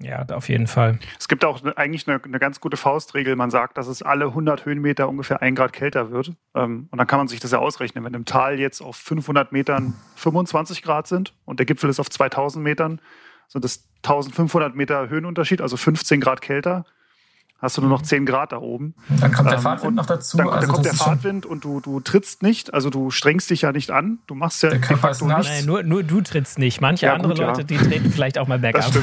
[0.00, 1.00] Ja, auf jeden Fall.
[1.18, 3.34] Es gibt auch eigentlich eine, eine, ganz gute Faustregel.
[3.34, 6.34] Man sagt, dass es alle 100 Höhenmeter ungefähr ein Grad kälter wird.
[6.54, 8.04] Ähm, und dann kann man sich das ja ausrechnen.
[8.04, 12.10] Wenn im Tal jetzt auf 500 Metern 25 Grad sind und der Gipfel ist auf
[12.10, 13.00] 2000 Metern,
[13.48, 16.84] sind das 1500 Meter Höhenunterschied, also 15 Grad kälter
[17.58, 18.94] hast du nur noch 10 Grad da oben.
[19.20, 20.36] Dann kommt der ähm, Fahrtwind noch dazu.
[20.36, 23.62] Dann, also dann kommt der Fahrtwind und du, du trittst nicht, also du strengst dich
[23.62, 24.18] ja nicht an.
[24.26, 25.48] Du machst ja de facto nichts.
[25.48, 26.80] Nein, nur, nur du trittst nicht.
[26.80, 27.66] Manche ja, andere gut, Leute, ja.
[27.66, 28.90] die treten vielleicht auch mal bergab.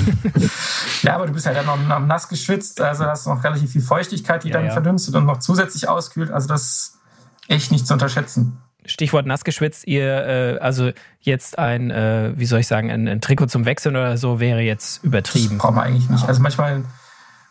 [1.02, 3.72] Ja, aber du bist ja dann noch, noch nass geschwitzt, also hast du noch relativ
[3.72, 6.32] viel Feuchtigkeit, die ja, dann verdünstet und noch zusätzlich auskühlt.
[6.32, 7.00] Also das ist
[7.48, 8.58] echt nicht zu unterschätzen.
[8.86, 13.22] Stichwort nass geschwitzt, ihr, äh, also jetzt ein, äh, wie soll ich sagen, ein, ein,
[13.22, 15.56] Trikot zum Wechseln oder so wäre jetzt übertrieben.
[15.56, 16.28] Das braucht man eigentlich nicht.
[16.28, 16.84] Also manchmal,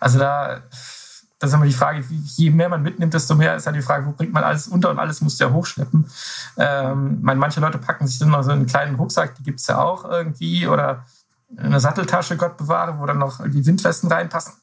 [0.01, 0.63] also da
[1.45, 4.07] das ist immer die Frage, je mehr man mitnimmt, desto mehr ist ja die Frage,
[4.07, 6.07] wo bringt man alles unter und alles muss ja hochschleppen.
[6.57, 9.79] Ähm, manche Leute packen sich dann noch so einen kleinen Rucksack, die gibt es ja
[9.79, 11.05] auch irgendwie, oder
[11.57, 14.55] eine Satteltasche, Gott bewahre, wo dann noch die Windwesten reinpassen.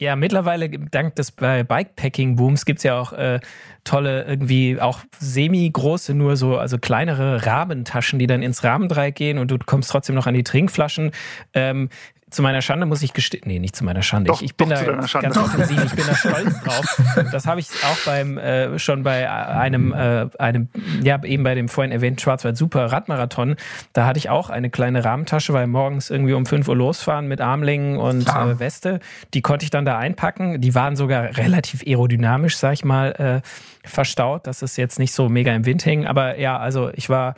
[0.00, 3.38] Ja, mittlerweile, dank des Bikepacking-Booms, gibt es ja auch äh,
[3.84, 9.50] tolle, irgendwie auch semi-große, nur so, also kleinere Rahmentaschen, die dann ins Rahmendreieck gehen und
[9.50, 11.10] du kommst trotzdem noch an die Trinkflaschen.
[11.52, 11.90] Ähm,
[12.30, 14.28] zu meiner Schande muss ich gestehen, nee, nicht zu meiner Schande.
[14.28, 17.02] Doch, ich, ich bin da ganz offensiv, ich bin da stolz drauf.
[17.32, 20.68] Das habe ich auch beim äh, schon bei einem, äh, einem,
[21.02, 23.56] ja, eben bei dem vorhin erwähnten Schwarzwald Super Radmarathon.
[23.92, 27.40] Da hatte ich auch eine kleine Rahmentasche, weil morgens irgendwie um 5 Uhr losfahren mit
[27.40, 29.00] Armlingen und äh, Weste.
[29.34, 30.60] Die konnte ich dann da einpacken.
[30.60, 35.28] Die waren sogar relativ aerodynamisch, sag ich mal, äh, verstaut, dass es jetzt nicht so
[35.28, 36.06] mega im Wind hing.
[36.06, 37.34] Aber ja, also ich war,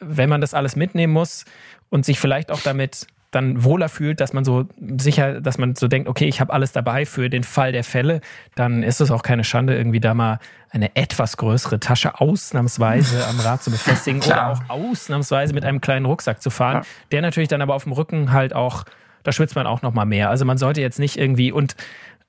[0.00, 1.44] wenn man das alles mitnehmen muss
[1.90, 4.66] und sich vielleicht auch damit dann wohler fühlt, dass man so
[4.98, 8.20] sicher, dass man so denkt, okay, ich habe alles dabei für den Fall der Fälle,
[8.54, 10.38] dann ist es auch keine Schande, irgendwie da mal
[10.70, 16.06] eine etwas größere Tasche ausnahmsweise am Rad zu befestigen oder auch ausnahmsweise mit einem kleinen
[16.06, 16.82] Rucksack zu fahren, ja.
[17.12, 18.84] der natürlich dann aber auf dem Rücken halt auch
[19.24, 20.30] da schwitzt man auch noch mal mehr.
[20.30, 21.74] Also man sollte jetzt nicht irgendwie und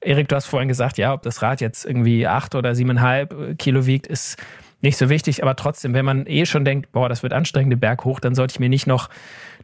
[0.02, 3.86] Erik, du hast vorhin gesagt, ja, ob das Rad jetzt irgendwie acht oder siebeneinhalb Kilo
[3.86, 4.38] wiegt, ist
[4.86, 7.80] nicht so wichtig, aber trotzdem, wenn man eh schon denkt, boah, das wird anstrengend, den
[7.80, 9.10] Berg hoch, dann sollte ich mir nicht noch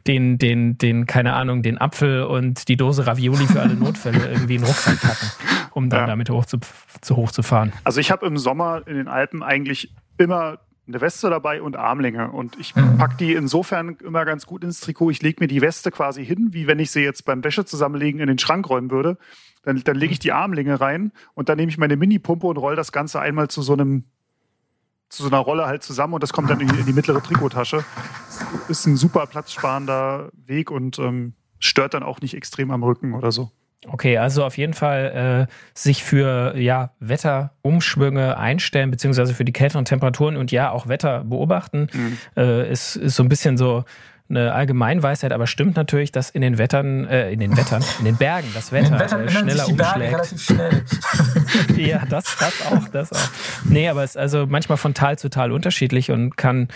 [0.06, 4.56] den, den, den, keine Ahnung, den Apfel und die Dose Ravioli für alle Notfälle irgendwie
[4.56, 5.30] in den Rucksack packen,
[5.72, 6.06] um dann ja.
[6.06, 6.58] damit hoch zu,
[7.00, 7.72] zu hoch zu fahren.
[7.84, 10.58] Also ich habe im Sommer in den Alpen eigentlich immer
[10.88, 12.30] eine Weste dabei und Armlänge.
[12.30, 12.98] Und ich mhm.
[12.98, 15.10] packe die insofern immer ganz gut ins Trikot.
[15.10, 18.20] Ich lege mir die Weste quasi hin, wie wenn ich sie jetzt beim Wäsche zusammenlegen
[18.20, 19.16] in den Schrank räumen würde.
[19.62, 22.74] Dann, dann lege ich die Armlänge rein und dann nehme ich meine Mini-Pumpe und roll
[22.74, 24.04] das Ganze einmal zu so einem
[25.12, 27.22] zu so einer Rolle halt zusammen und das kommt dann in die, in die mittlere
[27.22, 27.84] Trikottasche.
[28.68, 33.30] Ist ein super platzsparender Weg und ähm, stört dann auch nicht extrem am Rücken oder
[33.30, 33.50] so.
[33.88, 39.84] Okay, also auf jeden Fall äh, sich für ja, Wetterumschwünge einstellen, beziehungsweise für die kälteren
[39.84, 42.18] Temperaturen und ja auch Wetter beobachten, mhm.
[42.36, 43.84] äh, ist, ist so ein bisschen so
[44.28, 48.16] eine Allgemeinweisheit, aber stimmt natürlich, dass in den Wettern, äh, in den Wettern, in den
[48.16, 50.40] Bergen das Wetter äh, schneller umschlägt.
[50.40, 50.84] Schnell.
[51.76, 53.30] ja, das, das auch, das auch.
[53.64, 56.68] Nee, aber es ist also manchmal von Tal zu Tal unterschiedlich und kann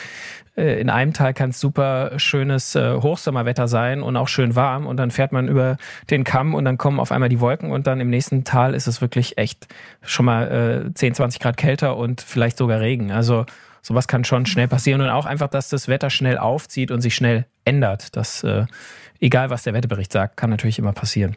[0.56, 4.86] äh, in einem Tal kann es super schönes äh, Hochsommerwetter sein und auch schön warm
[4.86, 5.76] und dann fährt man über
[6.10, 8.86] den Kamm und dann kommen auf einmal die Wolken und dann im nächsten Tal ist
[8.86, 9.66] es wirklich echt
[10.02, 13.12] schon mal äh, 10, 20 Grad kälter und vielleicht sogar Regen.
[13.12, 13.46] Also
[13.86, 17.14] sowas kann schon schnell passieren und auch einfach, dass das Wetter schnell aufzieht und sich
[17.14, 18.16] schnell ändert.
[18.16, 18.66] Das, äh,
[19.20, 21.36] egal was der Wetterbericht sagt, kann natürlich immer passieren.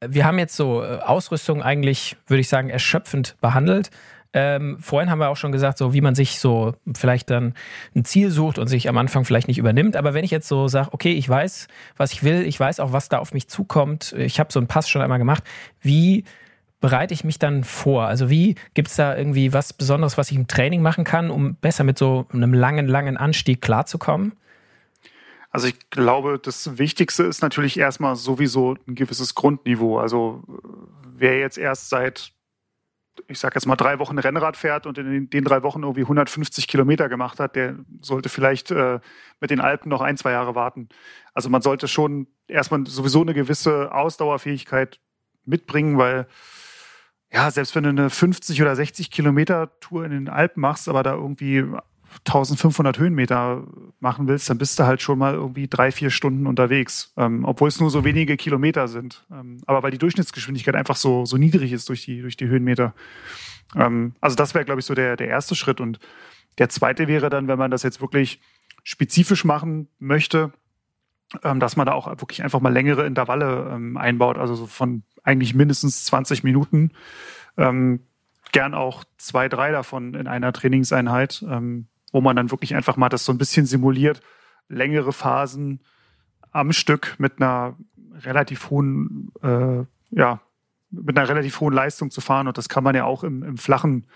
[0.00, 3.90] Wir haben jetzt so äh, Ausrüstung eigentlich, würde ich sagen, erschöpfend behandelt.
[4.32, 7.54] Ähm, vorhin haben wir auch schon gesagt, so wie man sich so vielleicht dann
[7.94, 9.96] ein Ziel sucht und sich am Anfang vielleicht nicht übernimmt.
[9.96, 11.68] Aber wenn ich jetzt so sage, okay, ich weiß,
[11.98, 14.66] was ich will, ich weiß auch, was da auf mich zukommt, ich habe so einen
[14.66, 15.44] Pass schon einmal gemacht,
[15.80, 16.24] wie
[16.80, 18.04] bereite ich mich dann vor?
[18.04, 21.56] Also wie gibt es da irgendwie was Besonderes, was ich im Training machen kann, um
[21.56, 24.32] besser mit so einem langen, langen Anstieg klarzukommen?
[25.50, 29.98] Also ich glaube, das Wichtigste ist natürlich erstmal sowieso ein gewisses Grundniveau.
[29.98, 30.42] Also
[31.06, 32.32] wer jetzt erst seit,
[33.28, 36.68] ich sage jetzt mal, drei Wochen Rennrad fährt und in den drei Wochen irgendwie 150
[36.68, 39.00] Kilometer gemacht hat, der sollte vielleicht äh,
[39.40, 40.90] mit den Alpen noch ein, zwei Jahre warten.
[41.32, 45.00] Also man sollte schon erstmal sowieso eine gewisse Ausdauerfähigkeit
[45.46, 46.26] mitbringen, weil
[47.32, 51.02] ja, selbst wenn du eine 50 oder 60 Kilometer Tour in den Alpen machst, aber
[51.02, 51.64] da irgendwie
[52.24, 53.66] 1500 Höhenmeter
[54.00, 57.68] machen willst, dann bist du halt schon mal irgendwie drei, vier Stunden unterwegs, ähm, obwohl
[57.68, 59.26] es nur so wenige Kilometer sind.
[59.30, 62.94] Ähm, aber weil die Durchschnittsgeschwindigkeit einfach so, so niedrig ist durch die, durch die Höhenmeter.
[63.76, 65.80] Ähm, also das wäre, glaube ich, so der, der erste Schritt.
[65.80, 65.98] Und
[66.56, 68.40] der zweite wäre dann, wenn man das jetzt wirklich
[68.84, 70.52] spezifisch machen möchte,
[71.42, 75.02] ähm, dass man da auch wirklich einfach mal längere Intervalle ähm, einbaut, also so von
[75.22, 76.92] eigentlich mindestens 20 Minuten.
[77.56, 78.00] Ähm,
[78.52, 83.08] gern auch zwei, drei davon in einer Trainingseinheit, ähm, wo man dann wirklich einfach mal
[83.08, 84.22] das so ein bisschen simuliert,
[84.68, 85.80] längere Phasen
[86.50, 87.76] am Stück mit einer
[88.20, 90.40] relativ hohen, äh, ja,
[90.90, 92.48] mit einer relativ hohen Leistung zu fahren.
[92.48, 94.06] Und das kann man ja auch im, im flachen,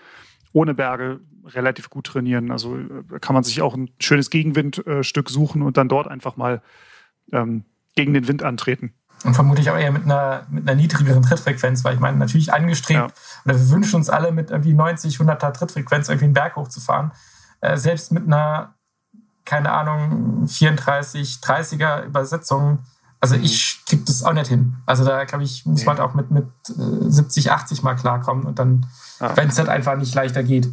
[0.51, 2.51] ohne Berge relativ gut trainieren.
[2.51, 6.61] Also äh, kann man sich auch ein schönes Gegenwindstück suchen und dann dort einfach mal
[7.31, 7.63] ähm,
[7.95, 8.93] gegen den Wind antreten.
[9.23, 12.99] Und vermutlich auch eher mit einer, mit einer niedrigeren Trittfrequenz, weil ich meine, natürlich angestrebt,
[12.99, 13.43] ja.
[13.45, 17.11] oder wir wünschen uns alle mit irgendwie 90, 100er Trittfrequenz irgendwie einen Berg hochzufahren.
[17.61, 18.73] Äh, selbst mit einer,
[19.45, 22.79] keine Ahnung, 34, 30er Übersetzung,
[23.23, 23.43] also mhm.
[23.43, 24.75] ich kriege das auch nicht hin.
[24.85, 28.59] Also da, glaube ich, muss man auch mit, mit 70, äh, 80 mal klarkommen und
[28.59, 28.85] dann,
[29.21, 29.37] ja.
[29.37, 30.67] wenn es halt einfach nicht leichter geht.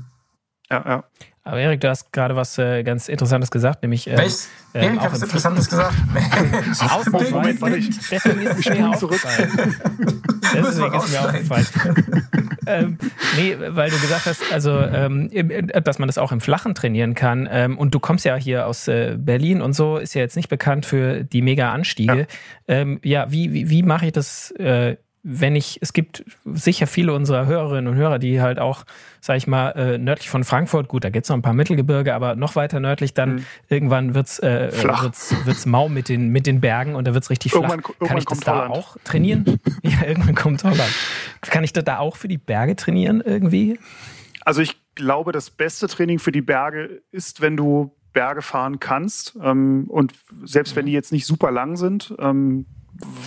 [0.69, 1.05] Ja, ja.
[1.43, 4.07] Aber Erik, du hast gerade was äh, ganz Interessantes gesagt, nämlich.
[4.07, 4.51] Äh, Welches?
[4.75, 5.95] Äh, Erik, hat was Interessantes gesagt?
[7.33, 9.51] Moment, warte, ich, deswegen ist es mir aufgefallen.
[10.55, 11.67] deswegen ist mir aufgefallen.
[12.67, 12.99] ähm,
[13.37, 15.31] nee, weil du gesagt hast, also, ähm,
[15.83, 17.49] dass man das auch im Flachen trainieren kann.
[17.51, 20.51] Ähm, und du kommst ja hier aus äh, Berlin und so, ist ja jetzt nicht
[20.51, 22.27] bekannt für die Mega-Anstiege.
[22.69, 24.51] Ja, ähm, ja wie, wie, wie mache ich das?
[24.53, 28.85] Äh, wenn ich, es gibt sicher viele unserer Hörerinnen und Hörer, die halt auch,
[29.21, 32.37] sag ich mal, äh, nördlich von Frankfurt, gut, da gibt's noch ein paar Mittelgebirge, aber
[32.37, 33.47] noch weiter nördlich, dann mhm.
[33.69, 35.03] irgendwann wird's, äh, flach.
[35.03, 38.09] wird's, wird's mau mit den, mit den Bergen und da wird's richtig irgendwann, flach.
[38.09, 38.75] Kann ich das da Holland.
[38.75, 39.61] auch trainieren?
[39.83, 40.93] ja, irgendwann kommt Holland.
[41.43, 43.79] Kann ich das da auch für die Berge trainieren irgendwie?
[44.45, 49.37] Also ich glaube, das beste Training für die Berge ist, wenn du Berge fahren kannst.
[49.43, 50.15] Ähm, und
[50.45, 52.67] selbst wenn die jetzt nicht super lang sind, ähm,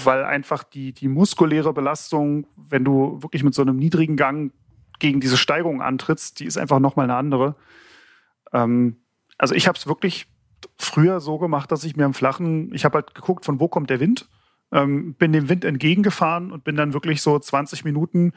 [0.04, 4.54] weil einfach die, die muskuläre Belastung, wenn du wirklich mit so einem niedrigen Gang
[5.00, 7.56] gegen diese Steigung antrittst, die ist einfach nochmal eine andere.
[8.52, 8.98] Ähm,
[9.38, 10.28] also ich habe es wirklich
[10.78, 13.90] früher so gemacht, dass ich mir am Flachen, ich habe halt geguckt, von wo kommt
[13.90, 14.30] der Wind,
[14.72, 18.34] ähm, bin dem Wind entgegengefahren und bin dann wirklich so 20 Minuten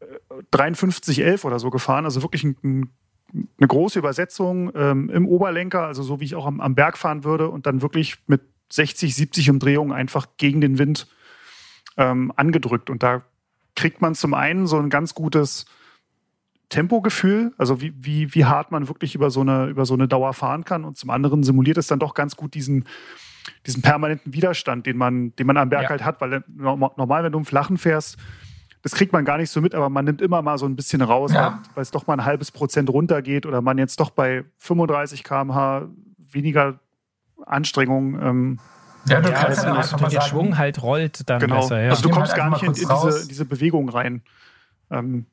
[0.00, 2.90] äh, 53, 11 oder so gefahren, also wirklich ein, ein,
[3.32, 7.24] eine große Übersetzung ähm, im Oberlenker, also so wie ich auch am, am Berg fahren
[7.24, 11.06] würde und dann wirklich mit 60, 70 Umdrehungen einfach gegen den Wind
[11.96, 12.90] ähm, angedrückt.
[12.90, 13.22] Und da
[13.76, 15.66] kriegt man zum einen so ein ganz gutes
[16.68, 20.32] Tempogefühl, also wie, wie, wie hart man wirklich über so, eine, über so eine Dauer
[20.34, 20.84] fahren kann.
[20.84, 22.84] Und zum anderen simuliert es dann doch ganz gut diesen,
[23.66, 25.88] diesen permanenten Widerstand, den man, den man am Berg ja.
[25.90, 26.20] halt hat.
[26.20, 28.18] Weil normal, wenn du im Flachen fährst,
[28.82, 31.02] das kriegt man gar nicht so mit, aber man nimmt immer mal so ein bisschen
[31.02, 31.62] raus, ja.
[31.74, 35.88] weil es doch mal ein halbes Prozent runtergeht oder man jetzt doch bei 35 km/h
[36.18, 36.78] weniger
[37.46, 38.58] Anstrengung ähm,
[39.06, 41.60] ja, du ja, kannst ja also der Schwung halt rollt dann genau.
[41.60, 41.80] besser.
[41.80, 41.90] Ja.
[41.90, 44.22] Also du kommst halt gar nicht in, in diese, diese, Bewegung rein.
[44.90, 45.26] Ähm,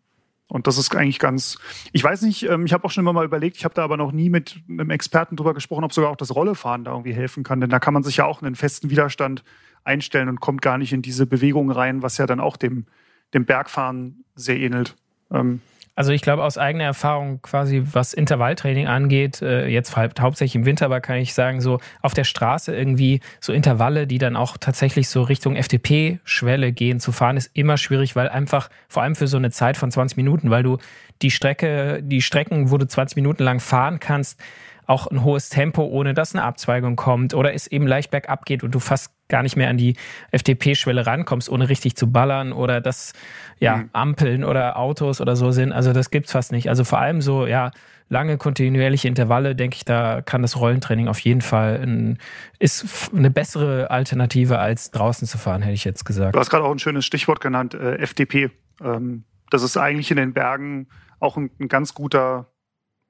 [0.47, 1.57] und das ist eigentlich ganz.
[1.91, 3.97] Ich weiß nicht, ähm, ich habe auch schon immer mal überlegt, ich habe da aber
[3.97, 7.43] noch nie mit einem Experten drüber gesprochen, ob sogar auch das Rollefahren da irgendwie helfen
[7.43, 7.59] kann.
[7.59, 9.43] Denn da kann man sich ja auch einen festen Widerstand
[9.83, 12.85] einstellen und kommt gar nicht in diese Bewegung rein, was ja dann auch dem,
[13.33, 14.95] dem Bergfahren sehr ähnelt.
[15.31, 15.61] Ähm,
[15.97, 20.85] also ich glaube aus eigener Erfahrung quasi, was Intervalltraining angeht, äh, jetzt hauptsächlich im Winter,
[20.85, 25.09] aber kann ich sagen, so auf der Straße irgendwie so Intervalle, die dann auch tatsächlich
[25.09, 29.37] so Richtung FDP-Schwelle gehen zu fahren, ist immer schwierig, weil einfach vor allem für so
[29.37, 30.77] eine Zeit von 20 Minuten, weil du
[31.23, 34.39] die Strecke, die Strecken, wo du 20 Minuten lang fahren kannst,
[34.87, 38.63] auch ein hohes Tempo, ohne dass eine Abzweigung kommt oder es eben leicht bergab geht
[38.63, 39.97] und du fast gar nicht mehr an die
[40.31, 43.11] FDP-Schwelle rankommst, ohne richtig zu ballern oder dass
[43.59, 43.89] ja mhm.
[43.91, 45.73] Ampeln oder Autos oder so sind.
[45.73, 46.69] Also das gibt's fast nicht.
[46.69, 47.71] Also vor allem so ja
[48.07, 52.17] lange kontinuierliche Intervalle, denke ich, da kann das Rollentraining auf jeden Fall ein,
[52.57, 56.33] ist eine bessere Alternative als draußen zu fahren, hätte ich jetzt gesagt.
[56.33, 58.51] Du hast gerade auch ein schönes Stichwort genannt, äh, FDP.
[58.81, 60.87] Ähm, das ist eigentlich in den Bergen
[61.19, 62.47] auch ein, ein ganz guter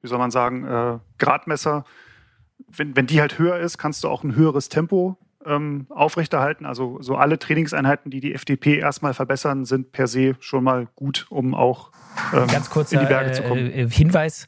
[0.02, 1.86] wie soll man sagen, äh, Gradmesser.
[2.68, 6.66] Wenn, wenn die halt höher ist, kannst du auch ein höheres Tempo ähm, aufrechterhalten.
[6.66, 11.28] Also so alle Trainingseinheiten, die die FDP erstmal verbessern, sind per se schon mal gut,
[11.30, 11.92] um auch
[12.34, 13.72] ähm, Ganz kurzer, in die Berge zu kommen.
[13.72, 14.48] Äh, Hinweis,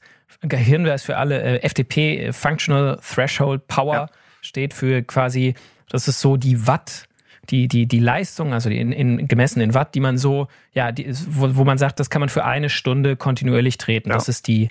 [0.52, 4.10] Hinweis für alle, äh, FDP, Functional Threshold Power, ja.
[4.42, 5.54] steht für quasi,
[5.90, 7.06] das ist so die Watt
[7.50, 11.12] die, die, die Leistung, also in, in, gemessen in Watt, die man so, ja, die,
[11.30, 14.10] wo, wo man sagt, das kann man für eine Stunde kontinuierlich treten.
[14.10, 14.16] Ja.
[14.16, 14.70] Das ist die,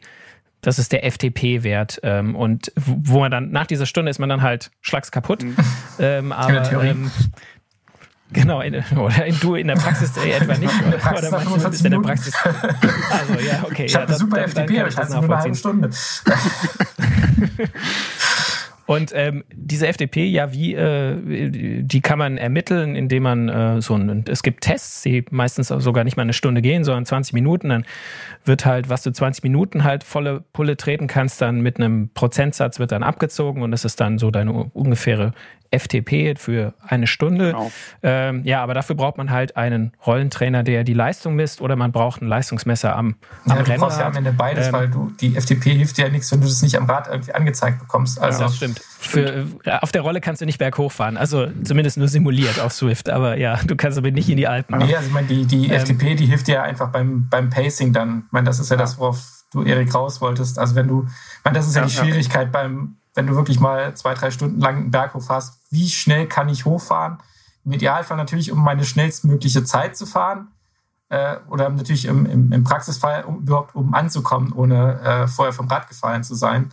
[0.61, 2.01] das ist der FTP-Wert.
[2.03, 5.43] Ähm, und wo man dann, nach dieser Stunde ist man dann halt schlags kaputt.
[5.43, 5.57] Mhm.
[6.01, 7.11] Ähm, aber, ähm,
[8.31, 10.73] Genau, in, oder in, du in der Praxis äh, etwa nicht.
[10.83, 12.35] In der Praxis oder du, bist in der Praxis?
[12.45, 13.87] Also ja, okay.
[13.87, 15.91] Ich ja, habe super FTP, aber ich halte nur eine halbe Stunde.
[18.89, 23.95] Und ähm, diese FDP, ja, wie, äh, die kann man ermitteln, indem man äh, so
[23.95, 27.69] ein, es gibt Tests, die meistens sogar nicht mal eine Stunde gehen, sondern 20 Minuten.
[27.69, 27.85] Dann
[28.47, 32.79] wird halt, was du 20 Minuten halt volle Pulle treten kannst, dann mit einem Prozentsatz
[32.79, 35.35] wird dann abgezogen und das ist dann so deine ungefähre
[35.71, 37.53] FTP für eine Stunde.
[37.53, 37.71] Genau.
[38.03, 41.93] Ähm, ja, aber dafür braucht man halt einen Rollentrainer, der die Leistung misst, oder man
[41.93, 43.79] braucht ein Leistungsmesser am, am ja, du Rennrad.
[43.79, 46.41] brauchst ja am Ende beides, ähm, weil du die FTP hilft dir ja nichts, wenn
[46.41, 48.21] du das nicht am Rad irgendwie angezeigt bekommst.
[48.21, 48.81] Also, das stimmt.
[48.81, 52.73] Für, äh, auf der Rolle kannst du nicht berghoch fahren, also zumindest nur simuliert auf
[52.73, 54.79] Swift, aber ja, du kannst aber nicht in die Alpen.
[54.79, 57.51] Nee, also ich meine, die, die ähm, FTP, die hilft dir ja einfach beim, beim
[57.51, 58.25] Pacing dann.
[58.27, 58.83] Ich meine, das ist ja, ja.
[58.83, 60.59] das, worauf du Erik raus wolltest.
[60.59, 63.59] Also wenn du, ich meine, das ist ja, ja die Schwierigkeit beim wenn du wirklich
[63.59, 67.19] mal zwei, drei Stunden lang einen Berg hochfährst, wie schnell kann ich hochfahren?
[67.65, 70.53] Im Idealfall natürlich, um meine schnellstmögliche Zeit zu fahren.
[71.09, 75.67] Äh, oder natürlich im, im, im Praxisfall um, überhaupt um anzukommen, ohne äh, vorher vom
[75.67, 76.71] Rad gefallen zu sein.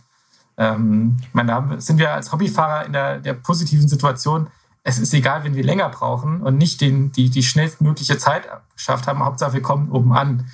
[0.56, 4.46] Ähm, ich meine, da sind wir als Hobbyfahrer in der, der positiven Situation,
[4.84, 9.08] es ist egal, wenn wir länger brauchen und nicht den, die, die schnellstmögliche Zeit geschafft
[9.08, 9.24] haben.
[9.24, 10.48] Hauptsache, wir kommen oben an.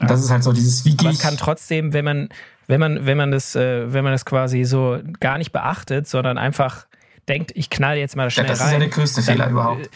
[0.00, 1.02] Und das ist halt so dieses, wie ich.
[1.02, 2.28] Man kann trotzdem, wenn man,
[2.68, 6.38] wenn man, wenn man das, äh, wenn man das quasi so gar nicht beachtet, sondern
[6.38, 6.86] einfach
[7.28, 8.66] denkt, ich knall jetzt mal schnell ja, das rein.
[8.66, 9.90] Das ist ja der größte Fehler überhaupt.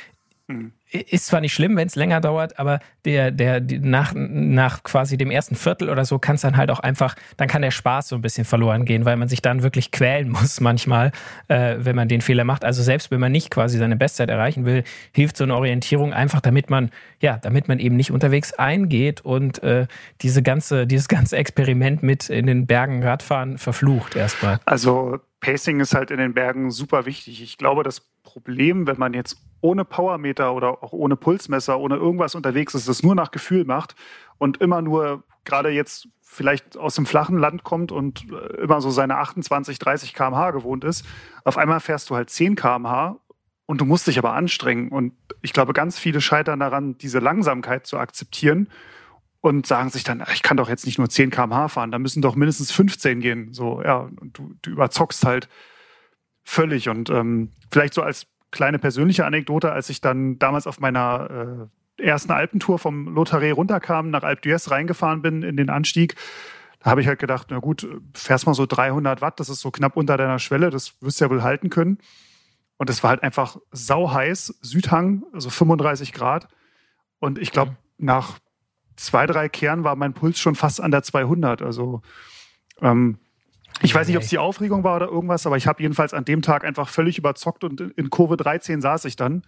[0.49, 5.17] Mhm ist zwar nicht schlimm, wenn es länger dauert, aber der, der, nach, nach quasi
[5.17, 8.09] dem ersten Viertel oder so kann es dann halt auch einfach, dann kann der Spaß
[8.09, 11.13] so ein bisschen verloren gehen, weil man sich dann wirklich quälen muss manchmal,
[11.49, 12.65] äh, wenn man den Fehler macht.
[12.65, 16.41] Also selbst wenn man nicht quasi seine Bestzeit erreichen will, hilft so eine Orientierung einfach,
[16.41, 16.91] damit man,
[17.21, 19.87] ja, damit man eben nicht unterwegs eingeht und äh,
[20.21, 24.61] diese ganze, dieses ganze Experiment mit in den Bergen Radfahren verflucht erstmal.
[24.67, 27.43] Also Pacing ist halt in den Bergen super wichtig.
[27.43, 32.35] Ich glaube, das Problem, wenn man jetzt ohne Powermeter oder auch ohne Pulsmesser, ohne irgendwas
[32.35, 33.95] unterwegs ist, das nur nach Gefühl macht
[34.39, 38.91] und immer nur gerade jetzt vielleicht aus dem flachen Land kommt und äh, immer so
[38.91, 41.07] seine 28, 30 km/h gewohnt ist,
[41.45, 43.19] auf einmal fährst du halt 10 km/h
[43.67, 44.89] und du musst dich aber anstrengen.
[44.89, 48.69] Und ich glaube, ganz viele scheitern daran, diese Langsamkeit zu akzeptieren
[49.41, 52.23] und sagen sich dann, ich kann doch jetzt nicht nur 10 km/h fahren, da müssen
[52.23, 53.53] doch mindestens 15 gehen.
[53.53, 55.49] So, ja, und du, du überzockst halt
[56.45, 56.89] völlig.
[56.89, 62.03] Und ähm, vielleicht so als kleine persönliche Anekdote, als ich dann damals auf meiner äh,
[62.03, 66.15] ersten Alpentour vom Lothare runterkam, nach Alpe d'Huez reingefahren bin in den Anstieg,
[66.83, 69.71] da habe ich halt gedacht, na gut, fährst mal so 300 Watt, das ist so
[69.71, 71.99] knapp unter deiner Schwelle, das wirst du ja wohl halten können.
[72.77, 76.49] Und es war halt einfach sauheiß, Südhang, also 35 Grad.
[77.21, 78.07] Und ich glaube, mhm.
[78.07, 78.39] nach
[78.97, 81.63] zwei, drei Kehren war mein Puls schon fast an der 200.
[81.63, 82.03] Also
[82.81, 83.19] ähm,
[83.83, 86.25] ich weiß nicht, ob es die Aufregung war oder irgendwas, aber ich habe jedenfalls an
[86.25, 89.43] dem Tag einfach völlig überzockt und in Kurve 13 saß ich dann.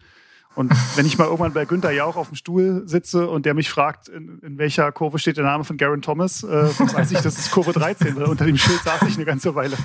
[0.54, 3.70] Und wenn ich mal irgendwann bei Günther Jauch auf dem Stuhl sitze und der mich
[3.70, 7.38] fragt, in, in welcher Kurve steht der Name von Garen Thomas, äh, weiß ich, das
[7.38, 9.76] ist Kurve 13, weil unter dem Schild saß ich eine ganze Weile.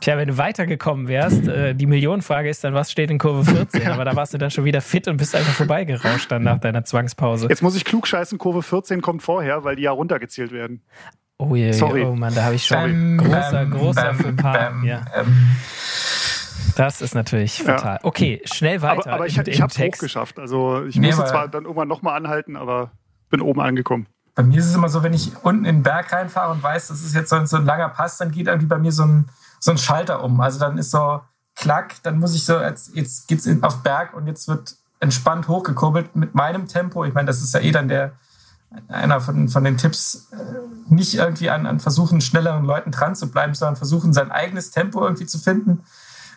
[0.00, 3.86] Tja, wenn du weitergekommen wärst, äh, die Millionenfrage ist dann, was steht in Kurve 14?
[3.90, 6.84] Aber da warst du dann schon wieder fit und bist einfach vorbeigerauscht dann nach deiner
[6.84, 7.48] Zwangspause.
[7.48, 10.82] Jetzt muss ich klug scheißen, Kurve 14 kommt vorher, weil die ja runtergezählt werden.
[11.38, 12.02] Oh je, Sorry.
[12.04, 15.04] oh Mann, da habe ich schon bam, großer, bam, großer bam, ja.
[15.14, 15.50] Ähm.
[16.76, 17.94] Das ist natürlich fatal.
[17.94, 18.04] Ja.
[18.04, 19.06] Okay, schnell weiter.
[19.06, 20.38] Aber, aber ich, ich habe es hochgeschafft.
[20.38, 22.90] Also ich nee, musste zwar dann irgendwann nochmal anhalten, aber
[23.30, 24.06] bin oben angekommen.
[24.34, 26.88] Bei mir ist es immer so, wenn ich unten in den Berg reinfahre und weiß,
[26.88, 29.04] das ist jetzt so ein, so ein langer Pass, dann geht irgendwie bei mir so
[29.04, 29.28] ein,
[29.58, 30.40] so ein Schalter um.
[30.40, 31.20] Also dann ist so
[31.54, 36.14] klack, dann muss ich so, jetzt, jetzt geht's auf Berg und jetzt wird entspannt hochgekurbelt
[36.16, 37.04] mit meinem Tempo.
[37.04, 38.12] Ich meine, das ist ja eh dann der,
[38.88, 43.30] einer von, von den Tipps, äh, nicht irgendwie an, an versuchen, schnelleren Leuten dran zu
[43.30, 45.84] bleiben, sondern versuchen, sein eigenes Tempo irgendwie zu finden,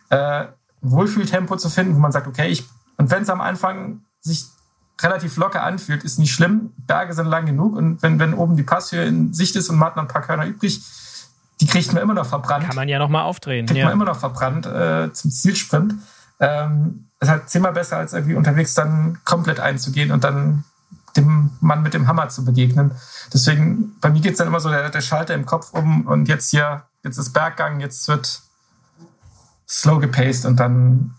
[0.10, 0.46] äh,
[0.82, 2.66] Wohlfühltempo zu finden, wo man sagt, okay, ich,
[2.98, 4.46] und wenn es am Anfang sich
[5.02, 6.72] relativ locker anfühlt, ist nicht schlimm.
[6.78, 9.90] Berge sind lang genug und wenn, wenn oben die Passhöhe in Sicht ist und man
[9.90, 10.82] hat noch ein paar Körner übrig,
[11.62, 12.66] die kriegt man immer noch verbrannt.
[12.66, 13.66] Kann man ja noch mal aufdrehen.
[13.66, 13.86] Kriegt ja.
[13.86, 15.96] man immer noch verbrannt äh, zum Zielsprint.
[16.40, 20.64] Ähm, ist halt zehnmal besser, als irgendwie unterwegs dann komplett einzugehen und dann
[21.20, 22.92] dem Mann mit dem Hammer zu begegnen.
[23.34, 26.28] Deswegen, bei mir geht es dann immer so der, der, Schalter im Kopf um und
[26.28, 28.42] jetzt hier, jetzt ist Berggang, jetzt wird
[29.68, 31.16] slow gepaced und dann ein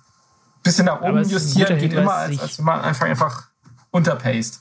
[0.63, 3.49] bisschen nach oben justieren geht immer, als, als wenn man einfach, einfach
[3.91, 4.61] unterpaced.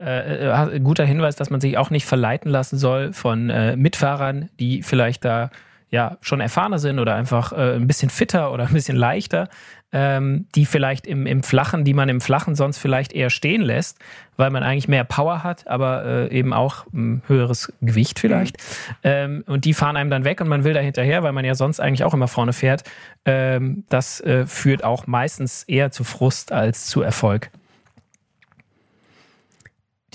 [0.00, 4.48] Äh, äh, guter Hinweis, dass man sich auch nicht verleiten lassen soll von äh, Mitfahrern,
[4.58, 5.50] die vielleicht da
[5.92, 9.48] ja schon erfahrener sind oder einfach äh, ein bisschen fitter oder ein bisschen leichter
[9.92, 13.98] ähm, die vielleicht im, im Flachen, die man im Flachen sonst vielleicht eher stehen lässt,
[14.36, 18.56] weil man eigentlich mehr Power hat, aber äh, eben auch ein höheres Gewicht vielleicht.
[18.56, 18.94] Mhm.
[19.02, 21.54] Ähm, und die fahren einem dann weg und man will da hinterher, weil man ja
[21.54, 22.84] sonst eigentlich auch immer vorne fährt.
[23.26, 27.50] Ähm, das äh, führt auch meistens eher zu Frust als zu Erfolg.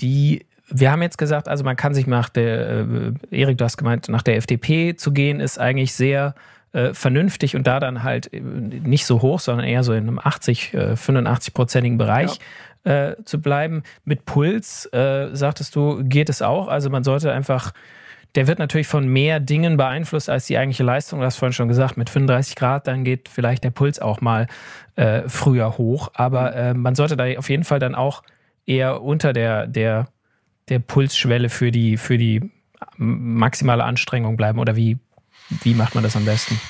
[0.00, 3.76] Die wir haben jetzt gesagt, also man kann sich nach der, äh, Erik, du hast
[3.76, 6.34] gemeint, nach der FDP zu gehen, ist eigentlich sehr
[6.72, 10.18] äh, vernünftig und da dann halt äh, nicht so hoch, sondern eher so in einem
[10.18, 12.38] 80, äh, 85-prozentigen Bereich
[12.84, 13.10] ja.
[13.10, 13.82] äh, zu bleiben.
[14.04, 16.68] Mit Puls, äh, sagtest du, geht es auch.
[16.68, 17.72] Also man sollte einfach,
[18.34, 21.20] der wird natürlich von mehr Dingen beeinflusst als die eigentliche Leistung.
[21.20, 24.46] Du hast vorhin schon gesagt, mit 35 Grad, dann geht vielleicht der Puls auch mal
[24.96, 26.10] äh, früher hoch.
[26.14, 28.22] Aber äh, man sollte da auf jeden Fall dann auch
[28.66, 30.08] eher unter der, der,
[30.68, 32.50] der Pulsschwelle für die, für die
[32.96, 34.58] maximale Anstrengung bleiben.
[34.58, 34.98] Oder wie
[35.48, 36.60] wie macht man das am besten?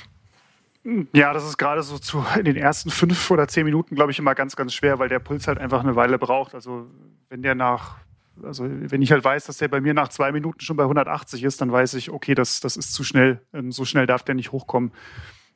[1.12, 4.18] Ja, das ist gerade so zu, in den ersten fünf oder zehn Minuten, glaube ich,
[4.18, 6.54] immer ganz, ganz schwer, weil der Puls halt einfach eine Weile braucht.
[6.54, 6.86] Also
[7.28, 7.96] wenn der nach,
[8.42, 11.42] also wenn ich halt weiß, dass der bei mir nach zwei Minuten schon bei 180
[11.42, 13.42] ist, dann weiß ich, okay, das, das ist zu schnell.
[13.52, 14.92] Ähm, so schnell darf der nicht hochkommen.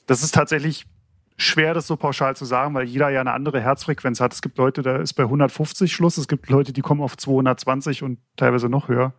[0.07, 0.86] Das ist tatsächlich
[1.43, 4.32] schwer, das so pauschal zu sagen, weil jeder ja eine andere Herzfrequenz hat.
[4.32, 6.16] Es gibt Leute, da ist bei 150 Schluss.
[6.16, 9.14] Es gibt Leute, die kommen auf 220 und teilweise noch höher.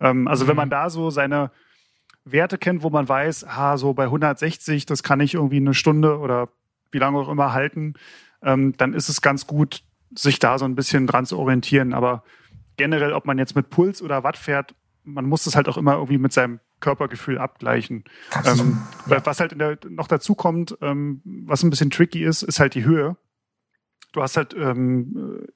[0.00, 0.48] Ähm, also mhm.
[0.50, 1.50] wenn man da so seine
[2.24, 6.18] Werte kennt, wo man weiß, ha, so bei 160, das kann ich irgendwie eine Stunde
[6.18, 6.48] oder
[6.90, 7.94] wie lange auch immer halten,
[8.42, 9.82] ähm, dann ist es ganz gut,
[10.14, 11.92] sich da so ein bisschen dran zu orientieren.
[11.92, 12.22] Aber
[12.76, 14.74] generell, ob man jetzt mit Puls oder Watt fährt,
[15.04, 18.04] man muss das halt auch immer irgendwie mit seinem Körpergefühl abgleichen.
[18.44, 18.78] Ähm.
[19.06, 22.84] Was halt der, noch dazu kommt, ähm, was ein bisschen tricky ist, ist halt die
[22.84, 23.16] Höhe.
[24.12, 25.46] Du hast halt ähm,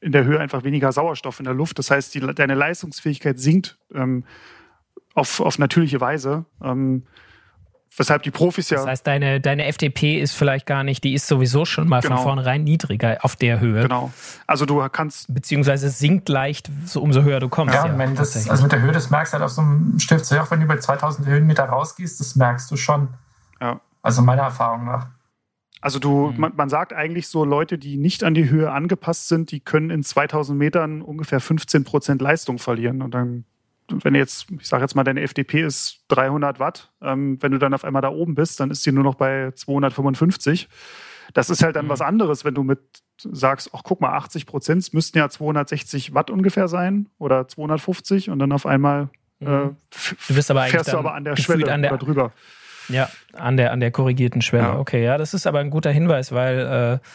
[0.00, 1.78] in der Höhe einfach weniger Sauerstoff in der Luft.
[1.78, 3.78] Das heißt, die, deine Leistungsfähigkeit sinkt.
[3.92, 4.24] Ähm,
[5.14, 6.44] auf, auf natürliche Weise.
[7.98, 8.76] Weshalb die Profis ja.
[8.76, 12.16] Das heißt, deine, deine FDP ist vielleicht gar nicht, die ist sowieso schon mal genau.
[12.16, 13.82] von vornherein niedriger auf der Höhe.
[13.82, 14.12] Genau.
[14.46, 15.32] Also du kannst.
[15.32, 17.74] Beziehungsweise sinkt leicht, so umso höher du kommst.
[17.74, 19.98] Ja, ja wenn das, also mit der Höhe, das merkst du halt auf so einem
[19.98, 23.08] Stift, auch wenn du über 2000 Höhenmeter rausgehst, das merkst du schon.
[23.60, 23.80] Ja.
[24.02, 25.08] Also meiner Erfahrung nach.
[25.80, 26.40] Also du, mhm.
[26.40, 29.90] man, man, sagt eigentlich so, Leute, die nicht an die Höhe angepasst sind, die können
[29.90, 33.02] in 2000 Metern ungefähr 15 Prozent Leistung verlieren.
[33.02, 33.44] Und dann
[33.90, 37.74] wenn jetzt, ich sage jetzt mal, deine FDP ist 300 Watt, ähm, wenn du dann
[37.74, 40.68] auf einmal da oben bist, dann ist die nur noch bei 255.
[41.34, 41.90] Das ist halt dann mhm.
[41.90, 42.80] was anderes, wenn du mit
[43.18, 48.38] sagst, ach guck mal, 80 Prozent müssten ja 260 Watt ungefähr sein oder 250 und
[48.38, 49.08] dann auf einmal
[49.40, 49.76] äh, mhm.
[50.28, 52.32] du bist aber fährst du aber an der Schwelle an der, oder drüber.
[52.88, 54.64] Ja, an der, an der korrigierten Schwelle.
[54.64, 54.78] Ja.
[54.78, 57.06] Okay, ja, das ist aber ein guter Hinweis, weil äh,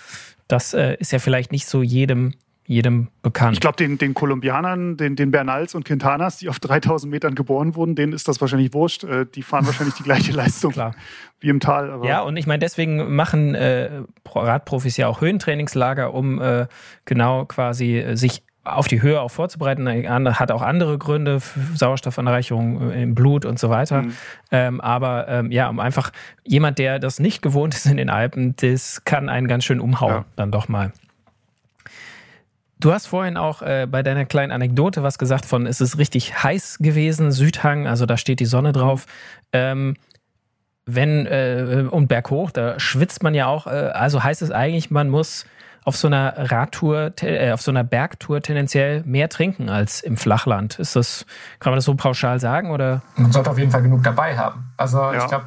[0.47, 2.33] das äh, ist ja vielleicht nicht so jedem
[2.71, 3.53] jedem bekannt.
[3.53, 7.75] Ich glaube, den, den Kolumbianern, den, den Bernals und Quintanas, die auf 3000 Metern geboren
[7.75, 9.03] wurden, denen ist das wahrscheinlich wurscht.
[9.03, 10.95] Äh, die fahren wahrscheinlich die gleiche Leistung Klar.
[11.41, 11.99] wie im Tal.
[12.03, 14.01] ja, und ich meine, deswegen machen äh,
[14.33, 16.67] Radprofis ja auch Höhentrainingslager, um äh,
[17.03, 19.87] genau quasi äh, sich auf die Höhe auch vorzubereiten,
[20.39, 21.39] hat auch andere Gründe,
[21.73, 24.03] Sauerstoffanreicherung im Blut und so weiter.
[24.03, 24.13] Mhm.
[24.51, 26.11] Ähm, aber ähm, ja, um einfach
[26.45, 30.13] jemand, der das nicht gewohnt ist in den Alpen, das kann einen ganz schön umhauen,
[30.13, 30.25] ja.
[30.35, 30.93] dann doch mal.
[32.81, 36.43] Du hast vorhin auch äh, bei deiner kleinen Anekdote was gesagt von, es ist richtig
[36.43, 39.05] heiß gewesen, Südhang, also da steht die Sonne drauf.
[39.53, 39.95] Ähm,
[40.87, 43.67] wenn äh, und berghoch, da schwitzt man ja auch.
[43.67, 45.45] Äh, also heißt es eigentlich, man muss
[45.83, 50.79] auf so einer Radtour, äh, auf so einer Bergtour tendenziell mehr trinken als im Flachland.
[50.79, 51.27] Ist das,
[51.59, 53.03] kann man das so pauschal sagen oder?
[53.15, 54.71] Man sollte auf jeden Fall genug dabei haben.
[54.77, 55.19] Also ja.
[55.19, 55.45] ich glaube,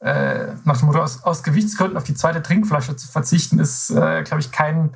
[0.00, 4.24] äh, nach dem Motto, aus, aus, Gewichtsgründen auf die zweite Trinkflasche zu verzichten, ist, äh,
[4.24, 4.90] glaube ich, kein,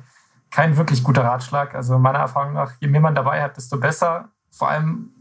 [0.51, 1.75] kein wirklich guter Ratschlag.
[1.75, 4.29] Also meiner Erfahrung nach, je mehr man dabei hat, desto besser.
[4.51, 5.11] Vor allem,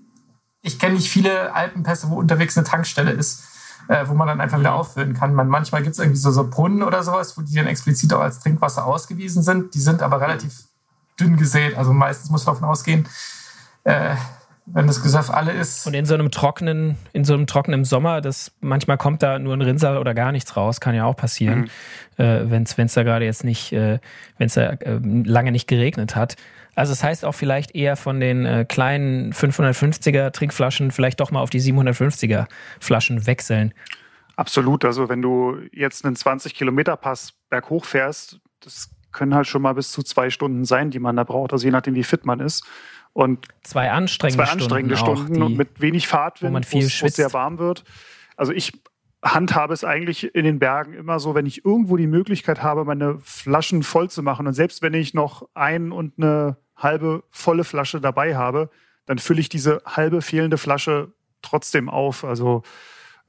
[0.63, 3.57] ich kenne nicht viele Alpenpässe, wo unterwegs eine Tankstelle ist
[3.89, 4.77] äh, wo man dann einfach wieder mhm.
[4.77, 5.35] auffüllen kann.
[5.35, 8.21] Man, manchmal gibt es irgendwie so, so Brunnen oder sowas, wo die dann explizit auch
[8.21, 9.75] als Trinkwasser ausgewiesen sind.
[9.75, 10.65] Die sind aber relativ
[11.19, 11.77] dünn gesät.
[11.77, 13.07] Also meistens muss man davon ausgehen,
[13.85, 14.15] äh,
[14.67, 15.87] wenn das Gesöff alle ist.
[15.87, 19.55] Und in so einem trockenen, in so einem trockenen Sommer, das manchmal kommt da nur
[19.55, 21.71] ein Rinnsal oder gar nichts raus, kann ja auch passieren,
[22.19, 22.25] mhm.
[22.25, 24.01] äh, wenn es da gerade jetzt nicht, äh,
[24.39, 26.37] wenn es da äh, lange nicht geregnet hat.
[26.75, 31.41] Also das heißt auch vielleicht eher von den äh, kleinen 550er Trinkflaschen vielleicht doch mal
[31.41, 32.47] auf die 750er
[32.81, 33.73] Flaschen wechseln.
[34.37, 34.85] Absolut.
[34.85, 39.73] Also wenn du jetzt einen 20 Kilometer Pass berghoch fährst, das können halt schon mal
[39.73, 41.55] bis zu zwei Stunden sein, die man da braucht.
[41.55, 42.67] Also je nachdem, wie fit man ist.
[43.17, 47.33] Und zwei anstrengende, zwei anstrengende Stunden, Stunden auch, die, mit wenig Fahrtwind, wo es sehr
[47.33, 47.83] warm wird.
[48.37, 48.75] Also ich
[49.23, 53.19] handhabe es eigentlich in den Bergen immer so, wenn ich irgendwo die Möglichkeit habe, meine
[53.23, 58.03] Flaschen voll zu machen und selbst wenn ich noch ein und eine halbe volle Flasche
[58.03, 58.69] dabei habe,
[59.07, 61.11] dann fülle ich diese halbe fehlende Flasche
[61.41, 62.23] trotzdem auf.
[62.23, 62.65] Also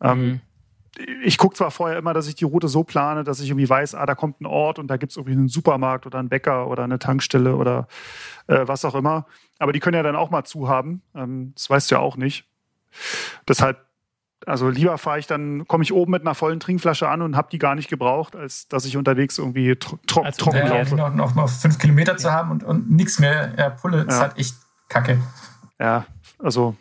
[0.01, 0.41] ähm, mhm.
[1.23, 3.95] ich gucke zwar vorher immer, dass ich die Route so plane, dass ich irgendwie weiß,
[3.95, 6.67] ah, da kommt ein Ort und da gibt es irgendwie einen Supermarkt oder einen Bäcker
[6.67, 7.87] oder eine Tankstelle oder
[8.47, 9.25] äh, was auch immer.
[9.59, 11.01] Aber die können ja dann auch mal zu haben.
[11.15, 12.45] Ähm, das weißt du ja auch nicht.
[13.47, 13.87] Deshalb
[14.45, 17.49] also lieber fahre ich dann, komme ich oben mit einer vollen Trinkflasche an und habe
[17.51, 20.95] die gar nicht gebraucht, als dass ich unterwegs irgendwie tro tro also, trocken ja, laufe.
[20.95, 22.17] Noch, noch, noch fünf Kilometer ja.
[22.17, 23.53] zu haben und, und nichts mehr.
[23.57, 24.55] Ja, Pulle ist halt echt
[24.89, 25.19] kacke.
[25.79, 26.05] Ja,
[26.39, 26.75] also.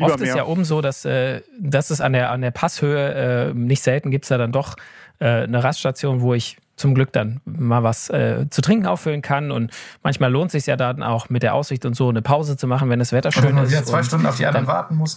[0.00, 3.54] Oft ist ja oben so, dass, äh, dass es an der, an der Passhöhe äh,
[3.54, 4.74] nicht selten gibt es da dann doch
[5.20, 9.52] äh, eine Raststation, wo ich zum Glück dann mal was äh, zu trinken auffüllen kann.
[9.52, 9.70] Und
[10.02, 12.66] manchmal lohnt es sich ja dann auch mit der Aussicht und so eine Pause zu
[12.66, 13.72] machen, wenn das Wetter schön ist.
[13.72, 15.16] Wenn zwei Stunden auf die anderen warten muss.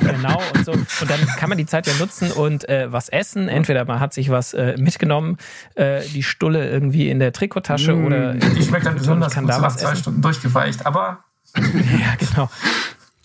[0.00, 0.72] genau und so.
[0.72, 3.48] Und dann kann man die Zeit ja nutzen und äh, was essen.
[3.48, 5.38] Entweder man hat sich was äh, mitgenommen,
[5.76, 8.34] äh, die Stulle irgendwie in der Trikottasche mmh, oder.
[8.34, 10.02] Die schmeckt dann besonders gut, da nach zwei essen.
[10.02, 10.84] Stunden durchgeweicht.
[10.84, 11.24] Aber.
[11.56, 12.50] ja, genau.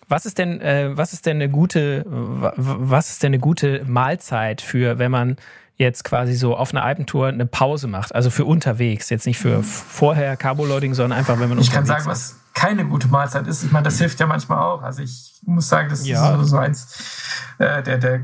[0.07, 4.61] Was ist denn, äh, was ist denn eine gute, was ist denn eine gute Mahlzeit
[4.61, 5.37] für, wenn man
[5.75, 9.61] jetzt quasi so auf einer Alpentour eine Pause macht, also für unterwegs, jetzt nicht für
[9.63, 12.07] vorher Carboloading, sondern einfach, wenn man Ich kann sagen, ist.
[12.07, 13.63] was keine gute Mahlzeit ist.
[13.63, 14.81] Ich meine, das hilft ja manchmal auch.
[14.81, 16.41] Also ich muss sagen, das ja.
[16.41, 18.21] ist so eins äh, der, der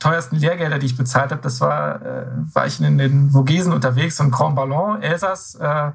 [0.00, 1.40] teuersten Lehrgelder, die ich bezahlt habe.
[1.42, 5.54] Das war, äh, war ich in den Vogesen unterwegs, ein Grand Ballon, Elsass.
[5.54, 5.92] Äh,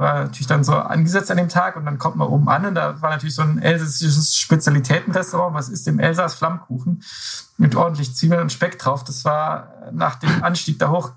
[0.00, 2.74] war natürlich dann so angesetzt an dem Tag und dann kommt man oben an und
[2.74, 5.54] da war natürlich so ein elsässisches Spezialitätenrestaurant.
[5.54, 6.34] Was ist im Elsass?
[6.34, 7.02] Flammkuchen
[7.58, 9.04] mit ordentlich Zwiebeln und Speck drauf.
[9.04, 11.12] Das war nach dem Anstieg da hoch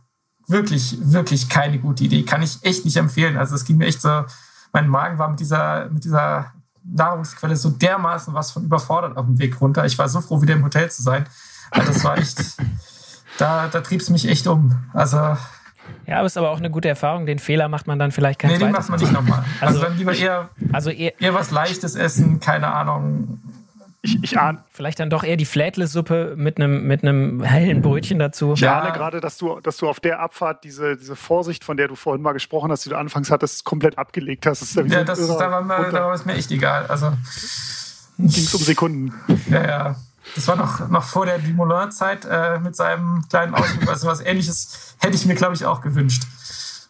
[0.48, 2.24] wirklich, wirklich keine gute Idee.
[2.24, 3.38] Kann ich echt nicht empfehlen.
[3.38, 4.26] Also es ging mir echt so,
[4.74, 6.52] mein Magen war mit dieser, mit dieser
[6.84, 9.86] Nahrungsquelle so dermaßen was von überfordert auf dem Weg runter.
[9.86, 11.26] Ich war so froh, wieder im Hotel zu sein.
[11.72, 12.58] Also das war echt,
[13.38, 14.76] da, da trieb es mich echt um.
[14.92, 15.38] Also
[16.08, 17.26] ja, aber es ist aber auch eine gute Erfahrung.
[17.26, 19.44] Den Fehler macht man dann vielleicht kein Nee, den macht man nicht nochmal.
[19.62, 23.40] Also, also, dann lieber eher, also eher, eher was Leichtes essen, keine Ahnung.
[24.06, 24.62] Ich, ich ahne.
[24.70, 28.52] Vielleicht dann doch eher die Flädle-Suppe mit einem, mit einem hellen Brötchen dazu.
[28.54, 28.82] Ich ja.
[28.82, 31.96] ahne gerade, dass du, dass du auf der Abfahrt diese, diese Vorsicht, von der du
[31.96, 34.62] vorhin mal gesprochen hast, die du anfangs hattest, komplett abgelegt hast.
[34.62, 36.86] Das ja, das, da, war mir, da war es mir echt egal.
[36.88, 37.14] Also
[38.18, 39.14] ging es um Sekunden.
[39.50, 39.96] Ja, ja.
[40.36, 43.90] Das war noch, noch vor der Dumoulin-Zeit äh, mit seinem kleinen Ausflug.
[43.90, 46.24] Also was ähnliches hätte ich mir, glaube ich, auch gewünscht.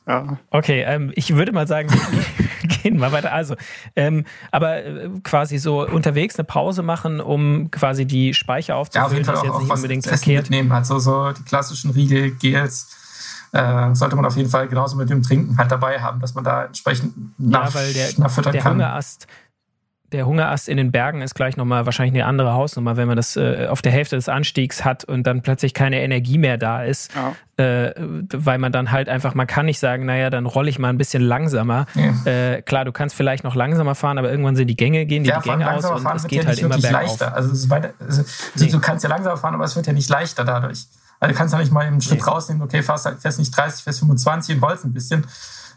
[0.08, 0.38] Ja.
[0.50, 3.32] Okay, ähm, ich würde mal sagen, wir gehen mal weiter.
[3.32, 3.56] Also,
[3.96, 9.08] ähm, aber äh, quasi so unterwegs eine Pause machen, um quasi die Speicher aufzufüllen, ja,
[9.08, 10.50] auf jeden Fall ist jetzt auch nicht unbedingt verkehrt.
[10.50, 10.86] Mitnehmen hat.
[10.86, 12.90] So, so die klassischen Riegel, Gels,
[13.54, 16.44] äh, sollte man auf jeden Fall genauso mit dem Trinken halt dabei haben, dass man
[16.44, 18.74] da entsprechend nach, ja, weil der, der kann.
[18.74, 19.28] Hungerast
[20.14, 23.36] der Hungerast in den Bergen ist gleich nochmal wahrscheinlich eine andere Hausnummer, wenn man das
[23.36, 27.12] äh, auf der Hälfte des Anstiegs hat und dann plötzlich keine Energie mehr da ist,
[27.16, 27.64] ja.
[27.64, 30.90] äh, weil man dann halt einfach, man kann nicht sagen, naja, dann rolle ich mal
[30.90, 31.88] ein bisschen langsamer.
[31.96, 32.32] Ja.
[32.32, 35.32] Äh, klar, du kannst vielleicht noch langsamer fahren, aber irgendwann sind die Gänge, gehen die,
[35.32, 36.92] ja, die Gänge aus und es geht ja halt immer bergauf.
[36.92, 37.36] Leichter.
[37.36, 38.24] Also, weiter, also
[38.56, 38.68] nee.
[38.70, 40.86] du kannst ja langsamer fahren, aber es wird ja nicht leichter dadurch.
[41.20, 42.26] Also du kannst ja nicht mal einen Schritt nee.
[42.26, 45.26] rausnehmen, okay, fährst, halt, fährst nicht 30, fährst 25 und rollst ein bisschen,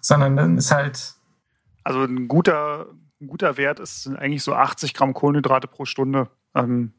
[0.02, 1.14] sondern dann ist halt...
[1.84, 2.86] Also ein guter
[3.26, 6.28] ein guter Wert ist sind eigentlich so 80 Gramm Kohlenhydrate pro Stunde.
[6.54, 6.92] Ähm,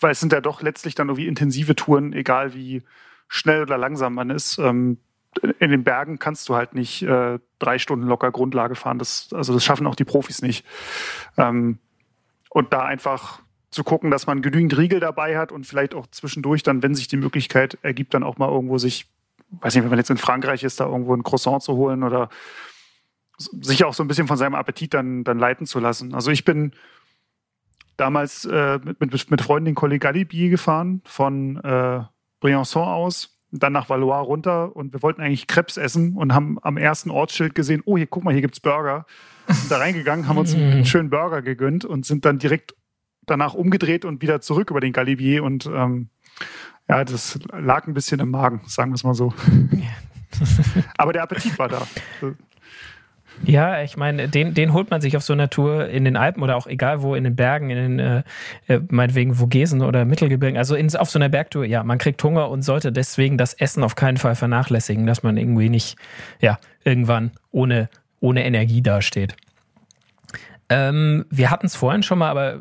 [0.00, 2.82] weil es sind ja doch letztlich dann irgendwie intensive Touren, egal wie
[3.28, 4.58] schnell oder langsam man ist.
[4.58, 4.98] Ähm,
[5.58, 8.98] in den Bergen kannst du halt nicht äh, drei Stunden locker Grundlage fahren.
[8.98, 10.66] Das, also das schaffen auch die Profis nicht.
[11.38, 11.78] Ähm,
[12.50, 13.40] und da einfach
[13.70, 17.08] zu gucken, dass man genügend Riegel dabei hat und vielleicht auch zwischendurch dann, wenn sich
[17.08, 19.06] die Möglichkeit ergibt, dann auch mal irgendwo sich,
[19.62, 22.28] weiß nicht, wenn man jetzt in Frankreich ist, da irgendwo ein Croissant zu holen oder
[23.60, 26.14] sich auch so ein bisschen von seinem Appetit dann, dann leiten zu lassen.
[26.14, 26.72] Also ich bin
[27.96, 32.00] damals äh, mit, mit, mit Freunden den Collet Galibier gefahren von äh,
[32.40, 36.76] Briançon aus, dann nach Valois runter und wir wollten eigentlich Krebs essen und haben am
[36.76, 39.06] ersten Ortsschild gesehen, oh, hier, guck mal, hier gibt's Burger.
[39.48, 42.74] Sind da reingegangen, haben uns einen schönen Burger gegönnt und sind dann direkt
[43.26, 46.08] danach umgedreht und wieder zurück über den Galibier und ähm,
[46.88, 49.32] ja, das lag ein bisschen im Magen, sagen wir es mal so.
[50.96, 51.86] Aber der Appetit war da.
[53.44, 56.42] Ja, ich meine, den, den holt man sich auf so einer Tour in den Alpen
[56.42, 58.22] oder auch egal wo, in den Bergen, in den, äh,
[58.68, 60.56] äh, meinetwegen Vogesen oder Mittelgebirgen.
[60.56, 63.82] Also in, auf so einer Bergtour, ja, man kriegt Hunger und sollte deswegen das Essen
[63.82, 65.96] auf keinen Fall vernachlässigen, dass man irgendwie nicht,
[66.40, 67.88] ja, irgendwann ohne,
[68.20, 69.34] ohne Energie dasteht.
[70.68, 72.58] Ähm, wir hatten es vorhin schon mal, aber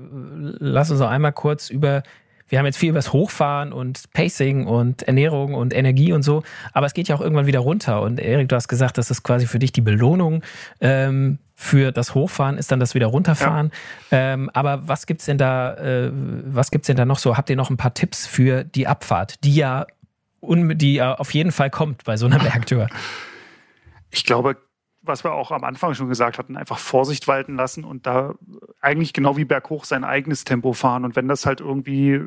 [0.60, 2.04] lass uns noch einmal kurz über
[2.52, 6.44] wir haben jetzt viel über das Hochfahren und Pacing und Ernährung und Energie und so,
[6.74, 8.02] aber es geht ja auch irgendwann wieder runter.
[8.02, 10.44] Und Erik, du hast gesagt, das ist quasi für dich die Belohnung
[10.82, 13.72] ähm, für das Hochfahren, ist dann das wieder runterfahren.
[14.12, 14.34] Ja.
[14.34, 17.38] Ähm, aber was gibt's denn da, äh, was gibt's denn da noch so?
[17.38, 19.88] Habt ihr noch ein paar Tipps für die Abfahrt, die ja,
[20.42, 22.88] die ja auf jeden Fall kommt bei so einer Bergtour?
[24.10, 24.58] Ich glaube,
[25.02, 28.36] was wir auch am Anfang schon gesagt hatten, einfach Vorsicht walten lassen und da
[28.80, 31.06] eigentlich genau wie berghoch sein eigenes Tempo fahren.
[31.06, 32.20] Und wenn das halt irgendwie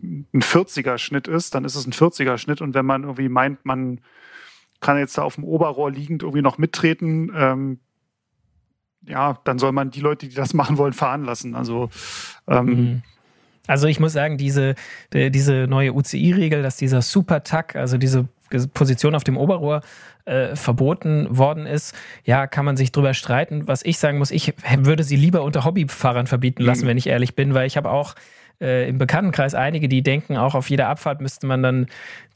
[0.00, 2.60] ein 40er Schnitt ist, dann ist es ein 40er Schnitt.
[2.60, 4.00] Und wenn man irgendwie meint, man
[4.80, 7.80] kann jetzt da auf dem Oberrohr liegend irgendwie noch mittreten, ähm,
[9.04, 11.56] ja, dann soll man die Leute, die das machen wollen, fahren lassen.
[11.56, 11.90] Also
[12.46, 13.02] ähm, mhm.
[13.66, 14.74] Also ich muss sagen, diese,
[15.12, 18.28] diese neue UCI-Regel, dass dieser Super-Tack, also diese
[18.72, 19.80] Position auf dem Oberrohr
[20.24, 21.94] äh, verboten worden ist,
[22.24, 23.66] ja, kann man sich drüber streiten.
[23.66, 26.88] Was ich sagen muss, ich würde sie lieber unter Hobbyfahrern verbieten lassen, mhm.
[26.88, 28.14] wenn ich ehrlich bin, weil ich habe auch
[28.62, 31.86] äh, im Bekanntenkreis einige, die denken, auch auf jeder Abfahrt müsste man dann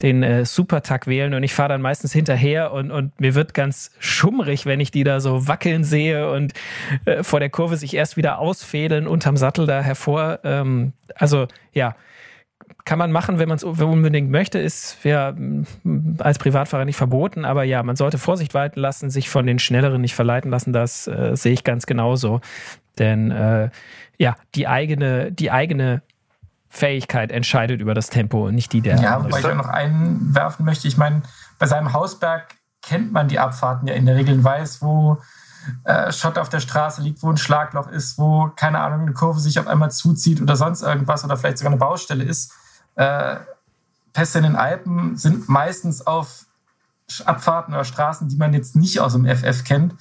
[0.01, 3.91] den äh, Supertag wählen und ich fahre dann meistens hinterher und, und mir wird ganz
[3.99, 6.53] schummrig, wenn ich die da so wackeln sehe und
[7.05, 10.39] äh, vor der Kurve sich erst wieder ausfädeln, unterm Sattel da hervor.
[10.43, 11.95] Ähm, also ja,
[12.85, 17.45] kann man machen, wenn man es unbedingt möchte, ist ja mm, als Privatfahrer nicht verboten,
[17.45, 21.07] aber ja, man sollte Vorsicht walten lassen, sich von den Schnelleren nicht verleiten lassen, das
[21.07, 22.41] äh, sehe ich ganz genauso.
[22.97, 23.69] Denn äh,
[24.17, 26.01] ja, die eigene, die eigene
[26.69, 28.97] Fähigkeit entscheidet über das Tempo und nicht die der.
[28.99, 31.21] Ja, wobei ich auch noch einwerfen möchte, ich meine,
[31.59, 35.17] bei seinem Hausberg kennt man die Abfahrten ja in der Regel und weiß, wo
[35.83, 39.59] äh, auf der Straße liegt, wo ein Schlagloch ist, wo, keine Ahnung, eine Kurve sich
[39.59, 42.53] auf einmal zuzieht oder sonst irgendwas oder vielleicht sogar eine Baustelle ist
[42.97, 43.37] äh,
[44.13, 46.45] Pässe in den Alpen sind meistens auf
[47.23, 49.95] Abfahrten oder Straßen, die man jetzt nicht aus dem FF kennt.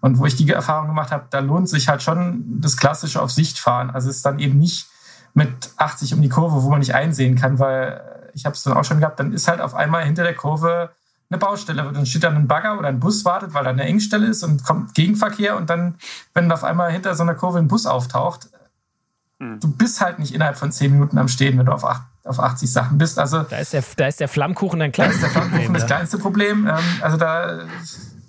[0.00, 3.30] Und wo ich die Erfahrung gemacht habe, da lohnt sich halt schon das klassische auf
[3.30, 3.90] Sicht fahren.
[3.90, 4.88] Also es ist dann eben nicht
[5.34, 8.02] mit 80 um die Kurve, wo man nicht einsehen kann, weil
[8.34, 10.90] ich habe es dann auch schon gehabt, dann ist halt auf einmal hinter der Kurve
[11.30, 11.90] eine Baustelle.
[11.92, 14.64] Dann steht dann ein Bagger oder ein Bus wartet, weil da eine Engstelle ist und
[14.64, 15.96] kommt Gegenverkehr und dann,
[16.34, 18.48] wenn auf einmal hinter so einer Kurve ein Bus auftaucht,
[19.38, 19.60] hm.
[19.60, 22.38] du bist halt nicht innerhalb von 10 Minuten am Stehen, wenn du auf 8 auf
[22.38, 23.18] 80 Sachen bist.
[23.18, 26.66] Also da ist der, da ist der Flammkuchen ein kleines der Flammkuchen das kleinste Problem.
[26.66, 27.60] Ähm, also da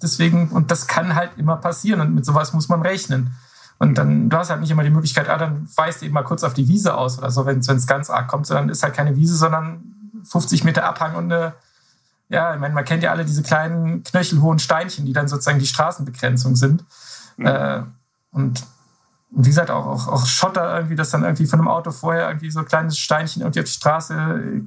[0.01, 3.35] deswegen und das kann halt immer passieren und mit sowas muss man rechnen.
[3.79, 6.23] Und dann du hast halt nicht immer die Möglichkeit, ah, dann weißt du eben mal
[6.23, 8.93] kurz auf die Wiese aus oder so, wenn es ganz arg kommt, sondern ist halt
[8.93, 9.83] keine Wiese, sondern
[10.23, 11.53] 50 Meter Abhang und eine
[12.31, 15.67] ja, ich meine, man kennt ja alle diese kleinen knöchelhohen Steinchen, die dann sozusagen die
[15.67, 16.85] Straßenbegrenzung sind.
[17.37, 17.45] Mhm.
[17.45, 17.83] Äh,
[18.31, 18.63] und
[19.33, 22.27] und wie gesagt, auch, auch, auch Schotter irgendwie, dass dann irgendwie von einem Auto vorher
[22.27, 24.61] irgendwie so kleines Steinchen irgendwie auf die Straße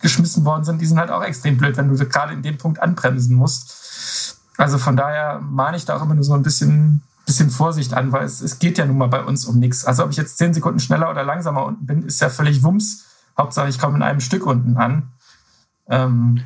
[0.00, 2.80] geschmissen worden sind, die sind halt auch extrem blöd, wenn du gerade in dem Punkt
[2.80, 4.38] anbremsen musst.
[4.56, 8.12] Also von daher mahne ich da auch immer nur so ein bisschen, bisschen Vorsicht an,
[8.12, 9.84] weil es, es geht ja nun mal bei uns um nichts.
[9.84, 13.06] Also ob ich jetzt zehn Sekunden schneller oder langsamer unten bin, ist ja völlig Wumms.
[13.36, 15.10] Hauptsache, ich komme in einem Stück unten an.
[15.88, 16.44] Ähm,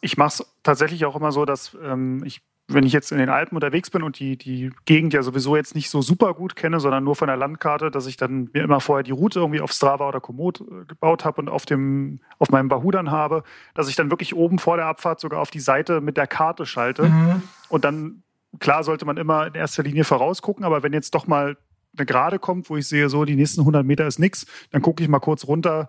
[0.00, 3.30] ich mache es tatsächlich auch immer so, dass ähm, ich wenn ich jetzt in den
[3.30, 6.80] Alpen unterwegs bin und die, die Gegend ja sowieso jetzt nicht so super gut kenne,
[6.80, 9.72] sondern nur von der Landkarte, dass ich dann mir immer vorher die Route irgendwie auf
[9.72, 13.42] Strava oder Komoot äh, gebaut habe und auf, dem, auf meinem Bahoo dann habe,
[13.72, 16.66] dass ich dann wirklich oben vor der Abfahrt sogar auf die Seite mit der Karte
[16.66, 17.04] schalte.
[17.04, 17.42] Mhm.
[17.70, 18.22] Und dann,
[18.60, 21.56] klar, sollte man immer in erster Linie vorausgucken, aber wenn jetzt doch mal
[21.96, 25.02] eine Gerade kommt, wo ich sehe, so die nächsten 100 Meter ist nichts, dann gucke
[25.02, 25.88] ich mal kurz runter,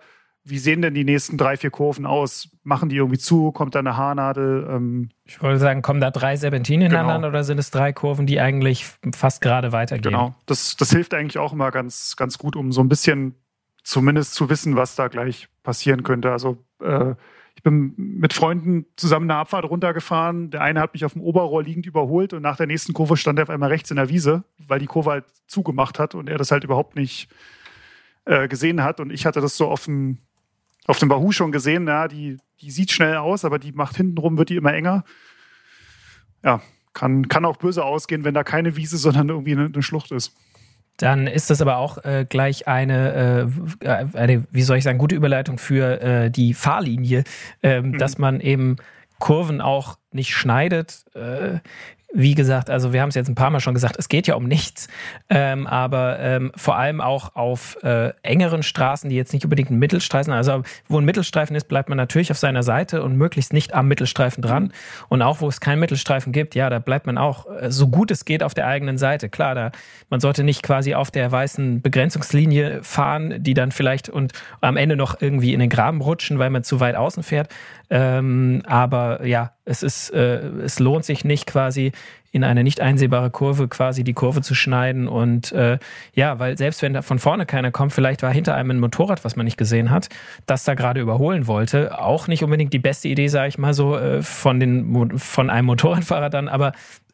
[0.50, 2.48] wie sehen denn die nächsten drei, vier Kurven aus?
[2.62, 3.52] Machen die irgendwie zu?
[3.52, 4.66] Kommt da eine Haarnadel?
[4.70, 7.02] Ähm ich wollte sagen, kommen da drei Serpentinen genau.
[7.02, 10.12] ineinander oder sind es drei Kurven, die eigentlich fast gerade weitergehen?
[10.12, 13.34] Genau, das, das hilft eigentlich auch immer ganz, ganz gut, um so ein bisschen
[13.82, 16.32] zumindest zu wissen, was da gleich passieren könnte.
[16.32, 17.14] Also äh,
[17.56, 20.50] ich bin mit Freunden zusammen eine Abfahrt runtergefahren.
[20.50, 23.38] Der eine hat mich auf dem Oberrohr liegend überholt und nach der nächsten Kurve stand
[23.38, 26.38] er auf einmal rechts in der Wiese, weil die Kurve halt zugemacht hat und er
[26.38, 27.28] das halt überhaupt nicht
[28.24, 29.00] äh, gesehen hat.
[29.00, 30.18] Und ich hatte das so dem
[30.90, 34.36] auf dem Bahoo schon gesehen, ja, die, die sieht schnell aus, aber die macht hintenrum,
[34.36, 35.04] wird die immer enger.
[36.44, 36.60] Ja,
[36.92, 40.34] kann, kann auch böse ausgehen, wenn da keine Wiese, sondern irgendwie eine, eine Schlucht ist.
[40.96, 43.50] Dann ist das aber auch äh, gleich eine,
[43.82, 47.24] äh, eine, wie soll ich sagen, gute Überleitung für äh, die Fahrlinie,
[47.62, 47.98] ähm, mhm.
[47.98, 48.76] dass man eben
[49.18, 51.04] Kurven auch nicht schneidet.
[52.12, 54.34] Wie gesagt, also wir haben es jetzt ein paar Mal schon gesagt, es geht ja
[54.34, 54.88] um nichts,
[55.28, 59.78] ähm, aber ähm, vor allem auch auf äh, engeren Straßen, die jetzt nicht unbedingt ein
[59.78, 63.74] Mittelstreifen, also wo ein Mittelstreifen ist, bleibt man natürlich auf seiner Seite und möglichst nicht
[63.74, 64.72] am Mittelstreifen dran.
[65.08, 68.10] Und auch wo es keinen Mittelstreifen gibt, ja, da bleibt man auch äh, so gut
[68.10, 69.28] es geht auf der eigenen Seite.
[69.28, 69.70] Klar, da
[70.08, 74.96] man sollte nicht quasi auf der weißen Begrenzungslinie fahren, die dann vielleicht und am Ende
[74.96, 77.48] noch irgendwie in den Graben rutschen, weil man zu weit außen fährt.
[77.88, 81.92] Ähm, aber ja, es ist, äh, es lohnt sich nicht quasi
[82.32, 85.78] in eine nicht einsehbare Kurve quasi die Kurve zu schneiden und äh,
[86.14, 89.24] ja, weil selbst wenn da von vorne keiner kommt, vielleicht war hinter einem ein Motorrad,
[89.24, 90.08] was man nicht gesehen hat,
[90.46, 93.96] das da gerade überholen wollte, auch nicht unbedingt die beste Idee, sage ich mal so,
[93.96, 96.72] äh, von den von einem Motorradfahrer dann, aber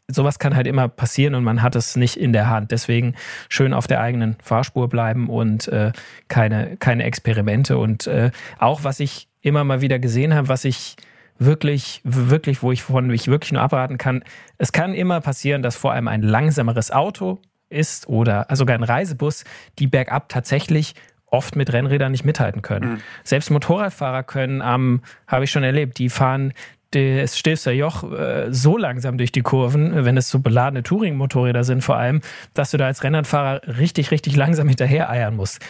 [0.08, 2.70] sowas kann halt immer passieren und man hat es nicht in der Hand.
[2.70, 3.14] Deswegen
[3.48, 5.92] schön auf der eigenen Fahrspur bleiben und äh,
[6.28, 7.76] keine, keine Experimente.
[7.76, 10.96] Und äh, auch was ich immer mal wieder gesehen habe, was ich
[11.38, 14.24] wirklich, wirklich, wo ich von mich wirklich nur abraten kann,
[14.58, 19.44] es kann immer passieren, dass vor allem ein langsameres Auto ist oder sogar ein Reisebus,
[19.78, 20.94] die bergab tatsächlich
[21.26, 22.92] oft mit Rennrädern nicht mithalten können.
[22.92, 22.98] Mhm.
[23.24, 26.52] Selbst Motorradfahrer können am, habe ich schon erlebt, die fahren
[26.92, 31.82] das Stilfster Joch äh, so langsam durch die Kurven, wenn es so beladene Touring-Motorräder sind
[31.82, 32.20] vor allem,
[32.54, 35.60] dass du da als Rennradfahrer richtig, richtig langsam hinterher eiern musst.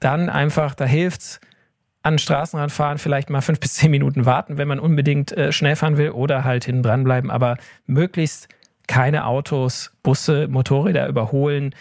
[0.00, 1.40] Dann einfach, da hilft's,
[2.08, 5.76] an Straßenrand fahren, vielleicht mal fünf bis zehn Minuten warten, wenn man unbedingt äh, schnell
[5.76, 7.56] fahren will oder halt hinten dran bleiben, aber
[7.86, 8.48] möglichst
[8.86, 11.74] keine Autos, Busse, Motorräder überholen,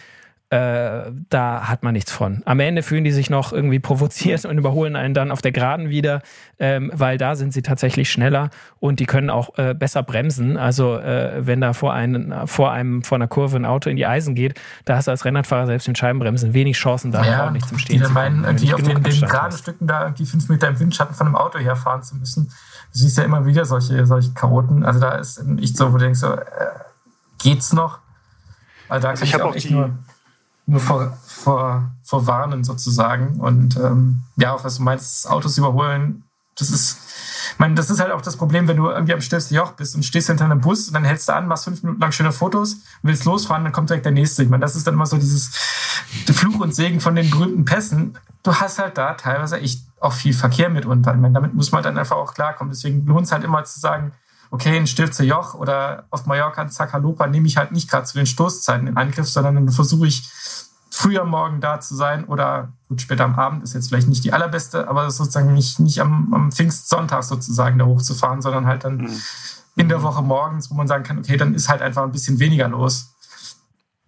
[0.50, 2.42] äh, da hat man nichts von.
[2.46, 5.90] Am Ende fühlen die sich noch irgendwie provoziert und überholen einen dann auf der Geraden
[5.90, 6.22] wieder,
[6.58, 10.56] ähm, weil da sind sie tatsächlich schneller und die können auch äh, besser bremsen.
[10.56, 14.06] Also äh, wenn da vor, einen, vor einem vor einer Kurve ein Auto in die
[14.06, 17.52] Eisen geht, da hast du als Rennradfahrer selbst mit Scheibenbremsen wenig Chancen, da ja, auch
[17.52, 18.42] nicht zum Stehen die zu kommen.
[18.42, 21.36] meinen, irgendwie auf den, den geraden Stücken da irgendwie fünf Meter im Windschatten von einem
[21.36, 22.46] Auto herfahren zu müssen.
[22.94, 24.86] Du siehst ja immer wieder solche, solche Chaoten.
[24.86, 26.40] Also da ist echt so, wo du denkst, so, äh,
[27.38, 28.00] geht's noch?
[28.88, 29.92] Also da also ich, ich auch echt nur
[30.68, 33.40] nur vor, vor, vor warnen sozusagen.
[33.40, 36.24] Und ähm, ja, auch was du meinst, Autos überholen,
[36.60, 36.98] das ist,
[37.54, 39.96] ich meine, das ist halt auch das Problem, wenn du irgendwie am stillsten Joch bist
[39.96, 42.32] und stehst hinter einem Bus und dann hältst du an, machst fünf Minuten lang schöne
[42.32, 44.44] Fotos willst losfahren, dann kommt direkt der nächste.
[44.44, 45.50] Ich meine, das ist dann immer so dieses
[46.34, 48.18] Fluch und Segen von den berühmten Pässen.
[48.44, 51.14] Du hast halt da teilweise echt auch viel Verkehr mitunter.
[51.14, 52.74] Ich meine, damit muss man dann einfach auch klarkommen.
[52.74, 54.14] Deswegen lohnt es halt immer zu sagen,
[54.50, 58.18] okay, in Stilfze Joch oder auf Mallorca in Zacalopa nehme ich halt nicht gerade zu
[58.18, 60.30] den Stoßzeiten in Angriff, sondern dann versuche ich
[60.98, 64.24] früh am Morgen da zu sein oder gut, später am Abend ist jetzt vielleicht nicht
[64.24, 68.98] die allerbeste, aber sozusagen nicht, nicht am, am Pfingstsonntag sozusagen da hochzufahren, sondern halt dann
[68.98, 69.22] mhm.
[69.76, 72.40] in der Woche morgens, wo man sagen kann, okay, dann ist halt einfach ein bisschen
[72.40, 73.14] weniger los.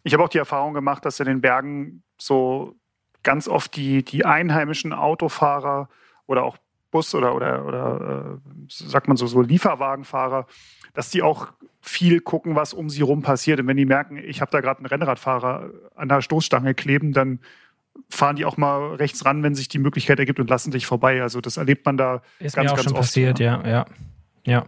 [0.04, 2.76] Ich habe auch die Erfahrung gemacht, dass in den Bergen so
[3.22, 5.90] ganz oft die, die einheimischen Autofahrer
[6.26, 6.58] oder auch
[6.92, 10.48] Bus- oder, oder, oder äh, sagt man so, so Lieferwagenfahrer,
[10.94, 11.48] dass die auch
[11.82, 13.60] viel gucken, was um sie rum passiert.
[13.60, 17.40] Und wenn die merken, ich habe da gerade einen Rennradfahrer an der Stoßstange kleben, dann
[18.10, 21.22] fahren die auch mal rechts ran, wenn sich die Möglichkeit ergibt und lassen sich vorbei.
[21.22, 23.02] Also das erlebt man da Ist ganz, mir auch ganz schon oft.
[23.02, 23.86] passiert, ja, ja.
[24.46, 24.66] Ja.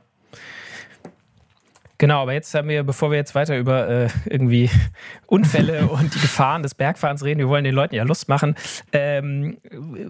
[2.02, 4.72] Genau, aber jetzt haben wir, bevor wir jetzt weiter über äh, irgendwie
[5.28, 8.56] Unfälle und die Gefahren des Bergfahrens reden, wir wollen den Leuten ja Lust machen.
[8.92, 9.60] Ähm,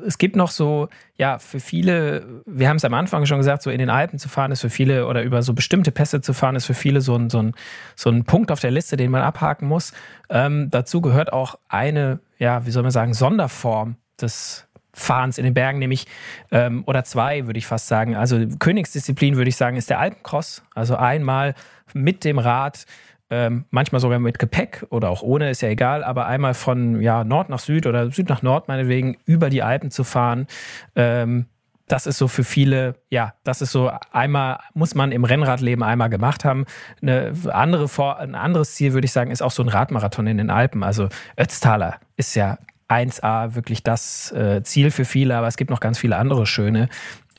[0.08, 0.88] es gibt noch so,
[1.18, 4.30] ja, für viele, wir haben es am Anfang schon gesagt, so in den Alpen zu
[4.30, 7.14] fahren ist für viele oder über so bestimmte Pässe zu fahren ist für viele so
[7.14, 7.56] ein, so ein,
[7.98, 9.92] so ein Punkt auf der Liste, den man abhaken muss.
[10.30, 15.54] Ähm, dazu gehört auch eine, ja, wie soll man sagen, Sonderform des Fahrens in den
[15.54, 16.06] Bergen, nämlich,
[16.52, 18.16] ähm, oder zwei, würde ich fast sagen.
[18.16, 20.64] Also Königsdisziplin, würde ich sagen, ist der Alpencross.
[20.76, 21.56] Also einmal
[21.94, 22.86] mit dem Rad,
[23.30, 27.24] ähm, manchmal sogar mit Gepäck oder auch ohne, ist ja egal, aber einmal von ja,
[27.24, 30.48] Nord nach Süd oder Süd nach Nord meinetwegen über die Alpen zu fahren.
[30.96, 31.46] Ähm,
[31.88, 36.10] das ist so für viele, ja, das ist so einmal, muss man im Rennradleben einmal
[36.10, 36.66] gemacht haben.
[37.02, 40.38] Eine andere Vor ein anderes Ziel, würde ich sagen, ist auch so ein Radmarathon in
[40.38, 40.84] den Alpen.
[40.84, 45.80] Also Ötztaler ist ja 1A wirklich das äh, Ziel für viele, aber es gibt noch
[45.80, 46.90] ganz viele andere schöne,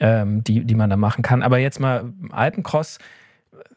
[0.00, 1.42] ähm, die, die man da machen kann.
[1.42, 2.98] Aber jetzt mal Alpencross,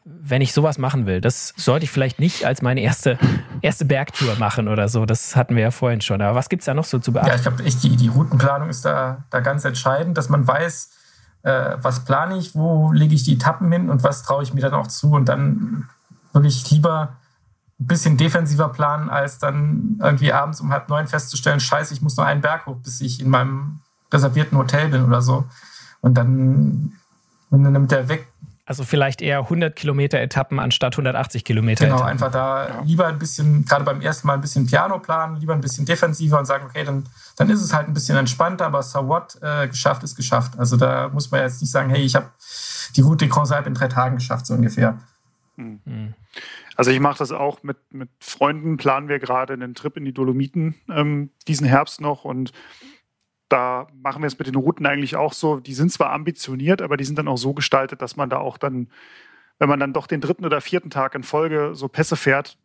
[0.04, 3.18] wenn ich sowas machen will, das sollte ich vielleicht nicht als meine erste,
[3.62, 5.06] erste Bergtour machen oder so.
[5.06, 6.20] Das hatten wir ja vorhin schon.
[6.22, 7.28] Aber was gibt es da noch so zu beachten?
[7.28, 10.90] Ja, ich glaube, die, die Routenplanung ist da, da ganz entscheidend, dass man weiß,
[11.42, 14.60] äh, was plane ich, wo lege ich die Etappen hin und was traue ich mir
[14.60, 15.12] dann auch zu.
[15.12, 15.88] Und dann
[16.32, 17.16] wirklich lieber
[17.78, 22.16] ein bisschen defensiver planen, als dann irgendwie abends um halb neun festzustellen, scheiße, ich muss
[22.16, 23.80] nur einen Berg hoch, bis ich in meinem
[24.12, 25.44] reservierten Hotel bin oder so.
[26.00, 26.92] Und dann,
[27.50, 28.28] wenn dann nimmt der weg.
[28.68, 32.10] Also vielleicht eher 100 Kilometer Etappen anstatt 180 Kilometer Genau, Etappen.
[32.10, 35.60] einfach da lieber ein bisschen, gerade beim ersten Mal ein bisschen Piano planen, lieber ein
[35.60, 37.04] bisschen defensiver und sagen, okay, dann,
[37.36, 40.58] dann ist es halt ein bisschen entspannter, aber so what, äh, geschafft ist geschafft.
[40.58, 42.28] Also da muss man jetzt nicht sagen, hey, ich habe
[42.96, 44.98] die Route Grand Alp in drei Tagen geschafft, so ungefähr.
[45.54, 46.14] Mhm.
[46.74, 50.12] Also ich mache das auch mit, mit Freunden, planen wir gerade einen Trip in die
[50.12, 52.52] Dolomiten ähm, diesen Herbst noch und
[53.48, 55.60] da machen wir es mit den Routen eigentlich auch so.
[55.60, 58.58] Die sind zwar ambitioniert, aber die sind dann auch so gestaltet, dass man da auch
[58.58, 58.88] dann,
[59.58, 62.58] wenn man dann doch den dritten oder vierten Tag in Folge so Pässe fährt,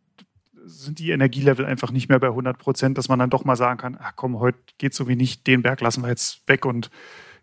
[0.66, 3.80] sind die Energielevel einfach nicht mehr bei 100 Prozent, dass man dann doch mal sagen
[3.80, 6.92] kann, ach komm, heute geht so wie nicht, den Berg lassen wir jetzt weg und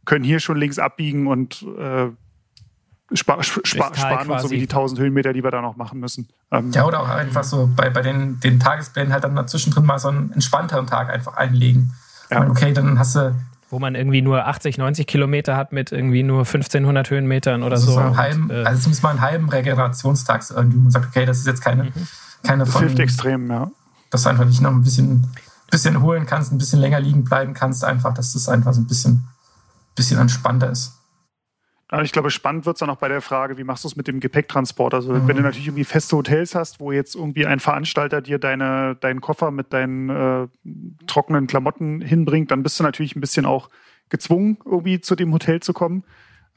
[0.04, 2.08] können hier schon links abbiegen und äh,
[3.12, 6.28] spar, spar, sparen uns so wie die 1000 Höhenmeter, die wir da noch machen müssen.
[6.50, 9.98] Ähm, ja, oder auch einfach so bei, bei den, den Tagesplänen halt dann dazwischen mal
[9.98, 11.92] so einen entspannteren Tag einfach einlegen.
[12.30, 12.48] Ja.
[12.48, 13.34] Okay, dann hast du
[13.70, 17.92] wo man irgendwie nur 80, 90 Kilometer hat mit irgendwie nur 1500 Höhenmetern oder also
[17.92, 17.98] so.
[17.98, 20.78] Einen halben, und, äh, also zumindest mal einen halben Regenerationstag irgendwie.
[20.78, 21.92] Man sagt, okay, das ist jetzt keine, mhm.
[22.42, 22.82] keine das von.
[22.82, 23.70] hilft extrem, ja.
[24.10, 25.30] Dass du einfach nicht noch ein bisschen,
[25.70, 28.86] bisschen holen kannst, ein bisschen länger liegen bleiben kannst, einfach, dass das einfach so ein
[28.86, 29.28] bisschen,
[29.94, 30.97] bisschen entspannter ist.
[32.02, 34.08] Ich glaube, spannend wird es dann auch bei der Frage, wie machst du es mit
[34.08, 34.92] dem Gepäcktransport?
[34.92, 35.26] Also mhm.
[35.26, 39.22] wenn du natürlich irgendwie feste Hotels hast, wo jetzt irgendwie ein Veranstalter dir deine, deinen
[39.22, 40.48] Koffer mit deinen äh,
[41.06, 43.70] trockenen Klamotten hinbringt, dann bist du natürlich ein bisschen auch
[44.10, 46.04] gezwungen, irgendwie zu dem Hotel zu kommen.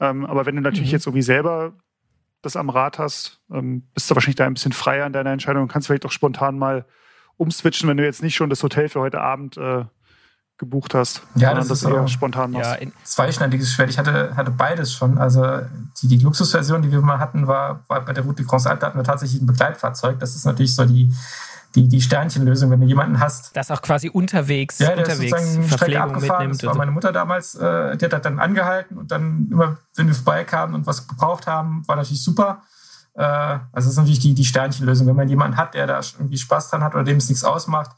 [0.00, 0.96] Ähm, aber wenn du natürlich mhm.
[0.96, 1.72] jetzt irgendwie selber
[2.42, 5.62] das am Rad hast, ähm, bist du wahrscheinlich da ein bisschen freier in deiner Entscheidung
[5.62, 6.84] und kannst vielleicht auch spontan mal
[7.38, 9.84] umswitchen, wenn du jetzt nicht schon das Hotel für heute Abend äh,
[10.62, 11.22] gebucht hast.
[11.34, 12.80] Ja, das, das ist eher spontan machst.
[12.80, 13.90] Ja, zweischneidiges Schwert.
[13.90, 15.18] Ich hatte, hatte beides schon.
[15.18, 15.58] Also
[16.00, 18.86] die, die Luxusversion, die wir mal hatten, war, war bei der Route Grand Alp, da
[18.86, 20.20] hatten wir tatsächlich ein Begleitfahrzeug.
[20.20, 21.12] Das ist natürlich so die,
[21.74, 23.56] die, die Sternchenlösung, wenn du jemanden hast.
[23.56, 26.48] Das auch quasi unterwegs, ja, der unterwegs ist sozusagen Strecke abgefahren.
[26.50, 30.14] Das war meine Mutter damals, äh, die hat dann angehalten und dann immer, wenn wir
[30.14, 32.62] vorbeikamen und was gebraucht haben, war natürlich super.
[33.14, 35.08] Äh, also das ist natürlich die, die Sternchenlösung.
[35.08, 37.90] Wenn man jemanden hat, der da irgendwie Spaß dran hat oder dem es nichts ausmacht,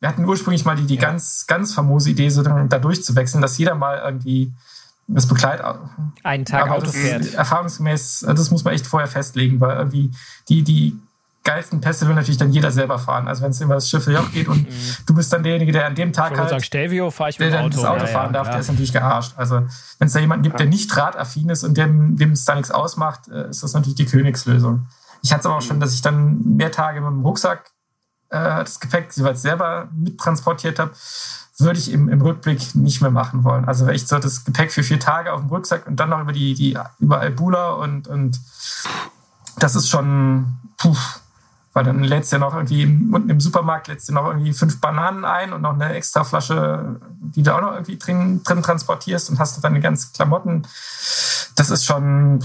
[0.00, 1.00] wir hatten ursprünglich mal die, die ja.
[1.00, 4.52] ganz, ganz famose Idee, so dann da durchzuwechseln, dass jeder mal irgendwie
[5.08, 5.62] das Begleit
[6.24, 7.34] einen Tag Auto fährt.
[7.34, 10.10] Erfahrungsgemäß, das muss man echt vorher festlegen, weil irgendwie
[10.48, 10.98] die, die
[11.44, 13.28] geilsten Pässe will natürlich dann jeder selber fahren.
[13.28, 14.96] Also wenn es immer das Schiffjoch geht und mhm.
[15.06, 17.52] du bist dann derjenige, der an dem Tag ich halt, sagen, Stelvio fahre ich mit
[17.52, 17.76] der Auto.
[17.76, 19.34] das Auto ja, fahren ja, darf, der ist natürlich gearscht.
[19.36, 19.62] Also
[19.98, 22.72] wenn es da jemanden gibt, der nicht radaffin ist und dem, dem es da nichts
[22.72, 24.88] ausmacht, äh, ist das natürlich die Königslösung.
[25.22, 27.70] Ich hatte es aber auch schon, dass ich dann mehr Tage mit dem Rucksack
[28.30, 30.92] äh, das Gepäck jeweils selber mittransportiert habe,
[31.58, 33.64] würde ich im, im Rückblick nicht mehr machen wollen.
[33.64, 36.32] Also echt so das Gepäck für vier Tage auf dem Rucksack und dann noch über
[36.32, 38.40] die, die über Albula und, und
[39.58, 40.96] das ist schon, puh,
[41.72, 44.80] weil dann lädst du ja noch irgendwie unten im Supermarkt lädst du noch irgendwie fünf
[44.80, 49.28] Bananen ein und noch eine extra Flasche, die du auch noch irgendwie drin, drin transportierst
[49.28, 50.66] und hast dann die ganzen Klamotten.
[51.54, 52.42] Das ist schon,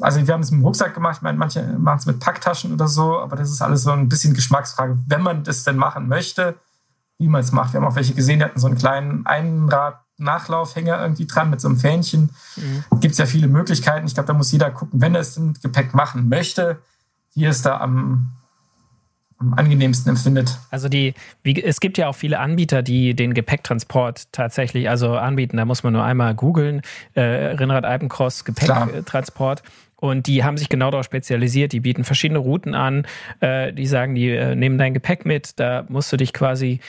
[0.00, 2.72] also wir haben es mit dem Rucksack gemacht, ich meine, manche machen es mit Packtaschen
[2.72, 6.08] oder so, aber das ist alles so ein bisschen Geschmacksfrage, wenn man das denn machen
[6.08, 6.56] möchte,
[7.18, 7.72] wie man es macht.
[7.72, 11.68] Wir haben auch welche gesehen, die hatten so einen kleinen Einrad-Nachlaufhänger irgendwie dran mit so
[11.68, 12.30] einem Fähnchen.
[12.56, 13.00] Mhm.
[13.00, 14.06] Gibt es ja viele Möglichkeiten.
[14.06, 16.78] Ich glaube, da muss jeder gucken, wenn er es im Gepäck machen möchte,
[17.34, 18.30] wie es da am,
[19.38, 20.58] am angenehmsten empfindet.
[20.70, 25.58] Also die, wie, es gibt ja auch viele Anbieter, die den Gepäcktransport tatsächlich also anbieten.
[25.58, 26.80] Da muss man nur einmal googeln,
[27.12, 29.62] äh, Rennrad Alpencross Gepäcktransport.
[30.00, 31.72] Und die haben sich genau darauf spezialisiert.
[31.72, 33.06] Die bieten verschiedene Routen an.
[33.40, 35.60] Äh, die sagen, die äh, nehmen dein Gepäck mit.
[35.60, 36.80] Da musst du dich quasi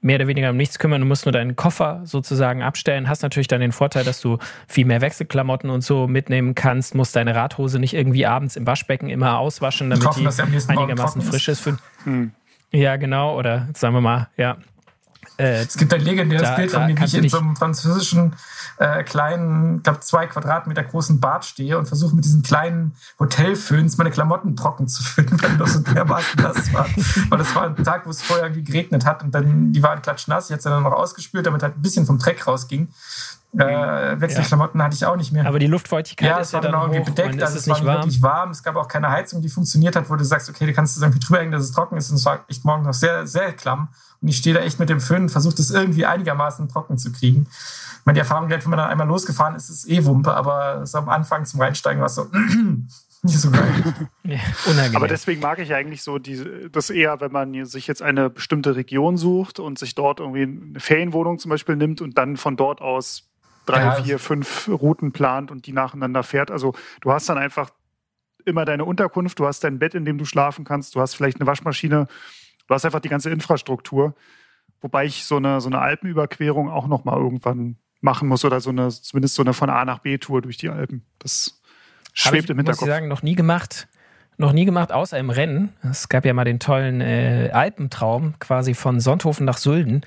[0.00, 1.00] mehr oder weniger um nichts kümmern.
[1.00, 3.08] Du musst nur deinen Koffer sozusagen abstellen.
[3.08, 4.38] Hast natürlich dann den Vorteil, dass du
[4.68, 6.94] viel mehr Wechselklamotten und so mitnehmen kannst.
[6.94, 11.48] Musst deine Radhose nicht irgendwie abends im Waschbecken immer auswaschen, damit hoffen, die einigermaßen frisch
[11.48, 11.60] ist.
[11.60, 12.32] Für, hm.
[12.70, 13.36] Ja, genau.
[13.36, 14.58] Oder sagen wir mal, ja.
[15.38, 18.34] Äh, es gibt ein legendäres da, Bild von mir, wie ich in so einem französischen
[18.78, 23.98] äh, kleinen, ich glaube zwei Quadratmeter großen Bad stehe und versuche mit diesen kleinen Hotelföhns
[23.98, 26.86] meine Klamotten trocken zu föhnen, weil das so dermaßen nass war.
[27.28, 30.02] Weil das war ein Tag, wo es vorher irgendwie geregnet hat und dann die waren
[30.02, 30.50] klatschnass.
[30.50, 32.88] Ich hatte sie dann noch ausgespült, damit halt ein bisschen vom Dreck rausging.
[33.56, 34.84] Äh, Wechselklamotten ja.
[34.84, 35.46] hatte ich auch nicht mehr.
[35.46, 37.96] Aber die Luftfeuchtigkeit ja, ist ja dann genau irgendwie bedeckt, also es war warm.
[37.98, 38.50] wirklich warm.
[38.50, 41.02] Es gab auch keine Heizung, die funktioniert hat, wo du sagst, okay, du kannst es
[41.02, 42.10] irgendwie drüber hängen, dass es trocken ist.
[42.10, 43.88] Und es war echt morgen noch sehr, sehr klamm.
[44.20, 47.10] Und ich stehe da echt mit dem Föhn und versuche das irgendwie einigermaßen trocken zu
[47.10, 47.46] kriegen.
[47.50, 50.98] Ich meine, die Erfahrung wenn man dann einmal losgefahren ist, ist eh Wumpe, aber so
[50.98, 52.26] am Anfang zum Reinsteigen war es so,
[53.22, 53.72] nicht so geil.
[54.24, 54.38] ja,
[54.94, 58.76] aber deswegen mag ich eigentlich so die, das eher, wenn man sich jetzt eine bestimmte
[58.76, 62.80] Region sucht und sich dort irgendwie eine Ferienwohnung zum Beispiel nimmt und dann von dort
[62.80, 63.27] aus
[63.68, 63.92] drei, ja.
[63.92, 66.50] vier, fünf Routen plant und die nacheinander fährt.
[66.50, 67.70] Also du hast dann einfach
[68.44, 71.38] immer deine Unterkunft, du hast dein Bett, in dem du schlafen kannst, du hast vielleicht
[71.40, 72.06] eine Waschmaschine,
[72.66, 74.14] du hast einfach die ganze Infrastruktur.
[74.80, 78.70] Wobei ich so eine, so eine Alpenüberquerung auch noch mal irgendwann machen muss oder so
[78.70, 81.04] eine, zumindest so eine von A nach B Tour durch die Alpen.
[81.18, 81.60] Das
[82.12, 82.82] schwebt ich, im Hinterkopf.
[82.82, 83.88] Muss ich sagen, noch nie gemacht
[84.38, 85.72] noch nie gemacht, außer im Rennen.
[85.82, 90.02] Es gab ja mal den tollen äh, Alpentraum, quasi von Sonthofen nach Sülden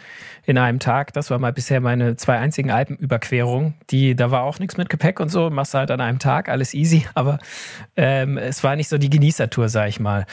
[0.45, 1.11] in einem Tag.
[1.13, 3.73] Das war mal bisher meine zwei einzigen Alpenüberquerungen.
[3.89, 6.47] Die, da war auch nichts mit Gepäck und so, machst du halt an einem Tag,
[6.47, 7.39] alles easy, aber
[7.97, 10.25] ähm, es war nicht so die Genießertour, sag ich mal.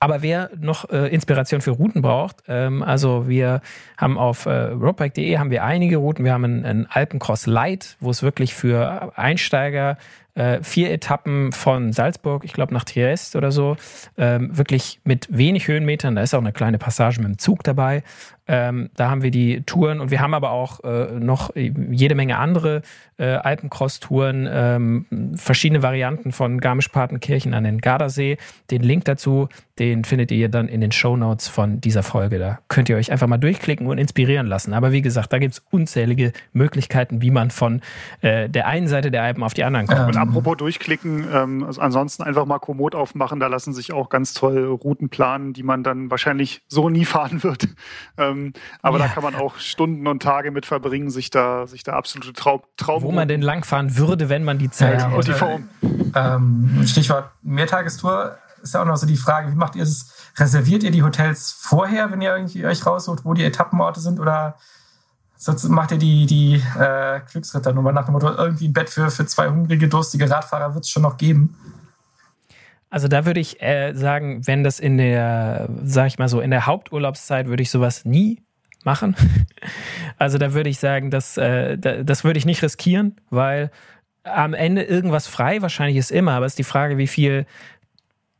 [0.00, 3.62] Aber wer noch äh, Inspiration für Routen braucht, ähm, also wir
[3.96, 6.24] haben auf äh, roadbike.de haben wir einige Routen.
[6.24, 9.96] Wir haben einen, einen Alpencross Light, wo es wirklich für Einsteiger
[10.34, 13.76] äh, vier Etappen von Salzburg, ich glaube nach Triest oder so,
[14.18, 16.16] ähm, wirklich mit wenig Höhenmetern.
[16.16, 18.02] Da ist auch eine kleine Passage mit dem Zug dabei.
[18.46, 22.38] Ähm, da haben wir die Touren und wir haben aber auch äh, noch jede Menge
[22.38, 22.82] andere
[23.16, 28.38] äh, Alpencross-Touren, ähm, verschiedene Varianten von Garmisch-Partenkirchen an den Gardasee.
[28.70, 29.48] Den Link dazu,
[29.78, 32.38] den findet ihr dann in den Show Notes von dieser Folge.
[32.38, 34.72] Da könnt ihr euch einfach mal durchklicken und inspirieren lassen.
[34.72, 37.80] Aber wie gesagt, da gibt es unzählige Möglichkeiten, wie man von
[38.20, 40.08] äh, der einen Seite der Alpen auf die anderen kommt.
[40.08, 43.40] Und apropos durchklicken, ähm, also ansonsten einfach mal Komoot aufmachen.
[43.40, 47.42] Da lassen sich auch ganz toll Routen planen, die man dann wahrscheinlich so nie fahren
[47.42, 47.68] wird.
[48.34, 48.52] Ähm,
[48.82, 49.06] aber ja.
[49.06, 52.62] da kann man auch Stunden und Tage mit verbringen, sich da, sich da absolute Traum,
[52.76, 55.68] Traum Wo man denn langfahren würde, wenn man die Zeit ja, und die Form.
[56.14, 60.12] Ähm, Stichwort Mehrtagestour ist ja auch noch so die Frage, wie macht ihr es?
[60.36, 64.56] Reserviert ihr die Hotels vorher, wenn ihr irgendwie euch raussucht, wo die Etappenorte sind oder
[65.36, 69.26] sonst macht ihr die, die äh, Glücksritternummer nach dem Motto, irgendwie ein Bett für, für
[69.26, 71.56] zwei hungrige, durstige Radfahrer wird es schon noch geben?
[72.94, 76.52] Also da würde ich äh, sagen, wenn das in der, sag ich mal so, in
[76.52, 78.40] der Haupturlaubszeit würde ich sowas nie
[78.84, 79.16] machen.
[80.16, 83.72] Also da würde ich sagen, das, äh, das würde ich nicht riskieren, weil
[84.22, 87.46] am Ende irgendwas frei wahrscheinlich ist immer, aber es ist die Frage, wie viel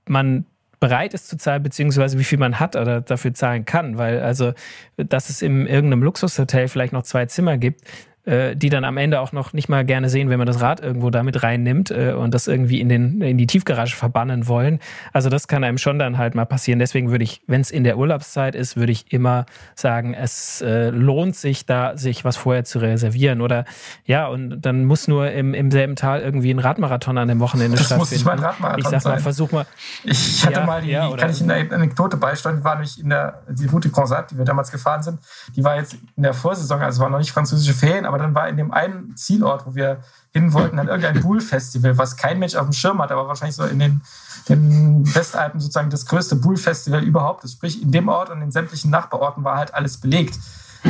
[0.06, 0.46] man
[0.78, 3.98] bereit ist zu zahlen, beziehungsweise wie viel man hat oder dafür zahlen kann.
[3.98, 4.52] Weil also,
[4.96, 7.80] dass es in irgendeinem Luxushotel vielleicht noch zwei Zimmer gibt,
[8.26, 10.80] äh, die dann am Ende auch noch nicht mal gerne sehen, wenn man das Rad
[10.80, 14.80] irgendwo damit reinnimmt äh, und das irgendwie in, den, in die Tiefgarage verbannen wollen.
[15.12, 16.78] Also das kann einem schon dann halt mal passieren.
[16.78, 20.90] Deswegen würde ich, wenn es in der Urlaubszeit ist, würde ich immer sagen, es äh,
[20.90, 23.40] lohnt sich da, sich was vorher zu reservieren.
[23.40, 23.64] Oder
[24.04, 27.76] ja, und dann muss nur im, im selben Tal irgendwie ein Radmarathon an dem Wochenende
[27.76, 28.00] das stattfinden.
[28.00, 29.66] Muss nicht mal Radmarathon ich sag mal, versuch mal.
[30.04, 33.00] Ich hatte ja, mal die, ja, kann ich in der Anekdote beisteuern, die war nämlich
[33.00, 35.18] in der, die Route Consat, die wir damals gefahren sind,
[35.54, 38.48] die war jetzt in der Vorsaison, also war noch nicht französische Ferien, aber dann war
[38.48, 40.00] in dem einen Zielort, wo wir
[40.32, 43.64] hin wollten, dann irgendein Bull-Festival, was kein Mensch auf dem Schirm hat, aber wahrscheinlich so
[43.64, 44.02] in den,
[44.48, 47.52] den Westalpen sozusagen das größte Bull-Festival überhaupt ist.
[47.52, 50.38] Sprich, in dem Ort und in sämtlichen Nachbarorten war halt alles belegt.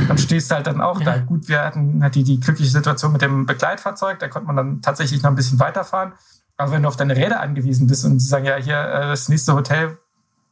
[0.08, 1.04] Dann stehst du halt dann auch ja.
[1.04, 1.18] da.
[1.18, 4.82] Gut, wir hatten halt die, die glückliche Situation mit dem Begleitfahrzeug, da konnte man dann
[4.82, 6.12] tatsächlich noch ein bisschen weiterfahren.
[6.56, 9.28] Aber wenn du auf deine Räder angewiesen bist und sie sagen, ja, hier äh, das
[9.28, 9.98] nächste Hotel,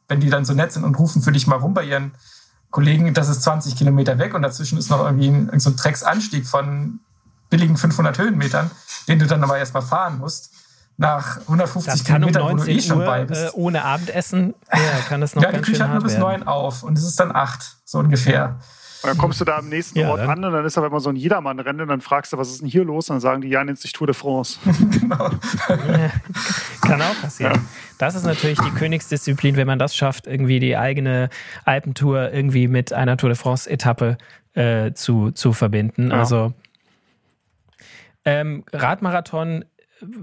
[0.07, 2.11] wenn die dann so nett sind und rufen für dich mal rum bei ihren
[2.73, 6.47] Kollegen, das ist 20 Kilometer weg und dazwischen ist noch irgendwie ein, so ein Drecksanstieg
[6.47, 6.99] von
[7.51, 8.71] billigen 500 Höhenmetern,
[9.07, 10.51] den du dann aber erstmal fahren musst.
[10.97, 13.41] Nach 150 das Kilometern, um wo du eh schon Uhr, bei bist.
[13.43, 16.47] Äh, ohne Abendessen ja, kann das noch ja, Ja, die Küche hat nur bis neun
[16.47, 18.59] auf und es ist dann acht, so ungefähr.
[19.03, 20.29] Und dann kommst du da am nächsten ja, Ort dann.
[20.29, 22.61] an und dann ist aber immer so ein Jedermann-Rennen und dann fragst du, was ist
[22.61, 23.09] denn hier los?
[23.09, 24.59] Und dann sagen die, ja, nennt sich Tour de France.
[24.99, 25.29] genau.
[26.81, 27.53] Kann auch passieren.
[27.53, 27.61] Ja.
[27.97, 31.29] Das ist natürlich die Königsdisziplin, wenn man das schafft, irgendwie die eigene
[31.65, 34.17] Alpentour irgendwie mit einer Tour de France-Etappe
[34.53, 36.11] äh, zu, zu verbinden.
[36.11, 36.19] Ja.
[36.19, 36.53] Also
[38.23, 39.65] ähm, Radmarathon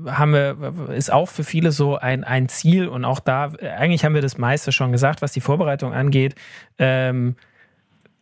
[0.06, 4.14] haben wir, ist auch für viele so ein, ein Ziel und auch da, eigentlich haben
[4.14, 6.34] wir das meiste schon gesagt, was die Vorbereitung angeht.
[6.78, 7.36] Ähm,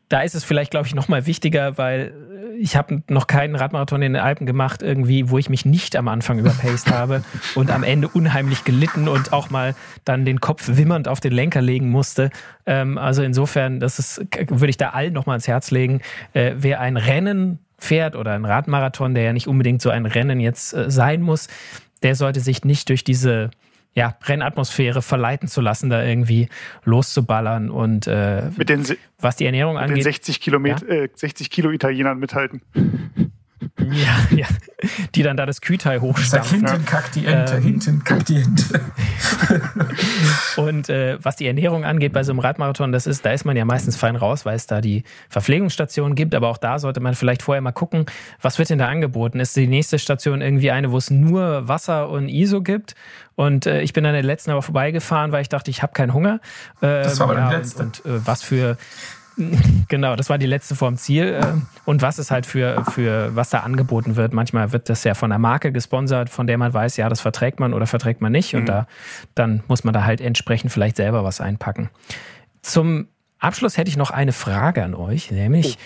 [0.09, 2.12] da ist es vielleicht, glaube ich, noch mal wichtiger, weil
[2.59, 6.09] ich habe noch keinen Radmarathon in den Alpen gemacht, irgendwie, wo ich mich nicht am
[6.09, 7.22] Anfang überpaced habe
[7.55, 9.74] und am Ende unheimlich gelitten und auch mal
[10.05, 12.30] dann den Kopf wimmernd auf den Lenker legen musste.
[12.66, 16.01] Ähm, also insofern, das ist, würde ich da allen noch mal ans Herz legen.
[16.32, 20.40] Äh, wer ein Rennen fährt oder ein Radmarathon, der ja nicht unbedingt so ein Rennen
[20.40, 21.48] jetzt äh, sein muss,
[22.02, 23.51] der sollte sich nicht durch diese
[23.94, 26.48] ja, Rennatmosphäre verleiten zu lassen, da irgendwie
[26.85, 28.85] loszuballern und äh, mit den,
[29.19, 29.98] was die Ernährung mit angeht.
[29.98, 31.02] Den 60, Kilometer, ja?
[31.05, 32.62] äh, 60 Kilo Italienern mithalten.
[33.78, 34.47] Ja, ja.
[35.14, 36.66] Die dann da das Kühlteil hochstampfen.
[36.66, 38.80] Hinten kackt die Ente, ähm, hinten kackt die Ente.
[40.56, 43.56] und äh, was die Ernährung angeht bei so einem Radmarathon, das ist, da ist man
[43.56, 47.14] ja meistens fein raus, weil es da die Verpflegungsstationen gibt, aber auch da sollte man
[47.14, 48.06] vielleicht vorher mal gucken,
[48.40, 49.40] was wird denn da angeboten?
[49.40, 52.94] Ist die nächste Station irgendwie eine, wo es nur Wasser und ISO gibt?
[53.35, 56.12] Und äh, ich bin dann der letzten aber vorbeigefahren, weil ich dachte, ich habe keinen
[56.12, 56.40] Hunger.
[56.82, 57.82] Ähm, das war aber ja, der letzte.
[57.82, 58.76] Und, und äh, was für
[59.89, 61.40] Genau, das war die letzte vorm Ziel.
[61.40, 61.44] Äh,
[61.85, 64.35] und was ist halt für, für, was da angeboten wird.
[64.35, 67.60] Manchmal wird das ja von einer Marke gesponsert, von der man weiß, ja, das verträgt
[67.60, 68.55] man oder verträgt man nicht.
[68.55, 68.66] Und mhm.
[68.66, 68.86] da,
[69.35, 71.89] dann muss man da halt entsprechend vielleicht selber was einpacken.
[72.62, 73.09] Zum
[73.39, 75.82] Abschluss hätte ich noch eine Frage an euch, nämlich, oh.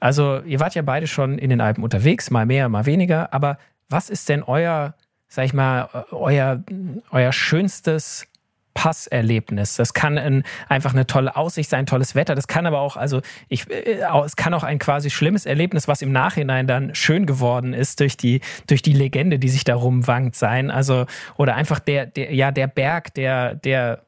[0.00, 3.58] also ihr wart ja beide schon in den Alpen unterwegs, mal mehr, mal weniger, aber
[3.88, 4.94] was ist denn euer,
[5.28, 6.62] sag ich mal, euer,
[7.10, 8.26] euer schönstes
[8.74, 9.76] Passerlebnis.
[9.76, 12.34] Das kann ein, einfach eine tolle Aussicht sein, tolles Wetter.
[12.34, 16.02] Das kann aber auch, also ich, äh, es kann auch ein quasi schlimmes Erlebnis, was
[16.02, 20.36] im Nachhinein dann schön geworden ist durch die, durch die Legende, die sich darum wankt
[20.36, 20.70] sein.
[20.70, 24.04] Also, oder einfach der, der, ja, der Berg, der, der,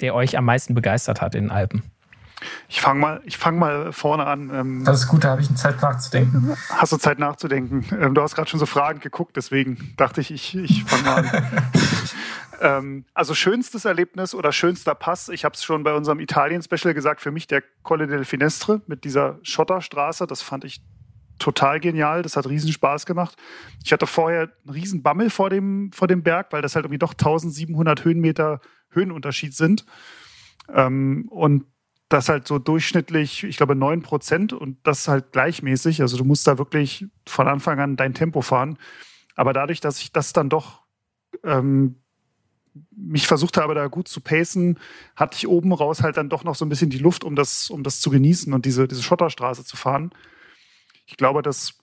[0.00, 1.93] der euch am meisten begeistert hat in den Alpen.
[2.68, 4.50] Ich fange mal, fang mal vorne an.
[4.52, 6.56] Ähm, das ist gut, da habe ich Zeit nachzudenken.
[6.70, 7.84] Hast du Zeit nachzudenken?
[7.98, 11.16] Ähm, du hast gerade schon so Fragend geguckt, deswegen dachte ich, ich, ich fange mal
[11.16, 11.46] an.
[12.60, 17.20] Ähm, also schönstes Erlebnis oder schönster Pass, ich habe es schon bei unserem Italien-Special gesagt,
[17.20, 20.80] für mich der Colle del Finestre mit dieser Schotterstraße, das fand ich
[21.38, 23.36] total genial, das hat riesen Spaß gemacht.
[23.84, 26.98] Ich hatte vorher einen riesen Bammel vor dem, vor dem Berg, weil das halt irgendwie
[26.98, 28.60] doch 1700 Höhenmeter
[28.90, 29.84] Höhenunterschied sind.
[30.72, 31.66] Ähm, und
[32.14, 36.00] das halt so durchschnittlich, ich glaube, 9 Prozent und das halt gleichmäßig.
[36.00, 38.78] Also du musst da wirklich von Anfang an dein Tempo fahren.
[39.34, 40.82] Aber dadurch, dass ich das dann doch
[41.42, 41.96] ähm,
[42.96, 44.78] mich versucht habe, da gut zu pacen,
[45.16, 47.68] hatte ich oben raus halt dann doch noch so ein bisschen die Luft, um das,
[47.68, 50.12] um das zu genießen und diese, diese Schotterstraße zu fahren.
[51.06, 51.74] Ich glaube, das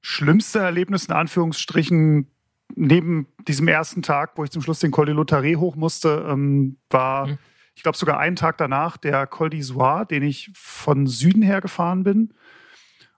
[0.00, 2.28] schlimmste Erlebnis in Anführungsstrichen
[2.76, 6.78] neben diesem ersten Tag, wo ich zum Schluss den Col de Lotaré hoch musste, ähm,
[6.88, 7.38] war, mhm.
[7.80, 12.02] Ich glaube, sogar einen Tag danach der Col d'Isoire, den ich von Süden her gefahren
[12.02, 12.34] bin.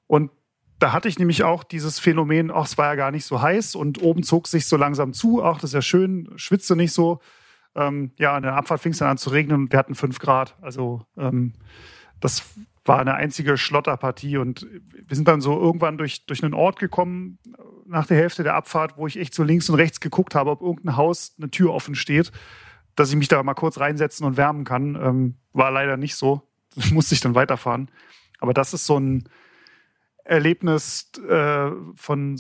[0.07, 0.31] Und
[0.79, 3.75] da hatte ich nämlich auch dieses Phänomen, ach, es war ja gar nicht so heiß
[3.75, 6.93] und oben zog es sich so langsam zu, ach, das ist ja schön, schwitze nicht
[6.93, 7.19] so.
[7.75, 10.21] Ähm, ja, in der Abfahrt fing es dann an zu regnen und wir hatten fünf
[10.21, 10.57] Grad.
[10.61, 11.55] Also ähm,
[12.21, 12.45] das
[12.85, 14.65] war eine einzige Schlotterpartie und
[14.95, 17.41] wir sind dann so irgendwann durch, durch einen Ort gekommen
[17.85, 20.61] nach der Hälfte der Abfahrt, wo ich echt so links und rechts geguckt habe, ob
[20.61, 22.31] irgendein Haus eine Tür offen steht,
[22.97, 24.95] dass ich mich da mal kurz reinsetzen und wärmen kann.
[24.97, 26.43] Ähm, war leider nicht so.
[26.75, 27.91] Das musste ich dann weiterfahren.
[28.39, 29.29] Aber das ist so ein,
[30.25, 32.39] Erlebnis äh, von,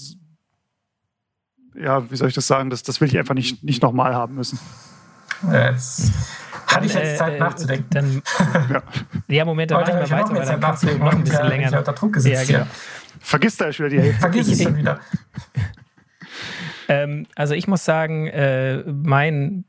[1.74, 4.36] ja, wie soll ich das sagen, das, das will ich einfach nicht, nicht nochmal haben
[4.36, 4.58] müssen.
[5.50, 6.12] Jetzt
[6.68, 7.90] hatte ich jetzt Zeit äh, nachzudenken.
[7.90, 8.22] Dann,
[8.70, 8.82] ja.
[9.26, 11.68] ja, Moment, dann mach ich mal weiter, weil dann kannst du noch ein bisschen länger.
[11.70, 12.70] Ich unter Druck gesetzt ja, genau.
[13.18, 14.20] Vergiss da schon wieder die Hälfte.
[14.20, 15.00] Vergiss es schon wieder.
[16.88, 19.64] ähm, also ich muss sagen, äh, mein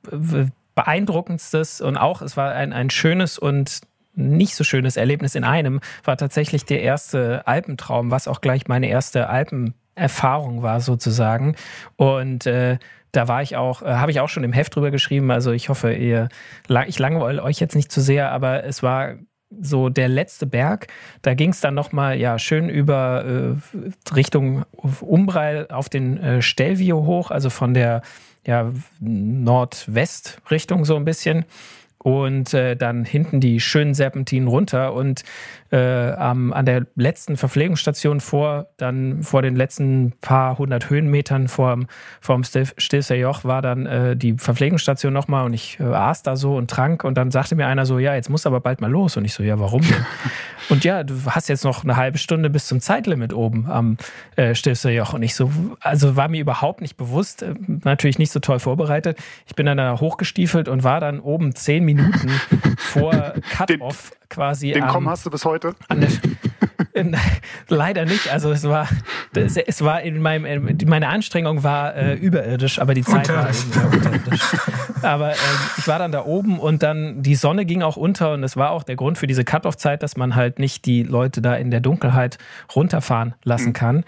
[0.75, 3.81] beeindruckendstes und auch, es war ein, ein schönes und
[4.15, 8.87] nicht so schönes Erlebnis in einem war tatsächlich der erste Alpentraum, was auch gleich meine
[8.87, 11.55] erste Alpenerfahrung war sozusagen.
[11.95, 12.77] Und äh,
[13.11, 15.31] da war ich auch, äh, habe ich auch schon im Heft drüber geschrieben.
[15.31, 16.29] Also ich hoffe, ihr,
[16.87, 19.15] ich langweile euch jetzt nicht zu sehr, aber es war
[19.61, 20.87] so der letzte Berg.
[21.21, 27.05] Da ging es dann nochmal ja schön über äh, Richtung Umbral auf den äh, Stelvio
[27.05, 28.01] hoch, also von der
[28.45, 31.45] ja, Nordwestrichtung so ein bisschen
[32.03, 35.23] und äh, dann hinten die schönen Serpentinen runter und
[35.71, 41.87] äh, am, an der letzten Verpflegungsstation vor, dann vor den letzten paar hundert Höhenmetern vorm,
[42.19, 46.57] vorm Stilfser Joch war dann äh, die Verpflegungsstation nochmal und ich äh, aß da so
[46.57, 49.15] und trank und dann sagte mir einer so, ja, jetzt muss aber bald mal los
[49.15, 50.05] und ich so, ja, warum denn?
[50.69, 53.97] und ja, du hast jetzt noch eine halbe Stunde bis zum Zeitlimit oben am
[54.35, 57.53] äh, Stilfser Joch und ich so, also war mir überhaupt nicht bewusst, äh,
[57.83, 59.17] natürlich nicht so toll vorbereitet.
[59.47, 62.29] Ich bin dann da hochgestiefelt und war dann oben zehn Minuten
[62.77, 64.71] vor Cut-Off quasi.
[64.71, 65.75] Den Kommen hast du bis heute?
[65.91, 66.07] Der,
[67.67, 68.31] leider nicht.
[68.31, 68.87] Also es war,
[69.33, 73.47] es war in meinem, meine Anstrengung war äh, überirdisch, aber die Zeit war
[73.91, 74.41] unterirdisch.
[75.01, 75.35] Aber äh,
[75.77, 78.71] ich war dann da oben und dann die Sonne ging auch unter und das war
[78.71, 81.81] auch der Grund für diese Cut-off-Zeit, dass man halt nicht die Leute da in der
[81.81, 82.37] Dunkelheit
[82.75, 83.73] runterfahren lassen mhm.
[83.73, 84.03] kann.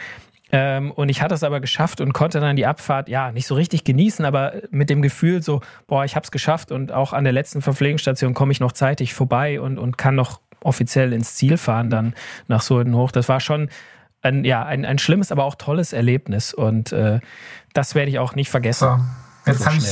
[0.51, 3.55] Ähm, und ich hatte es aber geschafft und konnte dann die Abfahrt, ja, nicht so
[3.55, 7.23] richtig genießen, aber mit dem Gefühl so, boah, ich habe es geschafft und auch an
[7.23, 11.57] der letzten Verpflegungsstation komme ich noch zeitig vorbei und, und kann noch offiziell ins Ziel
[11.57, 12.13] fahren dann
[12.47, 13.11] nach Sulden hoch.
[13.11, 13.69] Das war schon
[14.21, 17.19] ein, ja, ein, ein schlimmes, aber auch tolles Erlebnis und äh,
[17.73, 18.85] das werde ich auch nicht vergessen.
[18.85, 18.99] So.
[19.45, 19.83] Jetzt so habe ich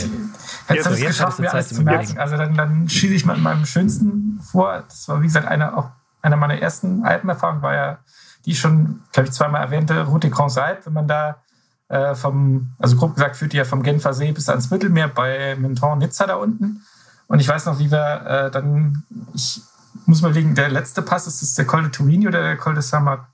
[0.69, 2.17] jetzt hab ich geschafft, mir alles zu merken.
[2.17, 4.83] Also dann, dann schieße ich mal in meinem schönsten vor.
[4.87, 5.89] Das war, wie gesagt, eine, auch
[6.23, 7.97] einer meiner ersten Alpenerfahrungen, war ja
[8.45, 11.37] die schon, glaube ich, zweimal erwähnte Route Grand Saib, wenn man da
[11.89, 15.55] äh, vom, also grob gesagt, führt die ja vom Genfer See bis ans Mittelmeer bei
[15.55, 16.81] Menton, Nizza da unten.
[17.27, 19.61] Und ich weiß noch, wie wir äh, dann, ich
[20.07, 22.73] muss mal überlegen, der letzte Pass, ist das der Col de Turini oder der Col
[22.73, 23.27] de Sama?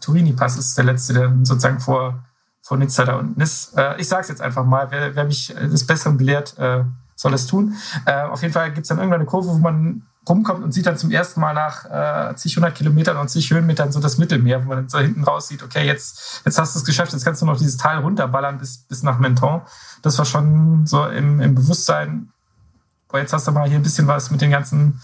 [0.00, 2.22] Turini-Pass ist der letzte, der sozusagen vor,
[2.62, 3.76] vor Nizza da unten ist.
[3.76, 6.84] Äh, ich sage es jetzt einfach mal, wer, wer mich des Besseren belehrt, äh,
[7.16, 7.74] soll es tun.
[8.06, 10.86] Äh, auf jeden Fall gibt es dann irgendwann eine Kurve, wo man rumkommt und sieht
[10.86, 14.64] dann zum ersten Mal nach äh, zig hundert Kilometern und zig Höhenmetern so das Mittelmeer,
[14.64, 17.24] wo man dann so hinten raus sieht, okay, jetzt, jetzt hast du es geschafft, jetzt
[17.24, 19.62] kannst du noch dieses Tal runterballern bis, bis nach Menton.
[20.02, 22.30] Das war schon so im, im Bewusstsein,
[23.08, 25.00] boah, jetzt hast du mal hier ein bisschen was mit den ganzen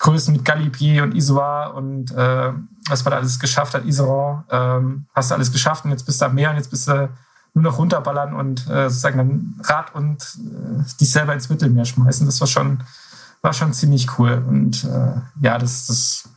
[0.00, 2.52] Größen, mit Galipier und Isoar und äh,
[2.88, 6.20] was man da alles geschafft hat, Iseron, ähm, hast du alles geschafft und jetzt bist
[6.20, 7.08] du am Meer und jetzt bist du
[7.54, 12.26] nur noch runterballern und äh, sozusagen dann Rad und äh, dich selber ins Mittelmeer schmeißen.
[12.26, 12.82] Das war schon
[13.42, 14.42] war schon ziemlich cool.
[14.46, 16.28] Und äh, ja, das, das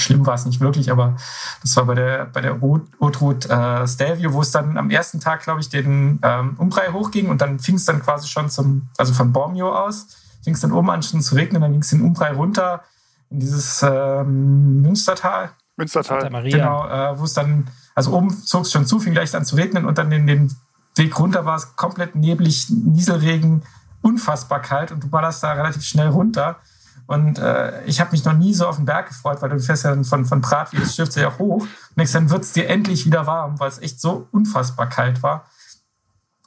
[0.00, 1.16] schlimm war es nicht wirklich, aber
[1.62, 5.42] das war bei der bei der Route äh, Stelvio, wo es dann am ersten Tag,
[5.42, 9.14] glaube ich, den ähm, Umbrei hochging und dann fing es dann quasi schon zum, also
[9.14, 10.08] von Bormio aus,
[10.46, 12.84] fing es dann oben an schon zu regnen, dann ging es den Umbrei runter
[13.30, 15.50] in dieses ähm, Münstertal.
[15.76, 16.20] Münstertal.
[16.20, 16.56] Santa Maria.
[16.56, 17.66] Genau, äh, wo es dann,
[17.96, 20.54] also oben zog es schon zu, fing gleich an zu regnen und dann in den
[20.94, 23.64] Weg runter war es komplett neblig, Nieselregen,
[24.02, 26.60] unfassbar kalt und du ballerst da relativ schnell runter.
[27.08, 29.82] Und äh, ich habe mich noch nie so auf den Berg gefreut, weil du fährst
[29.82, 31.62] ja von, von Prat wie das Schiff ja hoch.
[31.62, 35.24] Und denkst, dann wird es dir endlich wieder warm, weil es echt so unfassbar kalt
[35.24, 35.44] war.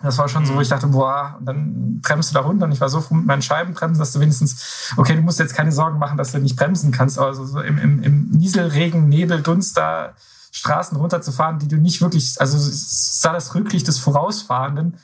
[0.02, 0.62] Das war schon so, wo mhm.
[0.62, 3.26] ich dachte, boah, und dann bremst du da runter und ich war so froh mit
[3.26, 6.56] meinen Scheibenbremsen, dass du wenigstens, okay, du musst jetzt keine Sorgen machen, dass du nicht
[6.56, 10.14] bremsen kannst, aber so, so im, im, im Nieselregen, Nebel, Dunst da
[10.52, 14.98] Straßen runterzufahren, die du nicht wirklich, also sah das Rücklicht des Vorausfahrenden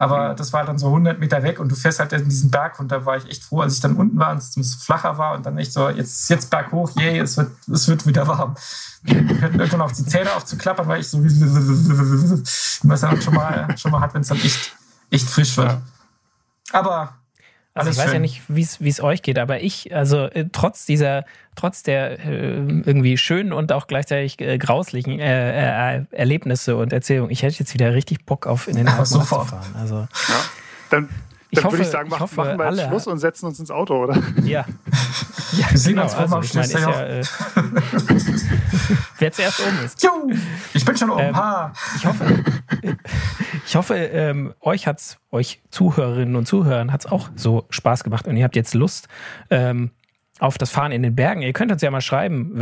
[0.00, 2.80] aber das war dann so 100 Meter weg und du fährst halt in diesen Berg
[2.80, 5.34] und da war ich echt froh, als ich dann unten war und es flacher war
[5.34, 8.56] und dann echt so, jetzt, jetzt Berg hoch, yay, es wird, es wird wieder warm.
[9.02, 11.18] Wir hörten irgendwann auf die Zähne aufzuklappern, weil ich so,
[12.82, 14.74] was er schon mal, schon mal hat, wenn es dann echt,
[15.10, 15.76] echt frisch wird.
[16.72, 17.19] Aber
[17.80, 18.14] also ich weiß schön.
[18.14, 21.24] ja nicht, wie es euch geht, aber ich, also äh, trotz dieser,
[21.56, 27.30] trotz der äh, irgendwie schönen und auch gleichzeitig äh, grauslichen äh, äh, Erlebnisse und Erzählungen,
[27.30, 29.60] ich hätte jetzt wieder richtig Bock auf in den Alpen zu fahren.
[29.78, 30.44] Also, ja,
[30.90, 31.08] dann
[31.52, 33.58] dann hoffe, würde ich sagen, mach, ich hoffe, machen wir jetzt Schluss und setzen uns
[33.58, 34.16] ins Auto, oder?
[34.44, 34.64] Ja.
[35.52, 37.22] ja wir sehen genau, uns also, ich meine, ja, äh,
[39.18, 40.02] Wer zuerst oben ist.
[40.02, 40.32] Juhu,
[40.74, 41.20] ich bin schon oben.
[41.20, 41.34] Ähm,
[41.96, 42.44] ich hoffe,
[43.66, 48.36] ich hoffe ähm, euch hat's, euch Zuhörerinnen und Zuhörern hat's auch so Spaß gemacht und
[48.36, 49.08] ihr habt jetzt Lust,
[49.50, 49.90] ähm,
[50.40, 51.42] auf das Fahren in den Bergen.
[51.42, 52.58] Ihr könnt uns ja mal schreiben,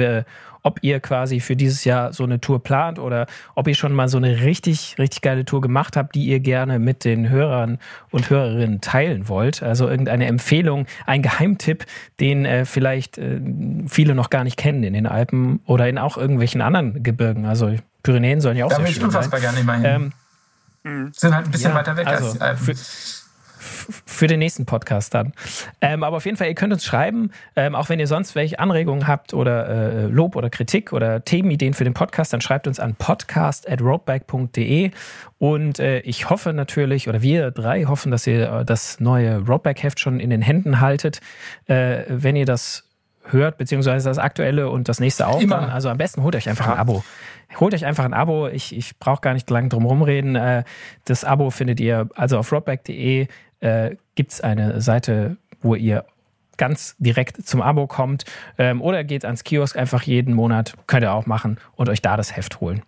[0.63, 4.09] ob ihr quasi für dieses Jahr so eine Tour plant oder ob ihr schon mal
[4.09, 7.79] so eine richtig, richtig geile Tour gemacht habt, die ihr gerne mit den Hörern
[8.11, 9.63] und Hörerinnen teilen wollt.
[9.63, 11.87] Also irgendeine Empfehlung, ein Geheimtipp,
[12.21, 13.41] den äh, vielleicht äh,
[13.87, 17.47] viele noch gar nicht kennen in den Alpen oder in auch irgendwelchen anderen Gebirgen.
[17.47, 19.03] Also Pyrenäen sollen ja auch da sehr schön sein.
[19.03, 19.85] Da ich unfassbar gerne immerhin.
[19.85, 20.13] Ähm,
[20.83, 21.13] mhm.
[21.13, 22.65] Sind halt ein bisschen ja, weiter weg also als die Alpen.
[22.65, 22.75] Für,
[23.69, 25.33] für den nächsten Podcast dann.
[25.81, 28.59] Ähm, aber auf jeden Fall, ihr könnt uns schreiben, ähm, auch wenn ihr sonst welche
[28.59, 32.81] Anregungen habt oder äh, Lob oder Kritik oder Themenideen für den Podcast, dann schreibt uns
[32.81, 34.91] an podcast.roadbike.de
[35.39, 40.01] und äh, ich hoffe natürlich, oder wir drei hoffen, dass ihr äh, das neue Roadbike-Heft
[40.01, 41.21] schon in den Händen haltet.
[41.67, 42.85] Äh, wenn ihr das
[43.33, 45.43] hört, beziehungsweise das aktuelle und das nächste auch.
[45.43, 47.05] Dann, also am besten holt euch einfach ein Abo.
[47.61, 48.49] Holt euch einfach ein Abo.
[48.49, 50.37] Ich, ich brauche gar nicht lange drum rumreden.
[50.37, 50.65] Äh,
[51.05, 53.29] das Abo findet ihr also auf roadback.de
[53.61, 56.05] äh, gibt es eine Seite, wo ihr
[56.59, 58.25] ganz direkt zum Abo kommt.
[58.59, 62.17] Ähm, oder geht ans Kiosk einfach jeden Monat, könnt ihr auch machen und euch da
[62.17, 62.83] das Heft holen.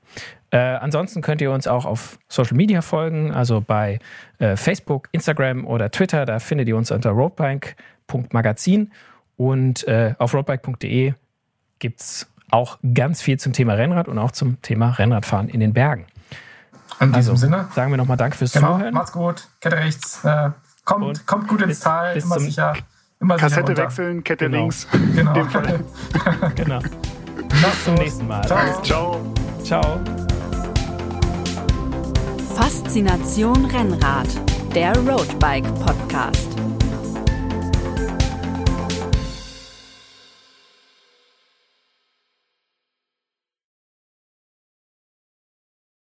[0.51, 4.01] Äh, ansonsten könnt ihr uns auch auf Social Media folgen, also bei
[4.39, 6.27] äh, Facebook, Instagram oder Twitter.
[6.27, 8.91] Da findet ihr uns unter roadbike.magazin
[9.37, 11.15] und äh, auf roadbike.de
[11.79, 15.73] gibt es auch ganz viel zum Thema Rennrad und auch zum Thema Rennradfahren in den
[15.73, 16.07] Bergen.
[17.01, 17.69] In diesem also, Sinne.
[17.75, 18.95] Sagen wir nochmal Danke fürs genau, Zuhören.
[18.95, 19.49] Macht's gut.
[19.61, 20.23] Kette rechts.
[20.25, 20.51] Äh,
[20.85, 22.15] kommt, kommt gut ins bis, Tal.
[22.15, 22.75] Bis immer sicher.
[23.21, 24.59] Immer Kassette sicher wechseln, Kette genau.
[24.59, 24.87] links.
[25.15, 25.33] Genau.
[26.55, 26.81] genau.
[27.49, 28.47] Bis zum nächsten Mal.
[28.47, 28.83] Ciao.
[28.83, 29.35] Ciao.
[29.65, 30.01] Ciao.
[32.55, 34.29] Faszination Rennrad,
[34.75, 36.60] der Roadbike Podcast.